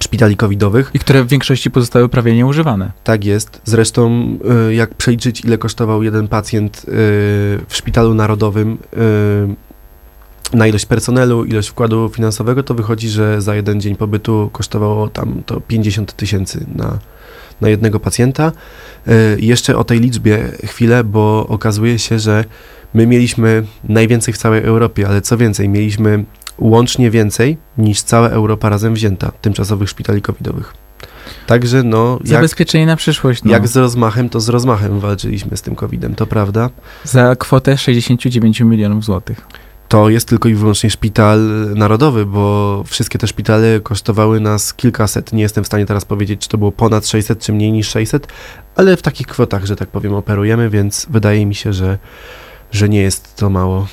szpitali 0.00 0.36
covidowych. 0.36 0.90
I 0.94 0.98
które 0.98 1.24
w 1.24 1.28
większości 1.28 1.70
pozostały 1.70 2.08
prawie 2.08 2.34
nieużywane. 2.34 2.92
Tak 3.04 3.24
jest. 3.24 3.60
Zresztą, 3.64 4.28
y, 4.68 4.74
jak 4.74 4.94
przeliczyć, 4.94 5.44
ile 5.44 5.58
kosztował 5.58 6.02
jeden 6.02 6.28
pacjent 6.28 6.78
y, 6.78 6.82
w 6.88 7.66
szpitalu 7.70 8.14
narodowym 8.14 8.78
y, 9.52 9.67
na 10.52 10.66
ilość 10.66 10.86
personelu, 10.86 11.44
ilość 11.44 11.68
wkładu 11.68 12.08
finansowego, 12.08 12.62
to 12.62 12.74
wychodzi, 12.74 13.08
że 13.08 13.42
za 13.42 13.54
jeden 13.54 13.80
dzień 13.80 13.96
pobytu 13.96 14.50
kosztowało 14.52 15.08
tam 15.08 15.42
to 15.46 15.60
50 15.60 16.12
tysięcy 16.12 16.66
na, 16.74 16.98
na 17.60 17.68
jednego 17.68 18.00
pacjenta. 18.00 18.52
Y, 19.08 19.40
Jeszcze 19.40 19.76
o 19.76 19.84
tej 19.84 20.00
liczbie 20.00 20.52
chwilę, 20.64 21.04
bo 21.04 21.46
okazuje 21.48 21.98
się, 21.98 22.18
że 22.18 22.44
my 22.94 23.06
mieliśmy 23.06 23.64
najwięcej 23.84 24.34
w 24.34 24.38
całej 24.38 24.62
Europie, 24.62 25.08
ale 25.08 25.20
co 25.20 25.36
więcej, 25.36 25.68
mieliśmy 25.68 26.24
łącznie 26.58 27.10
więcej 27.10 27.56
niż 27.78 28.02
cała 28.02 28.28
Europa 28.28 28.68
razem 28.68 28.94
wzięta 28.94 29.32
tymczasowych 29.42 29.88
szpitali 29.88 30.22
covidowych. 30.22 30.74
Także 31.46 31.82
no, 31.82 32.18
jak, 32.20 32.28
Zabezpieczenie 32.28 32.86
na 32.86 32.96
przyszłość. 32.96 33.44
No. 33.44 33.50
jak 33.52 33.68
z 33.68 33.76
rozmachem, 33.76 34.28
to 34.28 34.40
z 34.40 34.48
rozmachem 34.48 35.00
walczyliśmy 35.00 35.56
z 35.56 35.62
tym 35.62 35.76
covidem, 35.76 36.14
to 36.14 36.26
prawda. 36.26 36.70
Za 37.04 37.36
kwotę 37.36 37.78
69 37.78 38.60
milionów 38.60 39.04
złotych. 39.04 39.46
To 39.88 40.08
jest 40.08 40.28
tylko 40.28 40.48
i 40.48 40.54
wyłącznie 40.54 40.90
szpital 40.90 41.40
narodowy, 41.74 42.26
bo 42.26 42.84
wszystkie 42.86 43.18
te 43.18 43.26
szpitale 43.26 43.80
kosztowały 43.80 44.40
nas 44.40 44.74
kilkaset. 44.74 45.32
Nie 45.32 45.42
jestem 45.42 45.64
w 45.64 45.66
stanie 45.66 45.86
teraz 45.86 46.04
powiedzieć, 46.04 46.40
czy 46.40 46.48
to 46.48 46.58
było 46.58 46.72
ponad 46.72 47.06
600, 47.06 47.40
czy 47.40 47.52
mniej 47.52 47.72
niż 47.72 47.88
600, 47.88 48.28
ale 48.76 48.96
w 48.96 49.02
takich 49.02 49.26
kwotach, 49.26 49.64
że 49.64 49.76
tak 49.76 49.88
powiem, 49.88 50.14
operujemy, 50.14 50.70
więc 50.70 51.06
wydaje 51.10 51.46
mi 51.46 51.54
się, 51.54 51.72
że, 51.72 51.98
że 52.72 52.88
nie 52.88 53.00
jest 53.00 53.36
to 53.36 53.50
mało. 53.50 53.86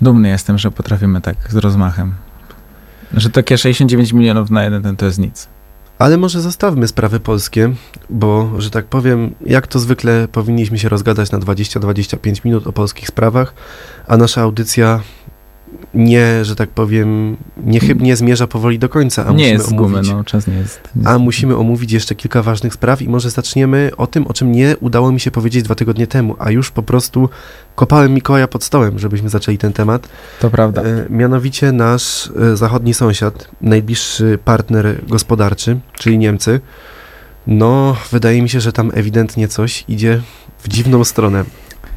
Dumny 0.00 0.28
jestem, 0.28 0.58
że 0.58 0.70
potrafimy 0.70 1.20
tak 1.20 1.36
z 1.48 1.56
rozmachem. 1.56 2.14
Że 3.14 3.30
takie 3.30 3.58
69 3.58 4.12
milionów 4.12 4.50
na 4.50 4.64
jeden 4.64 4.96
to 4.96 5.06
jest 5.06 5.18
nic. 5.18 5.48
Ale 5.98 6.16
może 6.16 6.40
zostawmy 6.40 6.88
sprawy 6.88 7.20
polskie, 7.20 7.72
bo, 8.10 8.50
że 8.58 8.70
tak 8.70 8.86
powiem, 8.86 9.34
jak 9.46 9.66
to 9.66 9.78
zwykle 9.78 10.28
powinniśmy 10.28 10.78
się 10.78 10.88
rozgadać 10.88 11.30
na 11.30 11.38
20-25 11.38 12.44
minut 12.44 12.66
o 12.66 12.72
polskich 12.72 13.08
sprawach, 13.08 13.54
a 14.06 14.16
nasza 14.16 14.42
audycja 14.42 15.00
nie, 15.94 16.44
że 16.44 16.56
tak 16.56 16.70
powiem, 16.70 17.36
niechybnie 17.64 18.16
zmierza 18.16 18.46
powoli 18.46 18.78
do 18.78 18.88
końca. 18.88 19.26
A 19.26 19.26
nie 19.26 19.32
musimy 19.32 19.52
jest 19.52 19.66
z 19.66 19.72
gumy, 19.72 19.84
omówić, 19.84 20.10
no 20.10 20.24
czas 20.24 20.46
nie 20.46 20.54
jest. 20.54 20.80
nie 20.96 21.08
A 21.08 21.18
musimy 21.18 21.56
omówić 21.56 21.92
jeszcze 21.92 22.14
kilka 22.14 22.42
ważnych 22.42 22.74
spraw 22.74 23.02
i 23.02 23.08
może 23.08 23.30
zaczniemy 23.30 23.90
o 23.96 24.06
tym, 24.06 24.26
o 24.26 24.32
czym 24.32 24.52
nie 24.52 24.76
udało 24.80 25.12
mi 25.12 25.20
się 25.20 25.30
powiedzieć 25.30 25.62
dwa 25.62 25.74
tygodnie 25.74 26.06
temu, 26.06 26.36
a 26.38 26.50
już 26.50 26.70
po 26.70 26.82
prostu 26.82 27.28
kopałem 27.74 28.14
Mikołaja 28.14 28.48
pod 28.48 28.64
stołem, 28.64 28.98
żebyśmy 28.98 29.28
zaczęli 29.28 29.58
ten 29.58 29.72
temat. 29.72 30.08
To 30.40 30.50
prawda. 30.50 30.82
E, 30.82 31.06
mianowicie 31.10 31.72
nasz 31.72 32.30
e, 32.52 32.56
zachodni 32.56 32.94
sąsiad, 32.94 33.48
najbliższy 33.60 34.38
partner 34.44 35.04
gospodarczy, 35.08 35.80
czyli 35.94 36.18
Niemcy, 36.18 36.60
no 37.46 37.96
wydaje 38.10 38.42
mi 38.42 38.48
się, 38.48 38.60
że 38.60 38.72
tam 38.72 38.90
ewidentnie 38.94 39.48
coś 39.48 39.84
idzie 39.88 40.20
w 40.58 40.68
dziwną 40.68 41.04
stronę. 41.04 41.44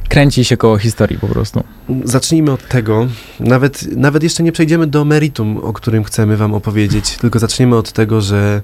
Kręci 0.10 0.46
się 0.46 0.58
koło 0.58 0.78
historii 0.78 1.20
po 1.20 1.28
prostu. 1.28 1.64
Zacznijmy 2.04 2.52
od 2.52 2.68
tego, 2.68 3.08
nawet, 3.40 3.96
nawet 3.98 4.24
jeszcze 4.24 4.44
nie 4.44 4.52
przejdziemy 4.52 4.88
do 4.88 5.06
meritum, 5.06 5.58
o 5.58 5.74
którym 5.74 6.04
chcemy 6.04 6.38
wam 6.38 6.54
opowiedzieć, 6.54 7.18
tylko 7.18 7.40
zaczniemy 7.40 7.76
od 7.76 7.92
tego, 7.92 8.22
że 8.22 8.62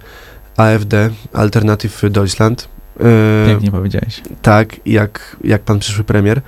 AfD, 0.58 1.10
Alternative 1.34 2.02
für 2.02 2.10
Deutschland, 2.10 2.68
e, 3.00 3.48
Pięknie 3.48 3.72
powiedziałeś. 3.72 4.22
tak 4.42 4.76
jak, 4.86 5.38
jak 5.44 5.62
pan 5.62 5.80
przyszły 5.80 6.04
premier, 6.04 6.42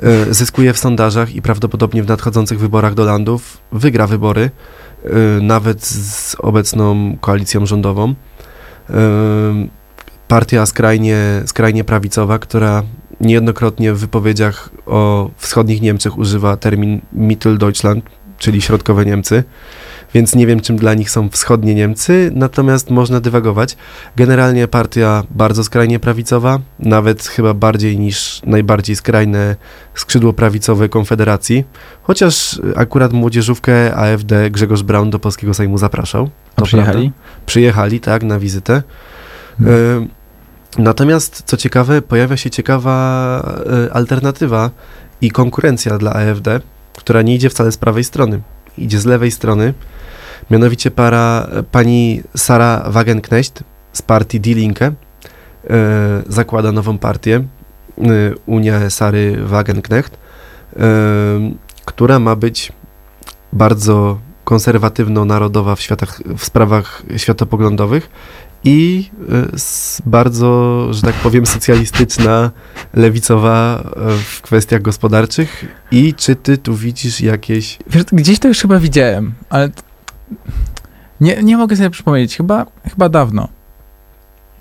e, 0.00 0.34
zyskuje 0.34 0.72
w 0.72 0.78
sondażach 0.78 1.34
i 1.34 1.42
prawdopodobnie 1.42 2.02
w 2.02 2.08
nadchodzących 2.08 2.58
wyborach 2.58 2.94
do 2.94 3.04
landów 3.04 3.58
wygra 3.72 4.06
wybory, 4.06 4.50
e, 5.04 5.08
nawet 5.42 5.84
z 5.86 6.36
obecną 6.38 7.16
koalicją 7.20 7.66
rządową. 7.66 8.14
Partia 10.28 10.66
skrajnie, 10.66 11.16
skrajnie 11.46 11.84
prawicowa, 11.84 12.38
która 12.38 12.82
niejednokrotnie 13.20 13.92
w 13.92 13.98
wypowiedziach 13.98 14.70
o 14.86 15.30
wschodnich 15.36 15.82
Niemczech 15.82 16.18
używa 16.18 16.56
termin 16.56 17.00
Mitteldeutschland, 17.12 18.04
czyli 18.38 18.62
środkowe 18.62 19.04
Niemcy, 19.04 19.44
więc 20.14 20.34
nie 20.34 20.46
wiem, 20.46 20.60
czym 20.60 20.76
dla 20.76 20.94
nich 20.94 21.10
są 21.10 21.28
wschodnie 21.28 21.74
Niemcy, 21.74 22.30
natomiast 22.34 22.90
można 22.90 23.20
dywagować. 23.20 23.76
Generalnie 24.16 24.68
partia 24.68 25.24
bardzo 25.30 25.64
skrajnie 25.64 25.98
prawicowa, 25.98 26.58
nawet 26.78 27.22
chyba 27.22 27.54
bardziej 27.54 27.98
niż 27.98 28.42
najbardziej 28.46 28.96
skrajne 28.96 29.56
skrzydło 29.94 30.32
prawicowe 30.32 30.88
Konfederacji, 30.88 31.64
chociaż 32.02 32.60
akurat 32.76 33.12
młodzieżówkę 33.12 33.94
AfD 33.94 34.50
Grzegorz 34.50 34.82
Braun 34.82 35.10
do 35.10 35.18
Polskiego 35.18 35.54
Sejmu 35.54 35.78
zapraszał. 35.78 36.30
A 36.56 36.62
przyjechali? 36.62 37.10
Prawda? 37.10 37.44
Przyjechali, 37.46 38.00
tak, 38.00 38.22
na 38.22 38.38
wizytę. 38.38 38.82
Hmm. 39.58 39.74
Y, 40.02 40.17
Natomiast, 40.78 41.42
co 41.46 41.56
ciekawe, 41.56 42.02
pojawia 42.02 42.36
się 42.36 42.50
ciekawa 42.50 43.42
y, 43.86 43.92
alternatywa 43.92 44.70
i 45.20 45.30
konkurencja 45.30 45.98
dla 45.98 46.12
AfD, 46.12 46.60
która 46.96 47.22
nie 47.22 47.34
idzie 47.34 47.50
wcale 47.50 47.72
z 47.72 47.76
prawej 47.76 48.04
strony, 48.04 48.40
idzie 48.78 49.00
z 49.00 49.04
lewej 49.04 49.30
strony. 49.30 49.74
Mianowicie 50.50 50.90
para, 50.90 51.48
pani 51.72 52.22
Sara 52.36 52.84
Wagenknecht 52.86 53.64
z 53.92 54.02
partii 54.02 54.40
Die 54.40 54.54
Linke 54.54 54.86
y, 54.86 54.94
zakłada 56.28 56.72
nową 56.72 56.98
partię, 56.98 57.44
Unia 58.46 58.90
Sary 58.90 59.36
Wagenknecht, 59.44 60.18
która 61.84 62.18
ma 62.18 62.36
być 62.36 62.72
bardzo 63.52 64.18
konserwatywno-narodowa 64.44 65.76
w, 65.76 65.80
w 66.38 66.44
sprawach 66.44 67.02
światopoglądowych 67.16 68.10
i 68.64 69.10
s- 69.54 70.02
bardzo, 70.06 70.86
że 70.90 71.02
tak 71.02 71.14
powiem, 71.14 71.46
socjalistyczna, 71.46 72.50
lewicowa 72.94 73.80
y, 73.80 74.18
w 74.18 74.42
kwestiach 74.42 74.82
gospodarczych. 74.82 75.64
I 75.90 76.14
czy 76.14 76.36
ty 76.36 76.58
tu 76.58 76.74
widzisz 76.74 77.20
jakieś... 77.20 77.78
Wiesz, 77.90 78.04
gdzieś 78.04 78.38
to 78.38 78.48
już 78.48 78.58
chyba 78.60 78.78
widziałem, 78.78 79.34
ale 79.50 79.70
nie, 81.20 81.42
nie 81.42 81.56
mogę 81.56 81.76
sobie 81.76 81.90
przypomnieć. 81.90 82.36
Chyba, 82.36 82.66
chyba 82.90 83.08
dawno. 83.08 83.48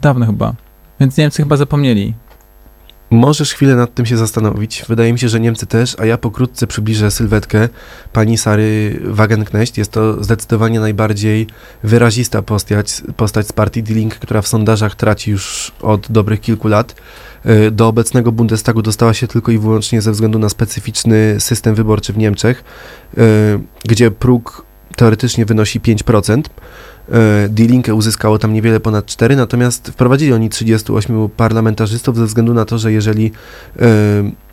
Dawno 0.01 0.25
chyba. 0.25 0.53
Więc 0.99 1.17
Niemcy 1.17 1.41
chyba 1.43 1.57
zapomnieli. 1.57 2.13
Możesz 3.09 3.53
chwilę 3.53 3.75
nad 3.75 3.93
tym 3.93 4.05
się 4.05 4.17
zastanowić. 4.17 4.85
Wydaje 4.89 5.13
mi 5.13 5.19
się, 5.19 5.29
że 5.29 5.39
Niemcy 5.39 5.65
też, 5.65 5.95
a 5.99 6.05
ja 6.05 6.17
pokrótce 6.17 6.67
przybliżę 6.67 7.11
sylwetkę 7.11 7.69
pani 8.13 8.37
Sary 8.37 8.99
Wagenknecht. 9.05 9.77
Jest 9.77 9.91
to 9.91 10.23
zdecydowanie 10.23 10.79
najbardziej 10.79 11.47
wyrazista 11.83 12.41
postać, 12.41 13.01
postać 13.17 13.47
z 13.47 13.53
partii 13.53 13.83
Die 13.83 13.95
Linke, 13.95 14.17
która 14.19 14.41
w 14.41 14.47
sondażach 14.47 14.95
traci 14.95 15.31
już 15.31 15.71
od 15.81 16.11
dobrych 16.11 16.41
kilku 16.41 16.67
lat. 16.67 16.95
Y, 17.45 17.71
Do 17.71 17.87
obecnego 17.87 18.31
Bundestagu 18.31 18.81
dostała 18.81 19.13
się 19.13 19.27
tylko 19.27 19.51
i 19.51 19.57
wyłącznie 19.57 20.01
ze 20.01 20.11
względu 20.11 20.39
na 20.39 20.49
specyficzny 20.49 21.35
system 21.39 21.75
wyborczy 21.75 22.13
w 22.13 22.17
Niemczech, 22.17 22.63
y, 23.17 23.59
gdzie 23.85 24.11
próg 24.11 24.65
teoretycznie 24.95 25.45
wynosi 25.45 25.79
5%. 25.79 26.49
E, 27.11 27.49
Die 27.49 27.67
Linke 27.67 27.95
uzyskało 27.95 28.39
tam 28.39 28.53
niewiele 28.53 28.79
ponad 28.79 29.05
4, 29.05 29.35
natomiast 29.35 29.87
wprowadzili 29.87 30.33
oni 30.33 30.49
38 30.49 31.29
parlamentarzystów 31.29 32.17
ze 32.17 32.25
względu 32.25 32.53
na 32.53 32.65
to, 32.65 32.77
że 32.77 32.91
jeżeli 32.91 33.31
e, 33.79 34.47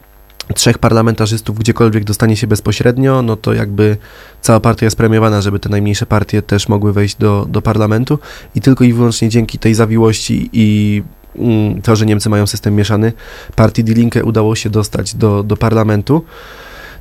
trzech 0.55 0.79
parlamentarzystów 0.79 1.59
gdziekolwiek 1.59 2.05
dostanie 2.05 2.37
się 2.37 2.47
bezpośrednio, 2.47 3.23
no 3.23 3.37
to 3.37 3.55
jakby 3.55 3.97
cała 4.41 4.61
partia 4.61 4.87
jest 4.87 4.97
premiowana, 4.97 5.41
żeby 5.41 5.59
te 5.59 5.69
najmniejsze 5.69 6.07
partie 6.07 6.43
też 6.43 6.69
mogły 6.69 6.93
wejść 6.93 7.17
do, 7.17 7.47
do 7.51 7.63
parlamentu 7.63 8.19
i 8.55 8.61
tylko 8.61 8.85
i 8.85 8.93
wyłącznie 8.93 9.29
dzięki 9.29 9.59
tej 9.59 9.75
zawiłości 9.75 10.51
i 10.53 11.03
mm, 11.37 11.83
to, 11.83 11.97
że 11.97 12.07
Niemcy 12.07 12.29
mają 12.29 12.47
system 12.47 12.75
mieszany, 12.75 13.13
partii 13.57 13.85
Die 13.85 13.95
Linke 13.95 14.25
udało 14.25 14.57
się 14.57 14.71
dostać 14.71 15.15
do, 15.15 15.43
do 15.43 15.57
parlamentu. 15.57 16.25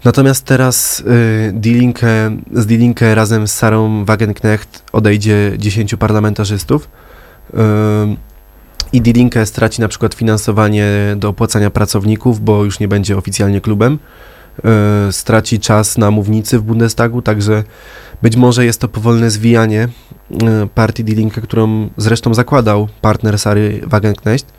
Natomiast 0.03 0.45
teraz 0.45 0.99
y, 0.99 1.51
Die 1.53 1.73
Linke, 1.73 2.37
z 2.51 2.65
Die 2.65 2.77
Linke 2.77 3.15
razem 3.15 3.47
z 3.47 3.53
Sarą 3.53 4.05
Wagenknecht 4.05 4.83
odejdzie 4.91 5.51
10 5.57 5.95
parlamentarzystów 5.95 6.89
y, 7.53 7.57
i 8.93 9.01
Die 9.01 9.13
Linke 9.13 9.45
straci 9.45 9.81
na 9.81 9.87
przykład 9.87 10.13
finansowanie 10.13 10.87
do 11.15 11.29
opłacania 11.29 11.69
pracowników, 11.69 12.41
bo 12.41 12.63
już 12.63 12.79
nie 12.79 12.87
będzie 12.87 13.17
oficjalnie 13.17 13.61
klubem. 13.61 13.99
Y, 15.09 15.13
straci 15.13 15.59
czas 15.59 15.97
na 15.97 16.11
mównicy 16.11 16.59
w 16.59 16.61
Bundestagu, 16.61 17.21
także 17.21 17.63
być 18.21 18.35
może 18.35 18.65
jest 18.65 18.81
to 18.81 18.87
powolne 18.87 19.31
zwijanie 19.31 19.87
partii 20.75 21.03
Die 21.03 21.15
Linke, 21.15 21.41
którą 21.41 21.89
zresztą 21.97 22.33
zakładał 22.33 22.87
partner 23.01 23.39
Sary 23.39 23.81
Wagenknecht. 23.87 24.53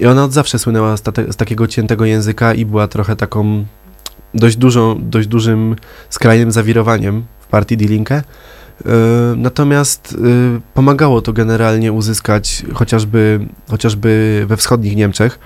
I 0.00 0.06
ona 0.06 0.24
od 0.24 0.32
zawsze 0.32 0.58
słynęła 0.58 0.96
z, 0.96 1.02
tate, 1.02 1.32
z 1.32 1.36
takiego 1.36 1.66
ciętego 1.66 2.04
języka 2.04 2.54
i 2.54 2.66
była 2.66 2.88
trochę 2.88 3.16
taką 3.16 3.64
dość, 4.34 4.56
dużą, 4.56 5.00
dość 5.02 5.28
dużym, 5.28 5.76
skrajnym 6.10 6.52
zawirowaniem 6.52 7.24
w 7.40 7.46
partii 7.46 7.76
Die 7.76 7.88
Linke. 7.88 8.22
Natomiast 9.36 10.16
yy, 10.22 10.60
pomagało 10.74 11.22
to 11.22 11.32
generalnie 11.32 11.92
uzyskać 11.92 12.62
chociażby, 12.74 13.46
chociażby 13.70 14.44
we 14.48 14.56
wschodnich 14.56 14.96
Niemczech, 14.96 15.38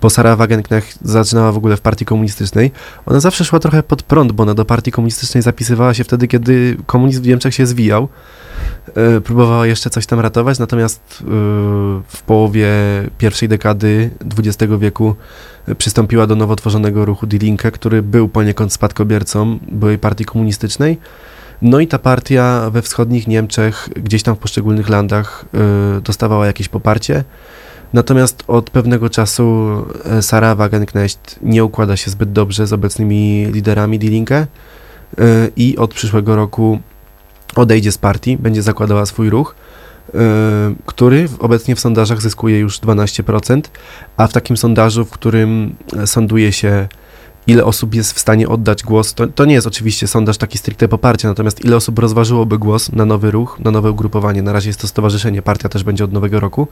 bo 0.00 0.10
Sara 0.10 0.36
Wagenknecht 0.36 0.98
zaczynała 1.02 1.52
w 1.52 1.56
ogóle 1.56 1.76
w 1.76 1.80
partii 1.80 2.04
komunistycznej. 2.04 2.70
Ona 3.06 3.20
zawsze 3.20 3.44
szła 3.44 3.58
trochę 3.58 3.82
pod 3.82 4.02
prąd, 4.02 4.32
bo 4.32 4.42
ona 4.42 4.54
do 4.54 4.64
partii 4.64 4.92
komunistycznej 4.92 5.42
zapisywała 5.42 5.94
się 5.94 6.04
wtedy, 6.04 6.28
kiedy 6.28 6.76
komunizm 6.86 7.22
w 7.22 7.26
Niemczech 7.26 7.54
się 7.54 7.66
zwijał. 7.66 8.08
E, 8.94 9.20
próbowała 9.20 9.66
jeszcze 9.66 9.90
coś 9.90 10.06
tam 10.06 10.20
ratować, 10.20 10.58
natomiast 10.58 11.00
e, 11.00 11.24
w 12.08 12.22
połowie 12.26 12.68
pierwszej 13.18 13.48
dekady 13.48 14.10
XX 14.38 14.72
wieku 14.78 15.14
e, 15.68 15.74
przystąpiła 15.74 16.26
do 16.26 16.36
nowo 16.36 16.56
tworzonego 16.56 17.04
ruchu 17.04 17.26
Die 17.26 17.38
Linke, 17.38 17.70
który 17.70 18.02
był 18.02 18.28
poniekąd 18.28 18.72
spadkobiercą 18.72 19.58
byłej 19.72 19.98
partii 19.98 20.24
komunistycznej. 20.24 20.98
No 21.62 21.80
i 21.80 21.86
ta 21.86 21.98
partia 21.98 22.70
we 22.70 22.82
wschodnich 22.82 23.26
Niemczech, 23.26 23.88
gdzieś 23.96 24.22
tam 24.22 24.36
w 24.36 24.38
poszczególnych 24.38 24.88
landach 24.88 25.44
dostawała 26.02 26.46
jakieś 26.46 26.68
poparcie. 26.68 27.24
Natomiast 27.92 28.44
od 28.46 28.70
pewnego 28.70 29.10
czasu 29.10 29.70
Sarah 30.20 30.56
Wagenknecht 30.56 31.38
nie 31.42 31.64
układa 31.64 31.96
się 31.96 32.10
zbyt 32.10 32.32
dobrze 32.32 32.66
z 32.66 32.72
obecnymi 32.72 33.46
liderami 33.52 33.98
Die 33.98 34.10
Linke 34.10 34.36
e, 34.36 34.46
i 35.56 35.76
od 35.76 35.94
przyszłego 35.94 36.36
roku 36.36 36.80
odejdzie 37.56 37.92
z 37.92 37.98
partii, 37.98 38.36
będzie 38.36 38.62
zakładała 38.62 39.06
swój 39.06 39.30
ruch, 39.30 39.54
e, 40.14 40.18
który 40.86 41.28
obecnie 41.38 41.76
w 41.76 41.80
sondażach 41.80 42.22
zyskuje 42.22 42.58
już 42.58 42.78
12%, 42.78 43.70
a 44.16 44.26
w 44.26 44.32
takim 44.32 44.56
sondażu, 44.56 45.04
w 45.04 45.10
którym 45.10 45.74
sąduje 46.06 46.52
się 46.52 46.88
ile 47.46 47.64
osób 47.64 47.94
jest 47.94 48.12
w 48.12 48.18
stanie 48.18 48.48
oddać 48.48 48.82
głos, 48.82 49.14
to, 49.14 49.26
to 49.26 49.44
nie 49.44 49.54
jest 49.54 49.66
oczywiście 49.66 50.06
sondaż 50.06 50.38
taki 50.38 50.58
stricte 50.58 50.88
poparcia, 50.88 51.28
natomiast 51.28 51.64
ile 51.64 51.76
osób 51.76 51.98
rozważyłoby 51.98 52.58
głos 52.58 52.92
na 52.92 53.04
nowy 53.04 53.30
ruch, 53.30 53.60
na 53.60 53.70
nowe 53.70 53.90
ugrupowanie, 53.90 54.42
na 54.42 54.52
razie 54.52 54.68
jest 54.68 54.80
to 54.80 54.86
stowarzyszenie, 54.86 55.42
partia 55.42 55.68
też 55.68 55.84
będzie 55.84 56.04
od 56.04 56.12
nowego 56.12 56.40
roku, 56.40 56.68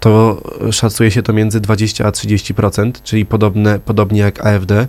to 0.00 0.42
szacuje 0.70 1.10
się 1.10 1.22
to 1.22 1.32
między 1.32 1.60
20 1.60 2.06
a 2.06 2.10
30%, 2.10 2.92
czyli 3.02 3.26
podobne, 3.26 3.78
podobnie 3.78 4.20
jak 4.20 4.46
AfD. 4.46 4.86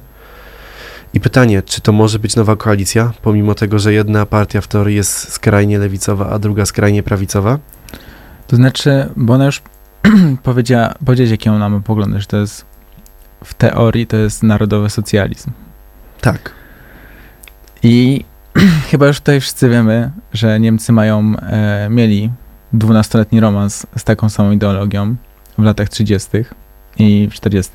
I 1.16 1.20
pytanie, 1.20 1.62
czy 1.62 1.82
to 1.82 1.92
może 1.92 2.20
być 2.20 2.36
nowa 2.36 2.56
koalicja, 2.56 3.14
pomimo 3.22 3.56
tego, 3.56 3.80
że 3.80 3.94
jedna 3.94 4.26
partia 4.26 4.62
w 4.62 4.68
teorii 4.68 4.96
jest 4.96 5.34
skrajnie 5.34 5.80
lewicowa, 5.80 6.30
a 6.30 6.40
druga 6.40 6.66
skrajnie 6.66 7.04
prawicowa? 7.04 7.60
To 8.48 8.56
znaczy, 8.56 9.10
bo 9.16 9.34
ona 9.34 9.46
już 9.46 9.62
powiedziała, 10.44 10.94
powiedzieć, 11.06 11.32
jakie 11.32 11.52
ona 11.52 11.70
ma 11.70 11.80
poglądy, 11.80 12.20
że 12.20 12.26
to 12.26 12.38
jest 12.38 12.66
w 13.44 13.54
teorii 13.54 14.08
to 14.08 14.18
jest 14.18 14.44
narodowy 14.44 14.90
socjalizm. 14.90 15.52
Tak. 16.22 16.52
I 17.84 18.26
chyba 18.92 19.08
już 19.08 19.20
tutaj 19.20 19.42
wszyscy 19.42 19.70
wiemy, 19.70 20.12
że 20.34 20.60
Niemcy 20.60 20.92
mają, 20.92 21.34
e, 21.40 21.88
mieli 21.90 22.32
12-letni 22.74 23.40
romans 23.40 23.88
z 23.98 24.04
taką 24.04 24.30
samą 24.30 24.52
ideologią 24.52 25.16
w 25.58 25.64
latach 25.64 25.90
30. 25.90 26.30
i 27.00 27.30
40. 27.32 27.72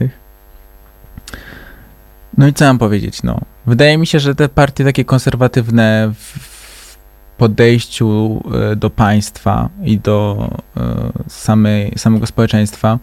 No 2.40 2.48
i 2.48 2.52
co 2.52 2.64
mam 2.64 2.78
powiedzieć? 2.78 3.22
No, 3.22 3.40
wydaje 3.66 3.98
mi 3.98 4.06
się, 4.06 4.20
że 4.20 4.34
te 4.34 4.48
partie 4.48 4.84
takie 4.84 5.04
konserwatywne 5.04 6.12
w 6.14 6.96
podejściu 7.38 8.40
e, 8.72 8.76
do 8.76 8.90
państwa 8.90 9.68
i 9.84 9.98
do 9.98 10.50
e, 10.76 11.12
samej, 11.28 11.92
samego 11.96 12.26
społeczeństwa 12.26 12.98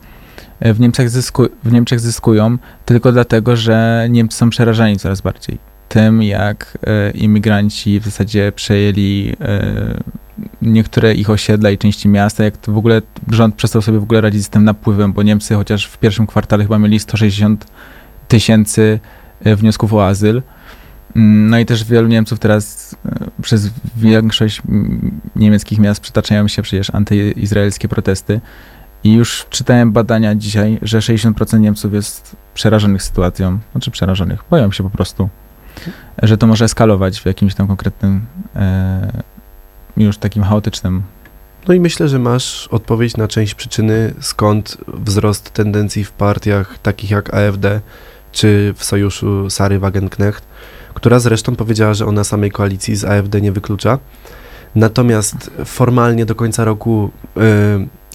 e, 0.59 0.73
w 0.73 0.79
Niemczech, 0.79 1.09
zysku, 1.09 1.45
w 1.63 1.71
Niemczech 1.71 1.99
zyskują 1.99 2.57
tylko 2.85 3.11
dlatego, 3.11 3.55
że 3.55 4.07
Niemcy 4.09 4.38
są 4.38 4.49
przerażeni 4.49 4.97
coraz 4.97 5.21
bardziej 5.21 5.57
tym, 5.89 6.23
jak 6.23 6.77
imigranci 7.13 7.99
w 7.99 8.05
zasadzie 8.05 8.51
przejęli 8.51 9.33
niektóre 10.61 11.13
ich 11.13 11.29
osiedla 11.29 11.69
i 11.69 11.77
części 11.77 12.09
miasta, 12.09 12.43
jak 12.43 12.53
w 12.67 12.77
ogóle 12.77 13.01
rząd 13.31 13.55
przestał 13.55 13.81
sobie 13.81 13.99
w 13.99 14.03
ogóle 14.03 14.21
radzić 14.21 14.45
z 14.45 14.49
tym 14.49 14.63
napływem, 14.63 15.13
bo 15.13 15.23
Niemcy 15.23 15.55
chociaż 15.55 15.85
w 15.85 15.97
pierwszym 15.97 16.27
kwartale 16.27 16.63
chyba 16.63 16.79
mieli 16.79 16.99
160 16.99 17.65
tysięcy 18.27 18.99
wniosków 19.41 19.93
o 19.93 20.07
azyl. 20.07 20.41
Mm, 21.15 21.49
No 21.49 21.59
i 21.59 21.65
też 21.65 21.83
wielu 21.83 22.07
Niemców 22.07 22.39
teraz 22.39 22.95
e, 23.05 23.41
przez 23.41 23.69
większość 23.95 24.61
mm, 24.69 25.21
niemieckich 25.35 25.79
miast 25.79 26.01
przytaczają 26.01 26.47
się 26.47 26.61
przecież 26.61 26.89
antyizraelskie 26.89 27.88
protesty. 27.88 28.41
I 29.03 29.13
już 29.13 29.45
czytałem 29.49 29.91
badania 29.91 30.35
dzisiaj, 30.35 30.79
że 30.81 30.99
60% 30.99 31.59
Niemców 31.59 31.93
jest 31.93 32.35
przerażonych 32.53 33.03
sytuacją, 33.03 33.59
znaczy 33.71 33.91
przerażonych, 33.91 34.43
boją 34.49 34.71
się 34.71 34.83
po 34.83 34.89
prostu, 34.89 35.29
że 36.23 36.38
to 36.38 36.47
może 36.47 36.65
eskalować 36.65 37.19
w 37.19 37.25
jakimś 37.25 37.55
tam 37.55 37.67
konkretnym, 37.67 38.25
e, 38.55 39.23
już 39.97 40.17
takim 40.17 40.43
chaotycznym. 40.43 41.03
No 41.67 41.73
i 41.73 41.79
myślę, 41.79 42.07
że 42.07 42.19
masz 42.19 42.67
odpowiedź 42.67 43.17
na 43.17 43.27
część 43.27 43.55
przyczyny, 43.55 44.13
skąd 44.19 44.77
wzrost 44.88 45.49
tendencji 45.49 46.03
w 46.03 46.11
partiach 46.11 46.79
takich 46.79 47.11
jak 47.11 47.33
AfD 47.33 47.81
czy 48.32 48.73
w 48.78 48.84
sojuszu 48.84 49.49
Sary 49.49 49.80
Wagenknecht, 49.80 50.45
która 50.93 51.19
zresztą 51.19 51.55
powiedziała, 51.55 51.93
że 51.93 52.05
ona 52.05 52.23
samej 52.23 52.51
koalicji 52.51 52.95
z 52.95 53.05
AfD 53.05 53.41
nie 53.41 53.51
wyklucza. 53.51 53.99
Natomiast 54.75 55.51
formalnie 55.65 56.25
do 56.25 56.36
końca 56.36 56.65
roku 56.65 57.11
y, 57.38 57.39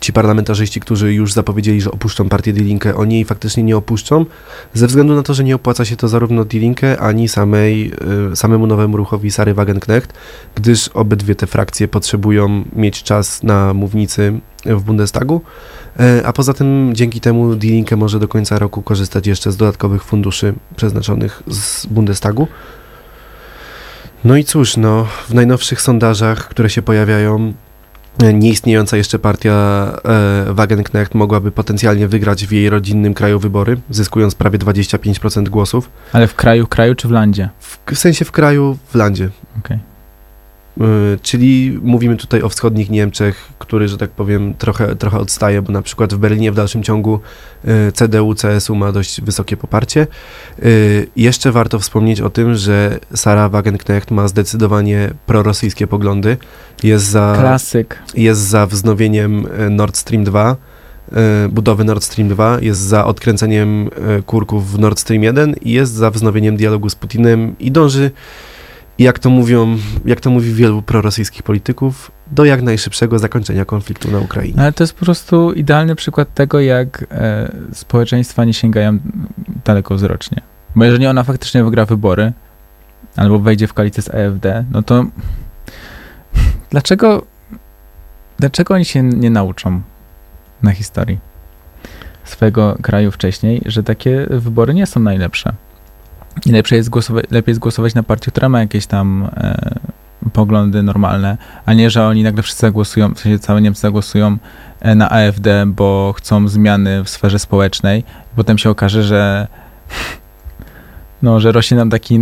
ci 0.02 0.12
parlamentarzyści, 0.12 0.80
którzy 0.80 1.12
już 1.14 1.32
zapowiedzieli, 1.32 1.80
że 1.80 1.90
opuszczą 1.90 2.28
partię 2.28 2.52
Die 2.52 2.64
Linke, 2.64 2.96
oni 2.96 3.14
jej 3.14 3.24
faktycznie 3.24 3.62
nie 3.62 3.76
opuszczą, 3.76 4.26
ze 4.74 4.86
względu 4.86 5.14
na 5.14 5.22
to, 5.22 5.34
że 5.34 5.44
nie 5.44 5.54
opłaca 5.54 5.84
się 5.84 5.96
to 5.96 6.08
zarówno 6.08 6.44
Die 6.44 6.60
Linke, 6.60 7.00
ani 7.00 7.28
samej, 7.28 7.92
y, 8.32 8.36
samemu 8.36 8.66
nowemu 8.66 8.96
ruchowi 8.96 9.30
Sary 9.30 9.54
Wagenknecht, 9.54 10.12
gdyż 10.54 10.88
obydwie 10.88 11.34
te 11.34 11.46
frakcje 11.46 11.88
potrzebują 11.88 12.64
mieć 12.76 13.02
czas 13.02 13.42
na 13.42 13.74
mównicy 13.74 14.40
w 14.64 14.82
Bundestagu, 14.82 15.40
e, 16.00 16.26
a 16.26 16.32
poza 16.32 16.54
tym 16.54 16.90
dzięki 16.94 17.20
temu 17.20 17.54
Die 17.54 17.70
Linke 17.70 17.96
może 17.96 18.18
do 18.18 18.28
końca 18.28 18.58
roku 18.58 18.82
korzystać 18.82 19.26
jeszcze 19.26 19.52
z 19.52 19.56
dodatkowych 19.56 20.04
funduszy 20.04 20.54
przeznaczonych 20.76 21.42
z 21.46 21.86
Bundestagu. 21.86 22.48
No 24.24 24.36
i 24.36 24.44
cóż, 24.44 24.76
no, 24.76 25.06
w 25.28 25.34
najnowszych 25.34 25.80
sondażach, 25.80 26.48
które 26.48 26.70
się 26.70 26.82
pojawiają, 26.82 27.52
nieistniejąca 28.32 28.96
jeszcze 28.96 29.18
partia 29.18 29.52
e, 30.04 30.44
Wagenknecht 30.54 31.14
mogłaby 31.14 31.52
potencjalnie 31.52 32.08
wygrać 32.08 32.46
w 32.46 32.52
jej 32.52 32.70
rodzinnym 32.70 33.14
kraju 33.14 33.38
wybory, 33.38 33.80
zyskując 33.90 34.34
prawie 34.34 34.58
25% 34.58 35.48
głosów. 35.48 35.90
Ale 36.12 36.26
w 36.26 36.34
kraju, 36.34 36.66
kraju 36.66 36.94
czy 36.94 37.08
w 37.08 37.10
landzie? 37.10 37.48
W, 37.58 37.78
w 37.94 37.98
sensie 37.98 38.24
w 38.24 38.32
kraju, 38.32 38.78
w 38.88 38.94
landzie. 38.94 39.28
Okej. 39.58 39.76
Y, 39.76 39.91
Czyli 41.22 41.78
mówimy 41.82 42.16
tutaj 42.16 42.42
o 42.42 42.48
wschodnich 42.48 42.90
Niemczech, 42.90 43.48
który, 43.58 43.88
że 43.88 43.98
tak 43.98 44.10
powiem, 44.10 44.54
trochę, 44.54 44.96
trochę 44.96 45.18
odstaje, 45.18 45.62
bo 45.62 45.72
na 45.72 45.82
przykład 45.82 46.14
w 46.14 46.18
Berlinie 46.18 46.52
w 46.52 46.54
dalszym 46.54 46.82
ciągu 46.82 47.20
y, 47.88 47.92
CDU, 47.92 48.34
CSU 48.34 48.74
ma 48.74 48.92
dość 48.92 49.20
wysokie 49.20 49.56
poparcie. 49.56 50.06
Y, 50.64 51.06
Jeszcze 51.16 51.52
warto 51.52 51.78
wspomnieć 51.78 52.20
o 52.20 52.30
tym, 52.30 52.54
że 52.54 52.98
Sara 53.14 53.48
Wagenknecht 53.48 54.10
ma 54.10 54.28
zdecydowanie 54.28 55.10
prorosyjskie 55.26 55.86
poglądy. 55.86 56.36
Jest 56.82 57.04
za, 57.04 57.36
Klasyk. 57.40 58.02
jest 58.14 58.40
za 58.40 58.66
wznowieniem 58.66 59.46
y, 59.66 59.70
Nord 59.70 59.96
Stream 59.96 60.24
2, 60.24 60.56
y, 61.46 61.48
budowy 61.48 61.84
Nord 61.84 62.04
Stream 62.04 62.28
2, 62.28 62.58
jest 62.60 62.80
za 62.80 63.04
odkręceniem 63.04 63.86
y, 64.18 64.22
kurków 64.22 64.72
w 64.72 64.78
Nord 64.78 64.98
Stream 65.00 65.22
1 65.22 65.54
i 65.62 65.70
jest 65.72 65.92
za 65.92 66.10
wznowieniem 66.10 66.56
dialogu 66.56 66.90
z 66.90 66.94
Putinem 66.94 67.54
i 67.58 67.70
dąży 67.70 68.10
jak 69.02 69.18
to 69.18 69.30
mówią, 69.30 69.78
jak 70.04 70.20
to 70.20 70.30
mówi 70.30 70.52
wielu 70.52 70.82
prorosyjskich 70.82 71.42
polityków, 71.42 72.10
do 72.30 72.44
jak 72.44 72.62
najszybszego 72.62 73.18
zakończenia 73.18 73.64
konfliktu 73.64 74.10
na 74.10 74.18
Ukrainie. 74.18 74.60
Ale 74.60 74.72
to 74.72 74.82
jest 74.82 74.94
po 74.94 75.04
prostu 75.04 75.52
idealny 75.52 75.94
przykład 75.94 76.34
tego, 76.34 76.60
jak 76.60 77.06
e, 77.10 77.52
społeczeństwa 77.72 78.44
nie 78.44 78.54
sięgają 78.54 78.98
dalekowzrocznie. 79.64 80.40
Bo 80.76 80.84
jeżeli 80.84 81.06
ona 81.06 81.24
faktycznie 81.24 81.64
wygra 81.64 81.86
wybory, 81.86 82.32
albo 83.16 83.38
wejdzie 83.38 83.66
w 83.66 83.74
koalicję 83.74 84.02
z 84.02 84.08
AfD, 84.08 84.64
no 84.70 84.82
to 84.82 85.04
dlaczego, 86.70 87.26
dlaczego 88.38 88.74
oni 88.74 88.84
się 88.84 89.02
nie 89.02 89.30
nauczą 89.30 89.80
na 90.62 90.72
historii 90.72 91.18
swojego 92.24 92.78
kraju 92.82 93.10
wcześniej, 93.10 93.62
że 93.66 93.82
takie 93.82 94.26
wybory 94.30 94.74
nie 94.74 94.86
są 94.86 95.00
najlepsze? 95.00 95.52
I 96.46 96.52
lepsze 96.52 96.76
jest 96.76 96.88
głosować, 96.88 97.24
lepiej 97.30 97.52
jest 97.52 97.60
głosować 97.60 97.94
na 97.94 98.02
partię, 98.02 98.30
która 98.30 98.48
ma 98.48 98.60
jakieś 98.60 98.86
tam 98.86 99.28
e, 99.36 99.78
poglądy 100.32 100.82
normalne, 100.82 101.36
a 101.66 101.72
nie, 101.74 101.90
że 101.90 102.06
oni 102.06 102.22
nagle 102.22 102.42
wszyscy 102.42 102.60
zagłosują, 102.60 103.14
w 103.14 103.20
sensie 103.20 103.38
całe 103.38 103.62
Niemcy 103.62 103.80
zagłosują 103.80 104.36
e, 104.80 104.94
na 104.94 105.10
AfD, 105.10 105.66
bo 105.66 106.14
chcą 106.16 106.48
zmiany 106.48 107.04
w 107.04 107.08
sferze 107.08 107.38
społecznej. 107.38 108.04
Potem 108.36 108.58
się 108.58 108.70
okaże, 108.70 109.02
że 109.02 109.46
no, 111.22 111.40
że 111.40 111.52
rośnie 111.52 111.76
nam 111.76 111.90
taki 111.90 112.14
e, 112.14 112.20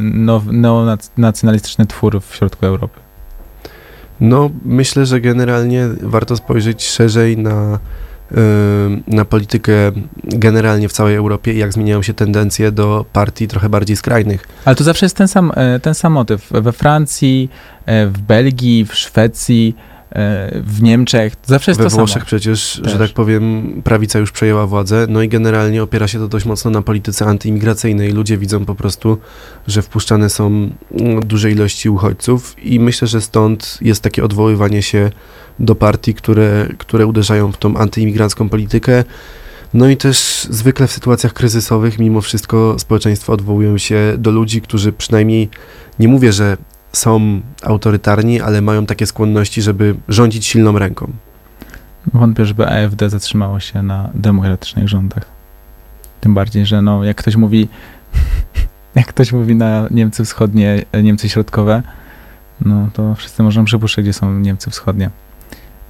now, 0.00 0.42
neonacjonalistyczny 0.46 1.86
twór 1.86 2.20
w 2.20 2.34
środku 2.34 2.66
Europy. 2.66 3.00
No, 4.20 4.50
myślę, 4.64 5.06
że 5.06 5.20
generalnie 5.20 5.88
warto 6.02 6.36
spojrzeć 6.36 6.88
szerzej 6.88 7.38
na, 7.38 7.78
na 9.06 9.24
politykę 9.24 9.72
generalnie 10.24 10.88
w 10.88 10.92
całej 10.92 11.16
Europie 11.16 11.52
i 11.52 11.58
jak 11.58 11.72
zmieniają 11.72 12.02
się 12.02 12.14
tendencje 12.14 12.72
do 12.72 13.04
partii 13.12 13.48
trochę 13.48 13.68
bardziej 13.68 13.96
skrajnych. 13.96 14.48
Ale 14.64 14.76
to 14.76 14.84
zawsze 14.84 15.06
jest 15.06 15.16
ten 15.16 15.28
sam, 15.28 15.52
e, 15.54 15.80
ten 15.80 15.94
sam 15.94 16.12
motyw. 16.12 16.48
We 16.50 16.72
Francji, 16.72 17.50
e, 17.86 18.06
w 18.06 18.18
Belgii, 18.18 18.84
w 18.84 18.94
Szwecji 18.94 19.76
w 20.64 20.82
Niemczech. 20.82 21.34
Zawsze 21.46 21.70
jest 21.70 21.80
We 21.80 21.90
to 21.90 21.96
Włoszech 21.96 22.14
samo. 22.14 22.26
przecież, 22.26 22.80
Też. 22.84 22.92
że 22.92 22.98
tak 22.98 23.10
powiem, 23.10 23.72
prawica 23.84 24.18
już 24.18 24.32
przejęła 24.32 24.66
władzę, 24.66 25.06
no 25.08 25.22
i 25.22 25.28
generalnie 25.28 25.82
opiera 25.82 26.08
się 26.08 26.18
to 26.18 26.28
dość 26.28 26.46
mocno 26.46 26.70
na 26.70 26.82
polityce 26.82 27.26
antyimigracyjnej. 27.26 28.12
Ludzie 28.12 28.38
widzą 28.38 28.64
po 28.64 28.74
prostu, 28.74 29.18
że 29.66 29.82
wpuszczane 29.82 30.30
są 30.30 30.46
mm, 30.46 31.20
duże 31.20 31.50
ilości 31.50 31.88
uchodźców 31.88 32.56
i 32.62 32.80
myślę, 32.80 33.08
że 33.08 33.20
stąd 33.20 33.78
jest 33.80 34.02
takie 34.02 34.24
odwoływanie 34.24 34.82
się 34.82 35.10
do 35.58 35.74
partii, 35.74 36.14
które, 36.14 36.68
które 36.78 37.06
uderzają 37.06 37.52
w 37.52 37.56
tą 37.56 37.76
antyimigrancką 37.76 38.48
politykę. 38.48 39.04
No 39.74 39.88
i 39.88 39.96
też 39.96 40.46
zwykle 40.50 40.86
w 40.86 40.92
sytuacjach 40.92 41.32
kryzysowych, 41.32 41.98
mimo 41.98 42.20
wszystko, 42.20 42.78
społeczeństwa 42.78 43.32
odwołują 43.32 43.78
się 43.78 44.14
do 44.18 44.30
ludzi, 44.30 44.60
którzy 44.60 44.92
przynajmniej, 44.92 45.48
nie 45.98 46.08
mówię, 46.08 46.32
że 46.32 46.56
są 46.92 47.40
autorytarni, 47.62 48.40
ale 48.40 48.60
mają 48.60 48.86
takie 48.86 49.06
skłonności, 49.06 49.62
żeby 49.62 49.94
rządzić 50.08 50.46
silną 50.46 50.78
ręką. 50.78 51.12
Wątpię, 52.12 52.44
żeby 52.44 52.66
AfD 52.66 53.10
zatrzymało 53.10 53.60
się 53.60 53.82
na 53.82 54.10
demokratycznych 54.14 54.88
rządach. 54.88 55.24
Tym 56.20 56.34
bardziej, 56.34 56.66
że 56.66 56.82
no, 56.82 57.04
jak 57.04 57.16
ktoś 57.16 57.36
mówi, 57.36 57.68
jak 58.94 59.06
ktoś 59.06 59.32
mówi 59.32 59.54
na 59.54 59.86
Niemcy 59.90 60.24
wschodnie, 60.24 60.84
Niemcy 61.02 61.28
środkowe, 61.28 61.82
no 62.60 62.88
to 62.92 63.14
wszyscy 63.14 63.42
możemy 63.42 63.66
przypuszczać, 63.66 64.04
gdzie 64.04 64.12
są 64.12 64.38
Niemcy 64.38 64.70
wschodnie. 64.70 65.10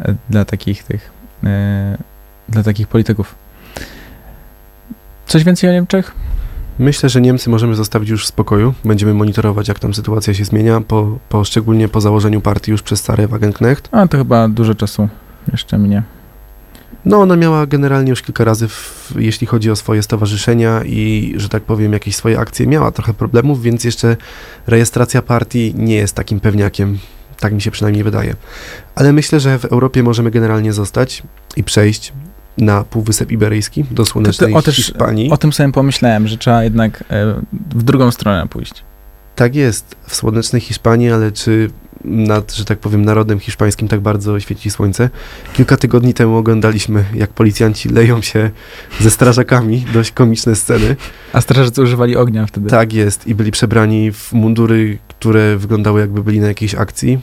E, 0.00 0.14
Dla 0.30 0.44
takich 0.44 0.84
tych, 0.84 1.10
e, 1.44 1.98
dla 2.48 2.62
takich 2.62 2.88
polityków. 2.88 3.34
Coś 5.26 5.44
więcej 5.44 5.70
o 5.70 5.72
Niemczech? 5.72 6.14
Myślę, 6.82 7.08
że 7.08 7.20
Niemcy 7.20 7.50
możemy 7.50 7.74
zostawić 7.74 8.08
już 8.08 8.24
w 8.24 8.28
spokoju. 8.28 8.74
Będziemy 8.84 9.14
monitorować, 9.14 9.68
jak 9.68 9.78
tam 9.78 9.94
sytuacja 9.94 10.34
się 10.34 10.44
zmienia, 10.44 10.80
po, 10.80 11.18
po, 11.28 11.44
szczególnie 11.44 11.88
po 11.88 12.00
założeniu 12.00 12.40
partii 12.40 12.70
już 12.70 12.82
przez 12.82 13.00
Sarę 13.00 13.28
Wagenknecht. 13.28 13.88
A 13.92 14.08
to 14.08 14.18
chyba 14.18 14.48
dużo 14.48 14.74
czasu 14.74 15.08
jeszcze 15.52 15.78
minie. 15.78 16.02
No, 17.04 17.20
ona 17.20 17.36
miała 17.36 17.66
generalnie 17.66 18.10
już 18.10 18.22
kilka 18.22 18.44
razy, 18.44 18.68
w, 18.68 19.14
jeśli 19.18 19.46
chodzi 19.46 19.70
o 19.70 19.76
swoje 19.76 20.02
stowarzyszenia 20.02 20.80
i, 20.84 21.34
że 21.36 21.48
tak 21.48 21.62
powiem, 21.62 21.92
jakieś 21.92 22.16
swoje 22.16 22.38
akcje, 22.38 22.66
miała 22.66 22.90
trochę 22.90 23.14
problemów, 23.14 23.62
więc 23.62 23.84
jeszcze 23.84 24.16
rejestracja 24.66 25.22
partii 25.22 25.74
nie 25.76 25.94
jest 25.94 26.14
takim 26.14 26.40
pewniakiem. 26.40 26.98
Tak 27.40 27.52
mi 27.52 27.60
się 27.60 27.70
przynajmniej 27.70 28.04
wydaje. 28.04 28.34
Ale 28.94 29.12
myślę, 29.12 29.40
że 29.40 29.58
w 29.58 29.64
Europie 29.64 30.02
możemy 30.02 30.30
generalnie 30.30 30.72
zostać 30.72 31.22
i 31.56 31.64
przejść 31.64 32.12
na 32.58 32.84
Półwysep 32.84 33.32
Iberyjski, 33.32 33.84
do 33.90 34.06
słonecznej 34.06 34.54
o 34.54 34.62
też- 34.62 34.76
Hiszpanii. 34.76 35.30
O 35.30 35.36
tym 35.36 35.52
sobie 35.52 35.72
pomyślałem, 35.72 36.28
że 36.28 36.38
trzeba 36.38 36.64
jednak 36.64 37.04
e, 37.10 37.34
w 37.70 37.82
drugą 37.82 38.10
stronę 38.10 38.48
pójść. 38.48 38.84
Tak 39.36 39.54
jest, 39.54 39.96
w 40.06 40.14
słonecznej 40.14 40.60
Hiszpanii, 40.60 41.10
ale 41.10 41.32
czy 41.32 41.70
nad, 42.04 42.54
że 42.54 42.64
tak 42.64 42.78
powiem, 42.78 43.04
narodem 43.04 43.40
hiszpańskim 43.40 43.88
tak 43.88 44.00
bardzo 44.00 44.40
świeci 44.40 44.70
słońce? 44.70 45.10
Kilka 45.52 45.76
tygodni 45.76 46.14
temu 46.14 46.36
oglądaliśmy, 46.36 47.04
jak 47.14 47.30
policjanci 47.30 47.88
leją 47.88 48.22
się 48.22 48.50
ze 49.00 49.10
strażakami, 49.10 49.84
dość 49.94 50.12
komiczne 50.12 50.56
sceny. 50.56 50.96
A 51.32 51.40
strażacy 51.40 51.82
używali 51.82 52.16
ognia 52.16 52.46
wtedy. 52.46 52.70
Tak 52.70 52.92
jest, 52.92 53.26
i 53.26 53.34
byli 53.34 53.50
przebrani 53.50 54.12
w 54.12 54.32
mundury, 54.32 54.98
które 55.08 55.56
wyglądały 55.56 56.00
jakby 56.00 56.22
byli 56.22 56.40
na 56.40 56.46
jakiejś 56.46 56.74
akcji. 56.74 57.18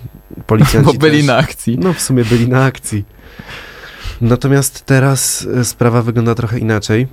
Policjanci 0.48 0.86
Bo 0.94 1.00
byli 1.00 1.18
też, 1.18 1.28
na 1.28 1.38
akcji. 1.38 1.78
No, 1.80 1.94
w 1.94 2.02
sumie 2.02 2.26
byli 2.26 2.48
na 2.48 2.64
akcji. 2.64 3.04
Natomiast 4.22 4.86
teraz 4.86 5.48
e, 5.56 5.66
sprawa 5.66 6.02
wygląda 6.02 6.36
trochę 6.36 6.60
inaczej. 6.60 7.08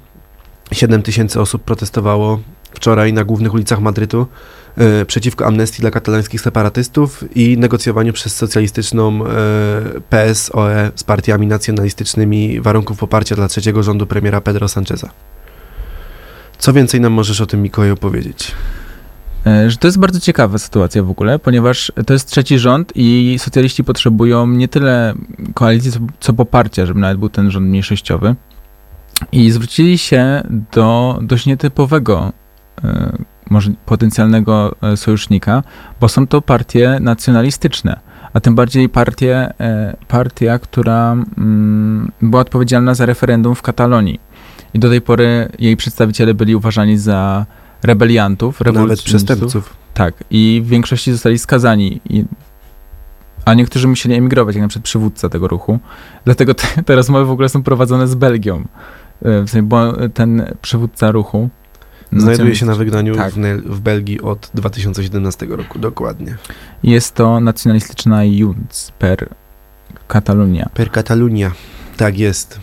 7 0.72 1.02
tysięcy 1.02 1.40
osób 1.40 1.62
protestowało 1.62 2.40
wczoraj 2.70 3.12
na 3.12 3.24
głównych 3.24 3.54
ulicach 3.54 3.80
Madrytu 3.80 4.26
e, 4.76 5.04
przeciwko 5.04 5.46
amnestii 5.46 5.80
dla 5.80 5.90
katalońskich 5.90 6.40
separatystów 6.40 7.24
i 7.34 7.58
negocjowaniu 7.58 8.12
przez 8.12 8.36
socjalistyczną 8.36 9.26
e, 9.26 9.30
PSOE 10.10 10.90
z 10.94 11.04
partiami 11.04 11.46
nacjonalistycznymi 11.46 12.60
warunków 12.60 12.98
poparcia 12.98 13.36
dla 13.36 13.48
trzeciego 13.48 13.82
rządu 13.82 14.06
premiera 14.06 14.40
Pedro 14.40 14.68
Sancheza. 14.68 15.10
Co 16.58 16.72
więcej 16.72 17.00
nam 17.00 17.12
możesz 17.12 17.40
o 17.40 17.46
tym, 17.46 17.62
Mikołaju, 17.62 17.92
opowiedzieć? 17.92 18.52
E, 19.46 19.70
Że 19.70 19.76
to 19.76 19.88
jest 19.88 19.98
bardzo 19.98 20.20
ciekawa 20.20 20.58
sytuacja 20.58 21.02
w 21.02 21.10
ogóle, 21.10 21.38
ponieważ 21.38 21.92
to 22.06 22.12
jest 22.12 22.30
trzeci 22.30 22.58
rząd 22.58 22.92
i 22.94 23.36
socjaliści 23.38 23.84
potrzebują 23.84 24.46
nie 24.46 24.68
tyle 24.68 25.14
koalicji, 25.54 25.90
co, 26.20 26.32
poparcia, 26.32 26.86
żeby 26.86 27.00
nawet 27.00 27.18
był 27.18 27.28
ten 27.28 27.50
rząd 27.50 27.66
mniejszościowy. 27.66 28.34
I 29.32 29.50
zwrócili 29.50 29.98
się 29.98 30.42
do 30.72 31.18
dość 31.22 31.46
nietypowego, 31.46 32.32
e, 32.84 33.16
może 33.50 33.70
potencjalnego 33.86 34.76
e, 34.82 34.96
sojusznika, 34.96 35.62
bo 36.00 36.08
są 36.08 36.26
to 36.26 36.42
partie 36.42 36.98
nacjonalistyczne, 37.00 38.00
a 38.32 38.40
tym 38.40 38.54
bardziej 38.54 38.88
partie, 38.88 39.54
partia, 40.08 40.58
która 40.58 41.12
mm, 41.12 42.12
była 42.22 42.42
odpowiedzialna 42.42 42.94
za 42.94 43.06
referendum 43.06 43.54
w 43.54 43.62
Katalonii. 43.62 44.20
I 44.74 44.78
do 44.78 44.88
tej 44.88 45.00
pory 45.00 45.48
jej 45.58 45.76
przedstawiciele 45.76 46.34
byli 46.34 46.54
uważani 46.54 46.98
za 46.98 47.46
rebeliantów, 47.86 48.60
Nawet 48.72 49.02
przestępców. 49.02 49.76
Tak, 49.94 50.14
i 50.30 50.62
w 50.64 50.68
większości 50.68 51.12
zostali 51.12 51.38
skazani. 51.38 52.00
I, 52.10 52.24
a 53.44 53.54
niektórzy 53.54 53.88
musieli 53.88 54.14
emigrować, 54.14 54.54
jak 54.54 54.62
na 54.62 54.68
przykład 54.68 54.84
przywódca 54.84 55.28
tego 55.28 55.48
ruchu. 55.48 55.78
Dlatego 56.24 56.54
te, 56.54 56.66
te 56.86 56.96
rozmowy 56.96 57.24
w 57.24 57.30
ogóle 57.30 57.48
są 57.48 57.62
prowadzone 57.62 58.08
z 58.08 58.14
Belgią. 58.14 58.64
E, 59.22 59.42
W 59.42 59.50
sensie, 59.50 59.62
bo 59.62 60.08
ten 60.08 60.54
przywódca 60.62 61.10
ruchu 61.10 61.48
Znajduje 62.12 62.56
się 62.56 62.66
na 62.66 62.74
wygnaniu 62.74 63.16
Tak. 63.16 63.32
w, 63.32 63.36
w 63.64 63.80
Belgii 63.80 64.20
od 64.20 64.50
2017 64.54 65.46
roku, 65.46 65.78
dokładnie. 65.78 66.36
Jest 66.82 67.14
to 67.14 67.40
nacjonalistyczna 67.40 68.24
Junts 68.24 68.90
per 68.98 69.28
Katalunia. 70.08 70.68
Per 70.74 70.90
Catalunya. 70.90 71.50
Tak 71.96 72.18
jest. 72.18 72.60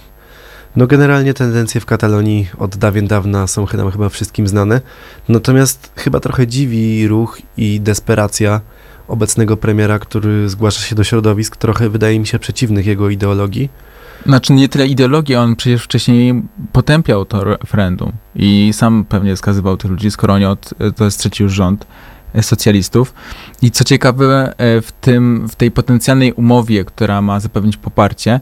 No 0.76 0.88
generalnie 0.88 1.34
tendencje 1.34 1.82
w 1.82 1.86
Katalonii 1.86 2.48
od 2.58 2.78
dawien 2.78 3.08
dawna 3.08 3.48
są 3.48 3.66
nam 3.78 3.92
chyba 3.92 4.10
wszystkim 4.10 4.48
znane. 4.48 4.82
Natomiast 5.30 5.92
chyba 5.96 6.20
trochę 6.20 6.48
dziwi 6.48 7.08
ruch 7.08 7.42
i 7.58 7.82
desperacja 7.82 8.62
obecnego 9.08 9.58
premiera, 9.58 10.00
który 10.00 10.50
zgłasza 10.50 10.82
się 10.82 10.96
do 10.96 11.04
środowisk 11.04 11.58
trochę 11.58 11.90
wydaje 11.90 12.20
mi 12.20 12.28
się 12.28 12.40
przeciwnych 12.40 12.86
jego 12.86 13.10
ideologii. 13.10 13.70
Znaczy 14.26 14.54
nie 14.54 14.70
tyle 14.70 14.88
ideologii, 14.88 15.36
on 15.36 15.56
przecież 15.56 15.84
wcześniej 15.84 16.44
potępiał 16.72 17.26
to 17.26 17.44
referendum 17.44 18.12
i 18.36 18.72
sam 18.74 19.06
pewnie 19.10 19.36
wskazywał 19.36 19.78
tych 19.78 19.92
ludzi, 19.92 20.12
skoro 20.12 20.34
oni 20.34 20.46
od, 20.46 20.74
to 20.96 21.06
jest 21.06 21.20
trzeci 21.20 21.44
już 21.44 21.54
rząd 21.54 21.88
e, 22.34 22.44
socjalistów. 22.44 23.14
I 23.62 23.72
co 23.72 23.84
ciekawe, 23.84 24.54
e, 24.58 24.82
w, 24.82 24.92
tym, 24.92 25.48
w 25.50 25.56
tej 25.56 25.72
potencjalnej 25.72 26.34
umowie, 26.34 26.86
która 26.86 27.22
ma 27.22 27.40
zapewnić 27.40 27.78
poparcie, 27.78 28.40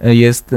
e, 0.00 0.14
jest 0.14 0.54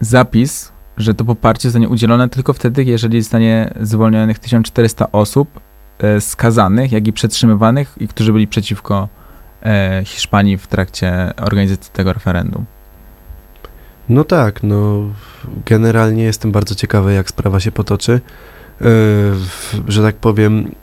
zapis, 0.00 0.72
że 0.96 1.14
to 1.14 1.24
poparcie 1.24 1.68
zostanie 1.68 1.88
udzielone 1.88 2.28
tylko 2.28 2.52
wtedy, 2.52 2.84
jeżeli 2.84 3.22
zostanie 3.22 3.74
zwolnionych 3.80 4.38
1400 4.38 5.12
osób 5.12 5.60
e, 5.98 6.20
skazanych, 6.20 6.92
jak 6.92 7.06
i 7.06 7.12
przetrzymywanych, 7.12 7.94
i 8.00 8.08
którzy 8.08 8.32
byli 8.32 8.48
przeciwko 8.48 9.08
e, 9.62 10.02
Hiszpanii 10.04 10.58
w 10.58 10.66
trakcie 10.66 11.32
organizacji 11.36 11.92
tego 11.92 12.12
referendum. 12.12 12.64
No 14.08 14.24
tak, 14.24 14.62
no 14.62 15.02
generalnie 15.66 16.22
jestem 16.22 16.52
bardzo 16.52 16.74
ciekawy, 16.74 17.14
jak 17.14 17.28
sprawa 17.28 17.60
się 17.60 17.72
potoczy. 17.72 18.20
W- 18.80 19.82
że 19.88 20.02
tak 20.02 20.16
powiem, 20.16 20.74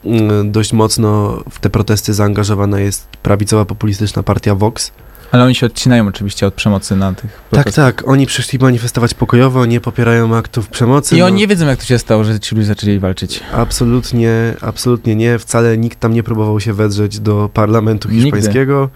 dość 0.45 0.74
mocno 0.74 1.39
w 1.49 1.59
te 1.59 1.70
protesty 1.70 2.14
zaangażowana 2.14 2.80
jest 2.80 3.07
prawicowa 3.07 3.66
populistyczna 3.66 4.24
partia 4.24 4.55
Vox. 4.55 4.91
Ale 5.34 5.43
oni 5.43 5.55
się 5.55 5.65
odcinają 5.65 6.07
oczywiście 6.07 6.47
od 6.47 6.53
przemocy 6.53 6.95
na 6.95 7.13
tych 7.13 7.31
Tak, 7.31 7.41
protestach. 7.49 7.95
tak, 7.95 8.07
oni 8.07 8.25
przyszli 8.25 8.59
manifestować 8.59 9.13
pokojowo, 9.13 9.65
nie 9.65 9.81
popierają 9.81 10.36
aktów 10.36 10.69
przemocy. 10.69 11.15
I 11.15 11.19
no, 11.19 11.25
oni 11.25 11.36
nie 11.36 11.47
wiedzą, 11.47 11.65
jak 11.67 11.79
to 11.79 11.86
się 11.86 11.99
stało, 11.99 12.23
że 12.23 12.39
ci 12.39 12.55
ludzie 12.55 12.67
zaczęli 12.67 12.99
walczyć. 12.99 13.43
Absolutnie, 13.53 14.53
absolutnie 14.61 15.15
nie. 15.15 15.39
Wcale 15.39 15.77
nikt 15.77 15.99
tam 15.99 16.13
nie 16.13 16.23
próbował 16.23 16.59
się 16.59 16.73
wedrzeć 16.73 17.19
do 17.19 17.49
parlamentu 17.53 18.09
Nigdy. 18.09 18.23
hiszpańskiego. 18.23 18.89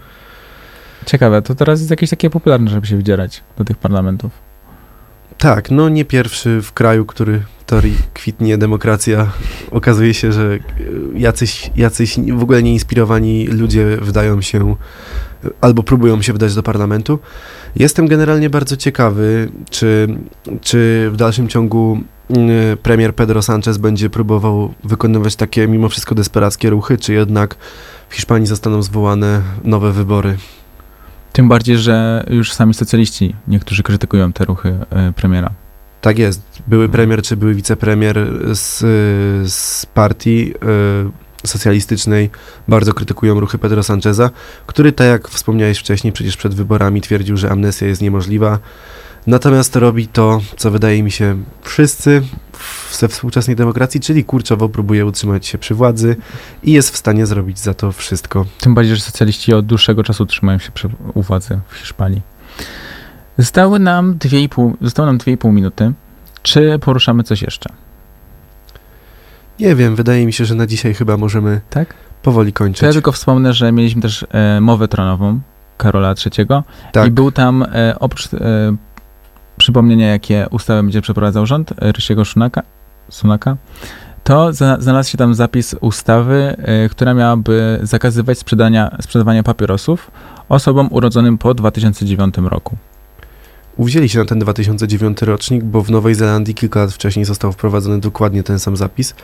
Ciekawe, 1.06 1.42
to 1.42 1.54
teraz 1.54 1.78
jest 1.80 1.90
jakieś 1.90 2.10
takie 2.10 2.30
popularne, 2.30 2.70
żeby 2.70 2.86
się 2.86 2.96
wdzierać 2.96 3.42
do 3.58 3.64
tych 3.64 3.76
parlamentów. 3.76 4.32
Tak, 5.38 5.70
no 5.70 5.88
nie 5.88 6.04
pierwszy 6.04 6.62
w 6.62 6.72
kraju, 6.72 7.04
który 7.06 7.42
w 7.60 7.64
teorii 7.64 7.96
kwitnie 8.14 8.58
demokracja. 8.58 9.26
Okazuje 9.70 10.14
się, 10.14 10.32
że 10.32 10.58
jacyś, 11.14 11.70
jacyś 11.76 12.18
w 12.32 12.42
ogóle 12.42 12.62
nieinspirowani 12.62 13.46
ludzie 13.46 13.96
wdają 13.96 14.40
się 14.40 14.76
albo 15.60 15.82
próbują 15.82 16.22
się 16.22 16.32
wdać 16.32 16.54
do 16.54 16.62
parlamentu. 16.62 17.18
Jestem 17.76 18.06
generalnie 18.06 18.50
bardzo 18.50 18.76
ciekawy, 18.76 19.50
czy, 19.70 20.08
czy 20.60 21.08
w 21.12 21.16
dalszym 21.16 21.48
ciągu 21.48 22.00
y, 22.30 22.76
premier 22.76 23.14
Pedro 23.14 23.42
Sanchez 23.42 23.78
będzie 23.78 24.10
próbował 24.10 24.74
wykonywać 24.84 25.36
takie 25.36 25.68
mimo 25.68 25.88
wszystko 25.88 26.14
desperackie 26.14 26.70
ruchy, 26.70 26.98
czy 26.98 27.12
jednak 27.12 27.56
w 28.08 28.14
Hiszpanii 28.14 28.46
zostaną 28.46 28.82
zwołane 28.82 29.42
nowe 29.64 29.92
wybory. 29.92 30.36
Tym 31.32 31.48
bardziej, 31.48 31.78
że 31.78 32.24
już 32.30 32.52
sami 32.52 32.74
socjaliści 32.74 33.34
niektórzy 33.48 33.82
krytykują 33.82 34.32
te 34.32 34.44
ruchy 34.44 34.78
e, 34.90 35.12
premiera. 35.12 35.50
Tak 36.00 36.18
jest. 36.18 36.42
Były 36.66 36.88
premier 36.88 37.22
czy 37.22 37.36
były 37.36 37.54
wicepremier 37.54 38.26
z, 38.52 38.78
z 39.52 39.86
partii 39.86 40.54
y, 40.54 41.27
socjalistycznej 41.46 42.30
bardzo 42.68 42.94
krytykują 42.94 43.40
ruchy 43.40 43.58
Pedro 43.58 43.82
Sancheza, 43.82 44.30
który, 44.66 44.92
tak 44.92 45.06
jak 45.06 45.28
wspomniałeś 45.28 45.78
wcześniej, 45.78 46.12
przecież 46.12 46.36
przed 46.36 46.54
wyborami 46.54 47.00
twierdził, 47.00 47.36
że 47.36 47.50
amnestia 47.50 47.86
jest 47.86 48.02
niemożliwa. 48.02 48.58
Natomiast 49.26 49.76
robi 49.76 50.08
to, 50.08 50.40
co 50.56 50.70
wydaje 50.70 51.02
mi 51.02 51.10
się 51.10 51.42
wszyscy 51.62 52.22
we 53.00 53.08
współczesnej 53.08 53.56
demokracji, 53.56 54.00
czyli 54.00 54.24
kurczowo 54.24 54.68
próbuje 54.68 55.06
utrzymać 55.06 55.46
się 55.46 55.58
przy 55.58 55.74
władzy 55.74 56.16
i 56.62 56.72
jest 56.72 56.90
w 56.90 56.96
stanie 56.96 57.26
zrobić 57.26 57.58
za 57.58 57.74
to 57.74 57.92
wszystko. 57.92 58.46
Tym 58.60 58.74
bardziej, 58.74 58.96
że 58.96 59.02
socjaliści 59.02 59.54
od 59.54 59.66
dłuższego 59.66 60.04
czasu 60.04 60.26
trzymają 60.26 60.58
się 60.58 60.70
przy 60.70 60.88
u 61.14 61.22
władzy 61.22 61.60
w 61.68 61.74
Hiszpanii. 61.74 62.22
Zostały 63.38 63.78
nam 63.78 64.14
2,5, 64.14 64.72
zostało 64.80 65.06
nam 65.06 65.18
2,5 65.18 65.52
minuty. 65.52 65.92
Czy 66.42 66.78
poruszamy 66.78 67.22
coś 67.22 67.42
jeszcze? 67.42 67.70
Nie 69.60 69.74
wiem, 69.74 69.96
wydaje 69.96 70.26
mi 70.26 70.32
się, 70.32 70.44
że 70.44 70.54
na 70.54 70.66
dzisiaj 70.66 70.94
chyba 70.94 71.16
możemy 71.16 71.60
Tak? 71.70 71.94
powoli 72.22 72.52
To 72.52 72.64
ja 72.64 72.66
kończyć. 72.66 72.92
tylko 72.92 73.12
wspomnę, 73.12 73.52
że 73.52 73.72
mieliśmy 73.72 74.02
też 74.02 74.26
e, 74.30 74.60
mowę 74.60 74.88
tronową 74.88 75.40
Karola 75.76 76.14
III 76.36 76.46
Tak. 76.92 77.06
i 77.08 77.10
był 77.10 77.32
tam 77.32 77.62
e, 77.72 77.94
oprócz 78.00 78.34
e, 78.34 78.38
przypomnienia, 79.56 80.08
jakie 80.08 80.46
ustawy 80.50 80.82
będzie 80.82 81.00
przeprowadzał 81.02 81.46
rząd 81.46 81.72
e, 81.72 81.92
Rysiego 81.92 82.24
Sunaka, 82.24 82.62
Sunaka 83.10 83.56
to 84.24 84.52
za, 84.52 84.76
znalazł 84.80 85.10
się 85.10 85.18
tam 85.18 85.34
zapis 85.34 85.74
ustawy, 85.80 86.56
e, 86.58 86.88
która 86.88 87.14
miałaby 87.14 87.78
zakazywać 87.82 88.38
sprzedania, 88.38 88.96
sprzedawania 89.00 89.42
papierosów 89.42 90.10
osobom 90.48 90.88
urodzonym 90.90 91.38
po 91.38 91.54
2009 91.54 92.34
roku. 92.38 92.76
Uwzięli 93.78 94.08
się 94.08 94.18
na 94.18 94.24
ten 94.24 94.38
2009 94.38 95.22
rocznik, 95.22 95.64
bo 95.64 95.82
w 95.82 95.90
Nowej 95.90 96.14
Zelandii 96.14 96.54
kilka 96.54 96.80
lat 96.80 96.92
wcześniej 96.92 97.24
został 97.24 97.52
wprowadzony 97.52 98.00
dokładnie 98.00 98.42
ten 98.42 98.58
sam 98.58 98.76
zapis. 98.76 99.14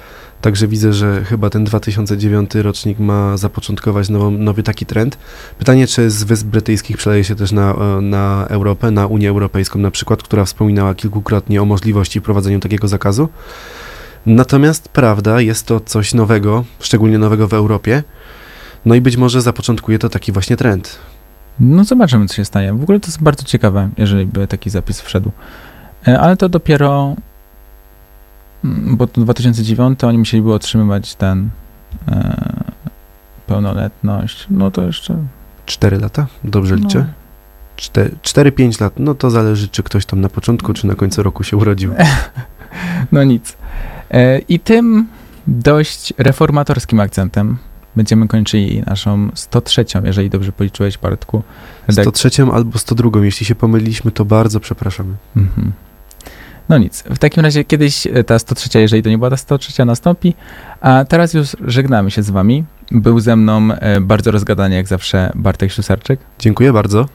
Także 0.40 0.68
widzę, 0.68 0.92
że 0.92 1.24
chyba 1.24 1.50
ten 1.50 1.64
2009 1.64 2.54
rocznik 2.54 2.98
ma 2.98 3.36
zapoczątkować 3.36 4.08
nowy 4.38 4.62
taki 4.62 4.86
trend. 4.86 5.18
Pytanie, 5.58 5.86
czy 5.86 6.10
z 6.10 6.24
Wysp 6.24 6.46
Brytyjskich 6.46 6.96
przeleje 6.96 7.24
się 7.24 7.34
też 7.34 7.52
na, 7.52 7.74
e, 7.74 8.00
na 8.00 8.46
Europę, 8.48 8.90
na 8.90 9.06
Unię 9.06 9.28
Europejską 9.28 9.78
na 9.78 9.90
przykład, 9.90 10.22
która 10.22 10.44
wspominała 10.44 10.94
kilkukrotnie 10.94 11.62
o 11.62 11.64
możliwości 11.64 12.20
wprowadzenia 12.20 12.58
takiego 12.58 12.88
zakazu. 12.88 13.28
Natomiast 14.26 14.88
prawda, 14.88 15.40
jest 15.40 15.66
to 15.66 15.80
coś 15.80 16.14
nowego, 16.14 16.64
szczególnie 16.80 17.18
nowego 17.18 17.48
w 17.48 17.54
Europie. 17.54 18.02
No 18.84 18.94
i 18.94 19.00
być 19.00 19.16
może 19.16 19.42
zapoczątkuje 19.42 19.98
to 19.98 20.08
taki 20.08 20.32
właśnie 20.32 20.56
trend. 20.56 20.98
No 21.60 21.84
zobaczymy, 21.84 22.26
co 22.26 22.34
się 22.34 22.44
stanie. 22.44 22.72
W 22.72 22.82
ogóle 22.82 23.00
to 23.00 23.06
jest 23.06 23.22
bardzo 23.22 23.42
ciekawe, 23.42 23.88
jeżeli 23.96 24.26
by 24.26 24.46
taki 24.46 24.70
zapis 24.70 25.00
wszedł. 25.00 25.30
E, 26.08 26.20
Ale 26.20 26.36
to 26.36 26.48
dopiero, 26.48 27.16
mm, 28.64 28.96
bo 28.96 29.06
to 29.06 29.20
2009 29.20 30.04
oni 30.04 30.18
musieliby 30.18 30.52
otrzymywać 30.52 31.14
ten 31.14 31.48
e, 32.08 32.64
pełnoletność. 33.46 34.46
No 34.50 34.70
to 34.70 34.82
jeszcze... 34.82 35.16
Cztery 35.66 35.98
lata? 35.98 36.26
Dobrze 36.44 36.76
liczę? 36.76 36.98
No, 36.98 38.02
4-5 38.22 38.80
lat, 38.80 38.92
no 38.98 39.14
to 39.14 39.30
zależy, 39.30 39.68
czy 39.68 39.82
ktoś 39.82 40.06
tam 40.06 40.20
na 40.20 40.28
początku, 40.28 40.74
czy 40.74 40.86
na 40.86 40.94
końcu 40.94 41.22
roku 41.22 41.44
się 41.44 41.56
urodził. 41.56 41.94
no 43.12 43.24
nic. 43.24 43.56
E, 44.10 44.38
I 44.38 44.60
tym 44.60 45.06
dość 45.46 46.12
reformatorskim 46.18 47.00
akcentem 47.00 47.56
będziemy 47.96 48.28
kończyli 48.28 48.82
naszą 48.86 49.28
103, 49.34 49.84
jeżeli 50.04 50.30
dobrze 50.30 50.52
policzyłeś, 50.52 50.98
Bartku. 50.98 51.42
redak- 51.88 52.02
103 52.02 52.30
albo 52.52 52.78
102, 52.78 53.24
jeśli 53.24 53.46
się 53.46 53.54
pomyliliśmy, 53.54 54.10
to 54.10 54.24
bardzo 54.24 54.60
przepraszamy. 54.60 55.14
Mhm. 55.36 55.72
No 56.68 56.78
nic. 56.78 57.02
W 57.10 57.18
takim 57.18 57.42
razie 57.42 57.64
kiedyś 57.64 58.06
e, 58.06 58.24
ta 58.24 58.38
103, 58.38 58.80
jeżeli 58.80 59.02
to 59.02 59.10
nie 59.10 59.18
była 59.18 59.30
ta 59.30 59.36
103, 59.36 59.84
nastąpi. 59.84 60.34
A 60.80 61.04
teraz 61.08 61.34
już 61.34 61.56
żegnamy 61.66 62.10
się 62.10 62.22
z 62.22 62.30
wami. 62.30 62.64
Był 62.90 63.20
ze 63.20 63.36
mną 63.36 63.68
e, 63.72 64.00
bardzo 64.00 64.30
rozgadany 64.30 64.74
jak 64.74 64.88
zawsze 64.88 65.32
Bartek 65.34 65.72
Ślusarczyk, 65.72 66.20
Dziękuję 66.38 66.72
bardzo. 66.72 67.08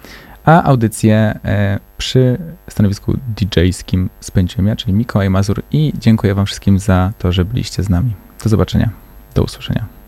a 0.45 0.63
audycję 0.63 1.39
e, 1.45 1.79
przy 1.97 2.37
stanowisku 2.69 3.17
DJ-skim 3.37 4.09
spędziłem 4.19 4.67
ja, 4.67 4.75
czyli 4.75 4.93
Mikołaj 4.93 5.29
Mazur 5.29 5.61
i 5.71 5.93
dziękuję 5.99 6.35
wam 6.35 6.45
wszystkim 6.45 6.79
za 6.79 7.11
to, 7.19 7.31
że 7.31 7.45
byliście 7.45 7.83
z 7.83 7.89
nami. 7.89 8.13
Do 8.43 8.49
zobaczenia. 8.49 8.89
Do 9.35 9.43
usłyszenia. 9.43 9.98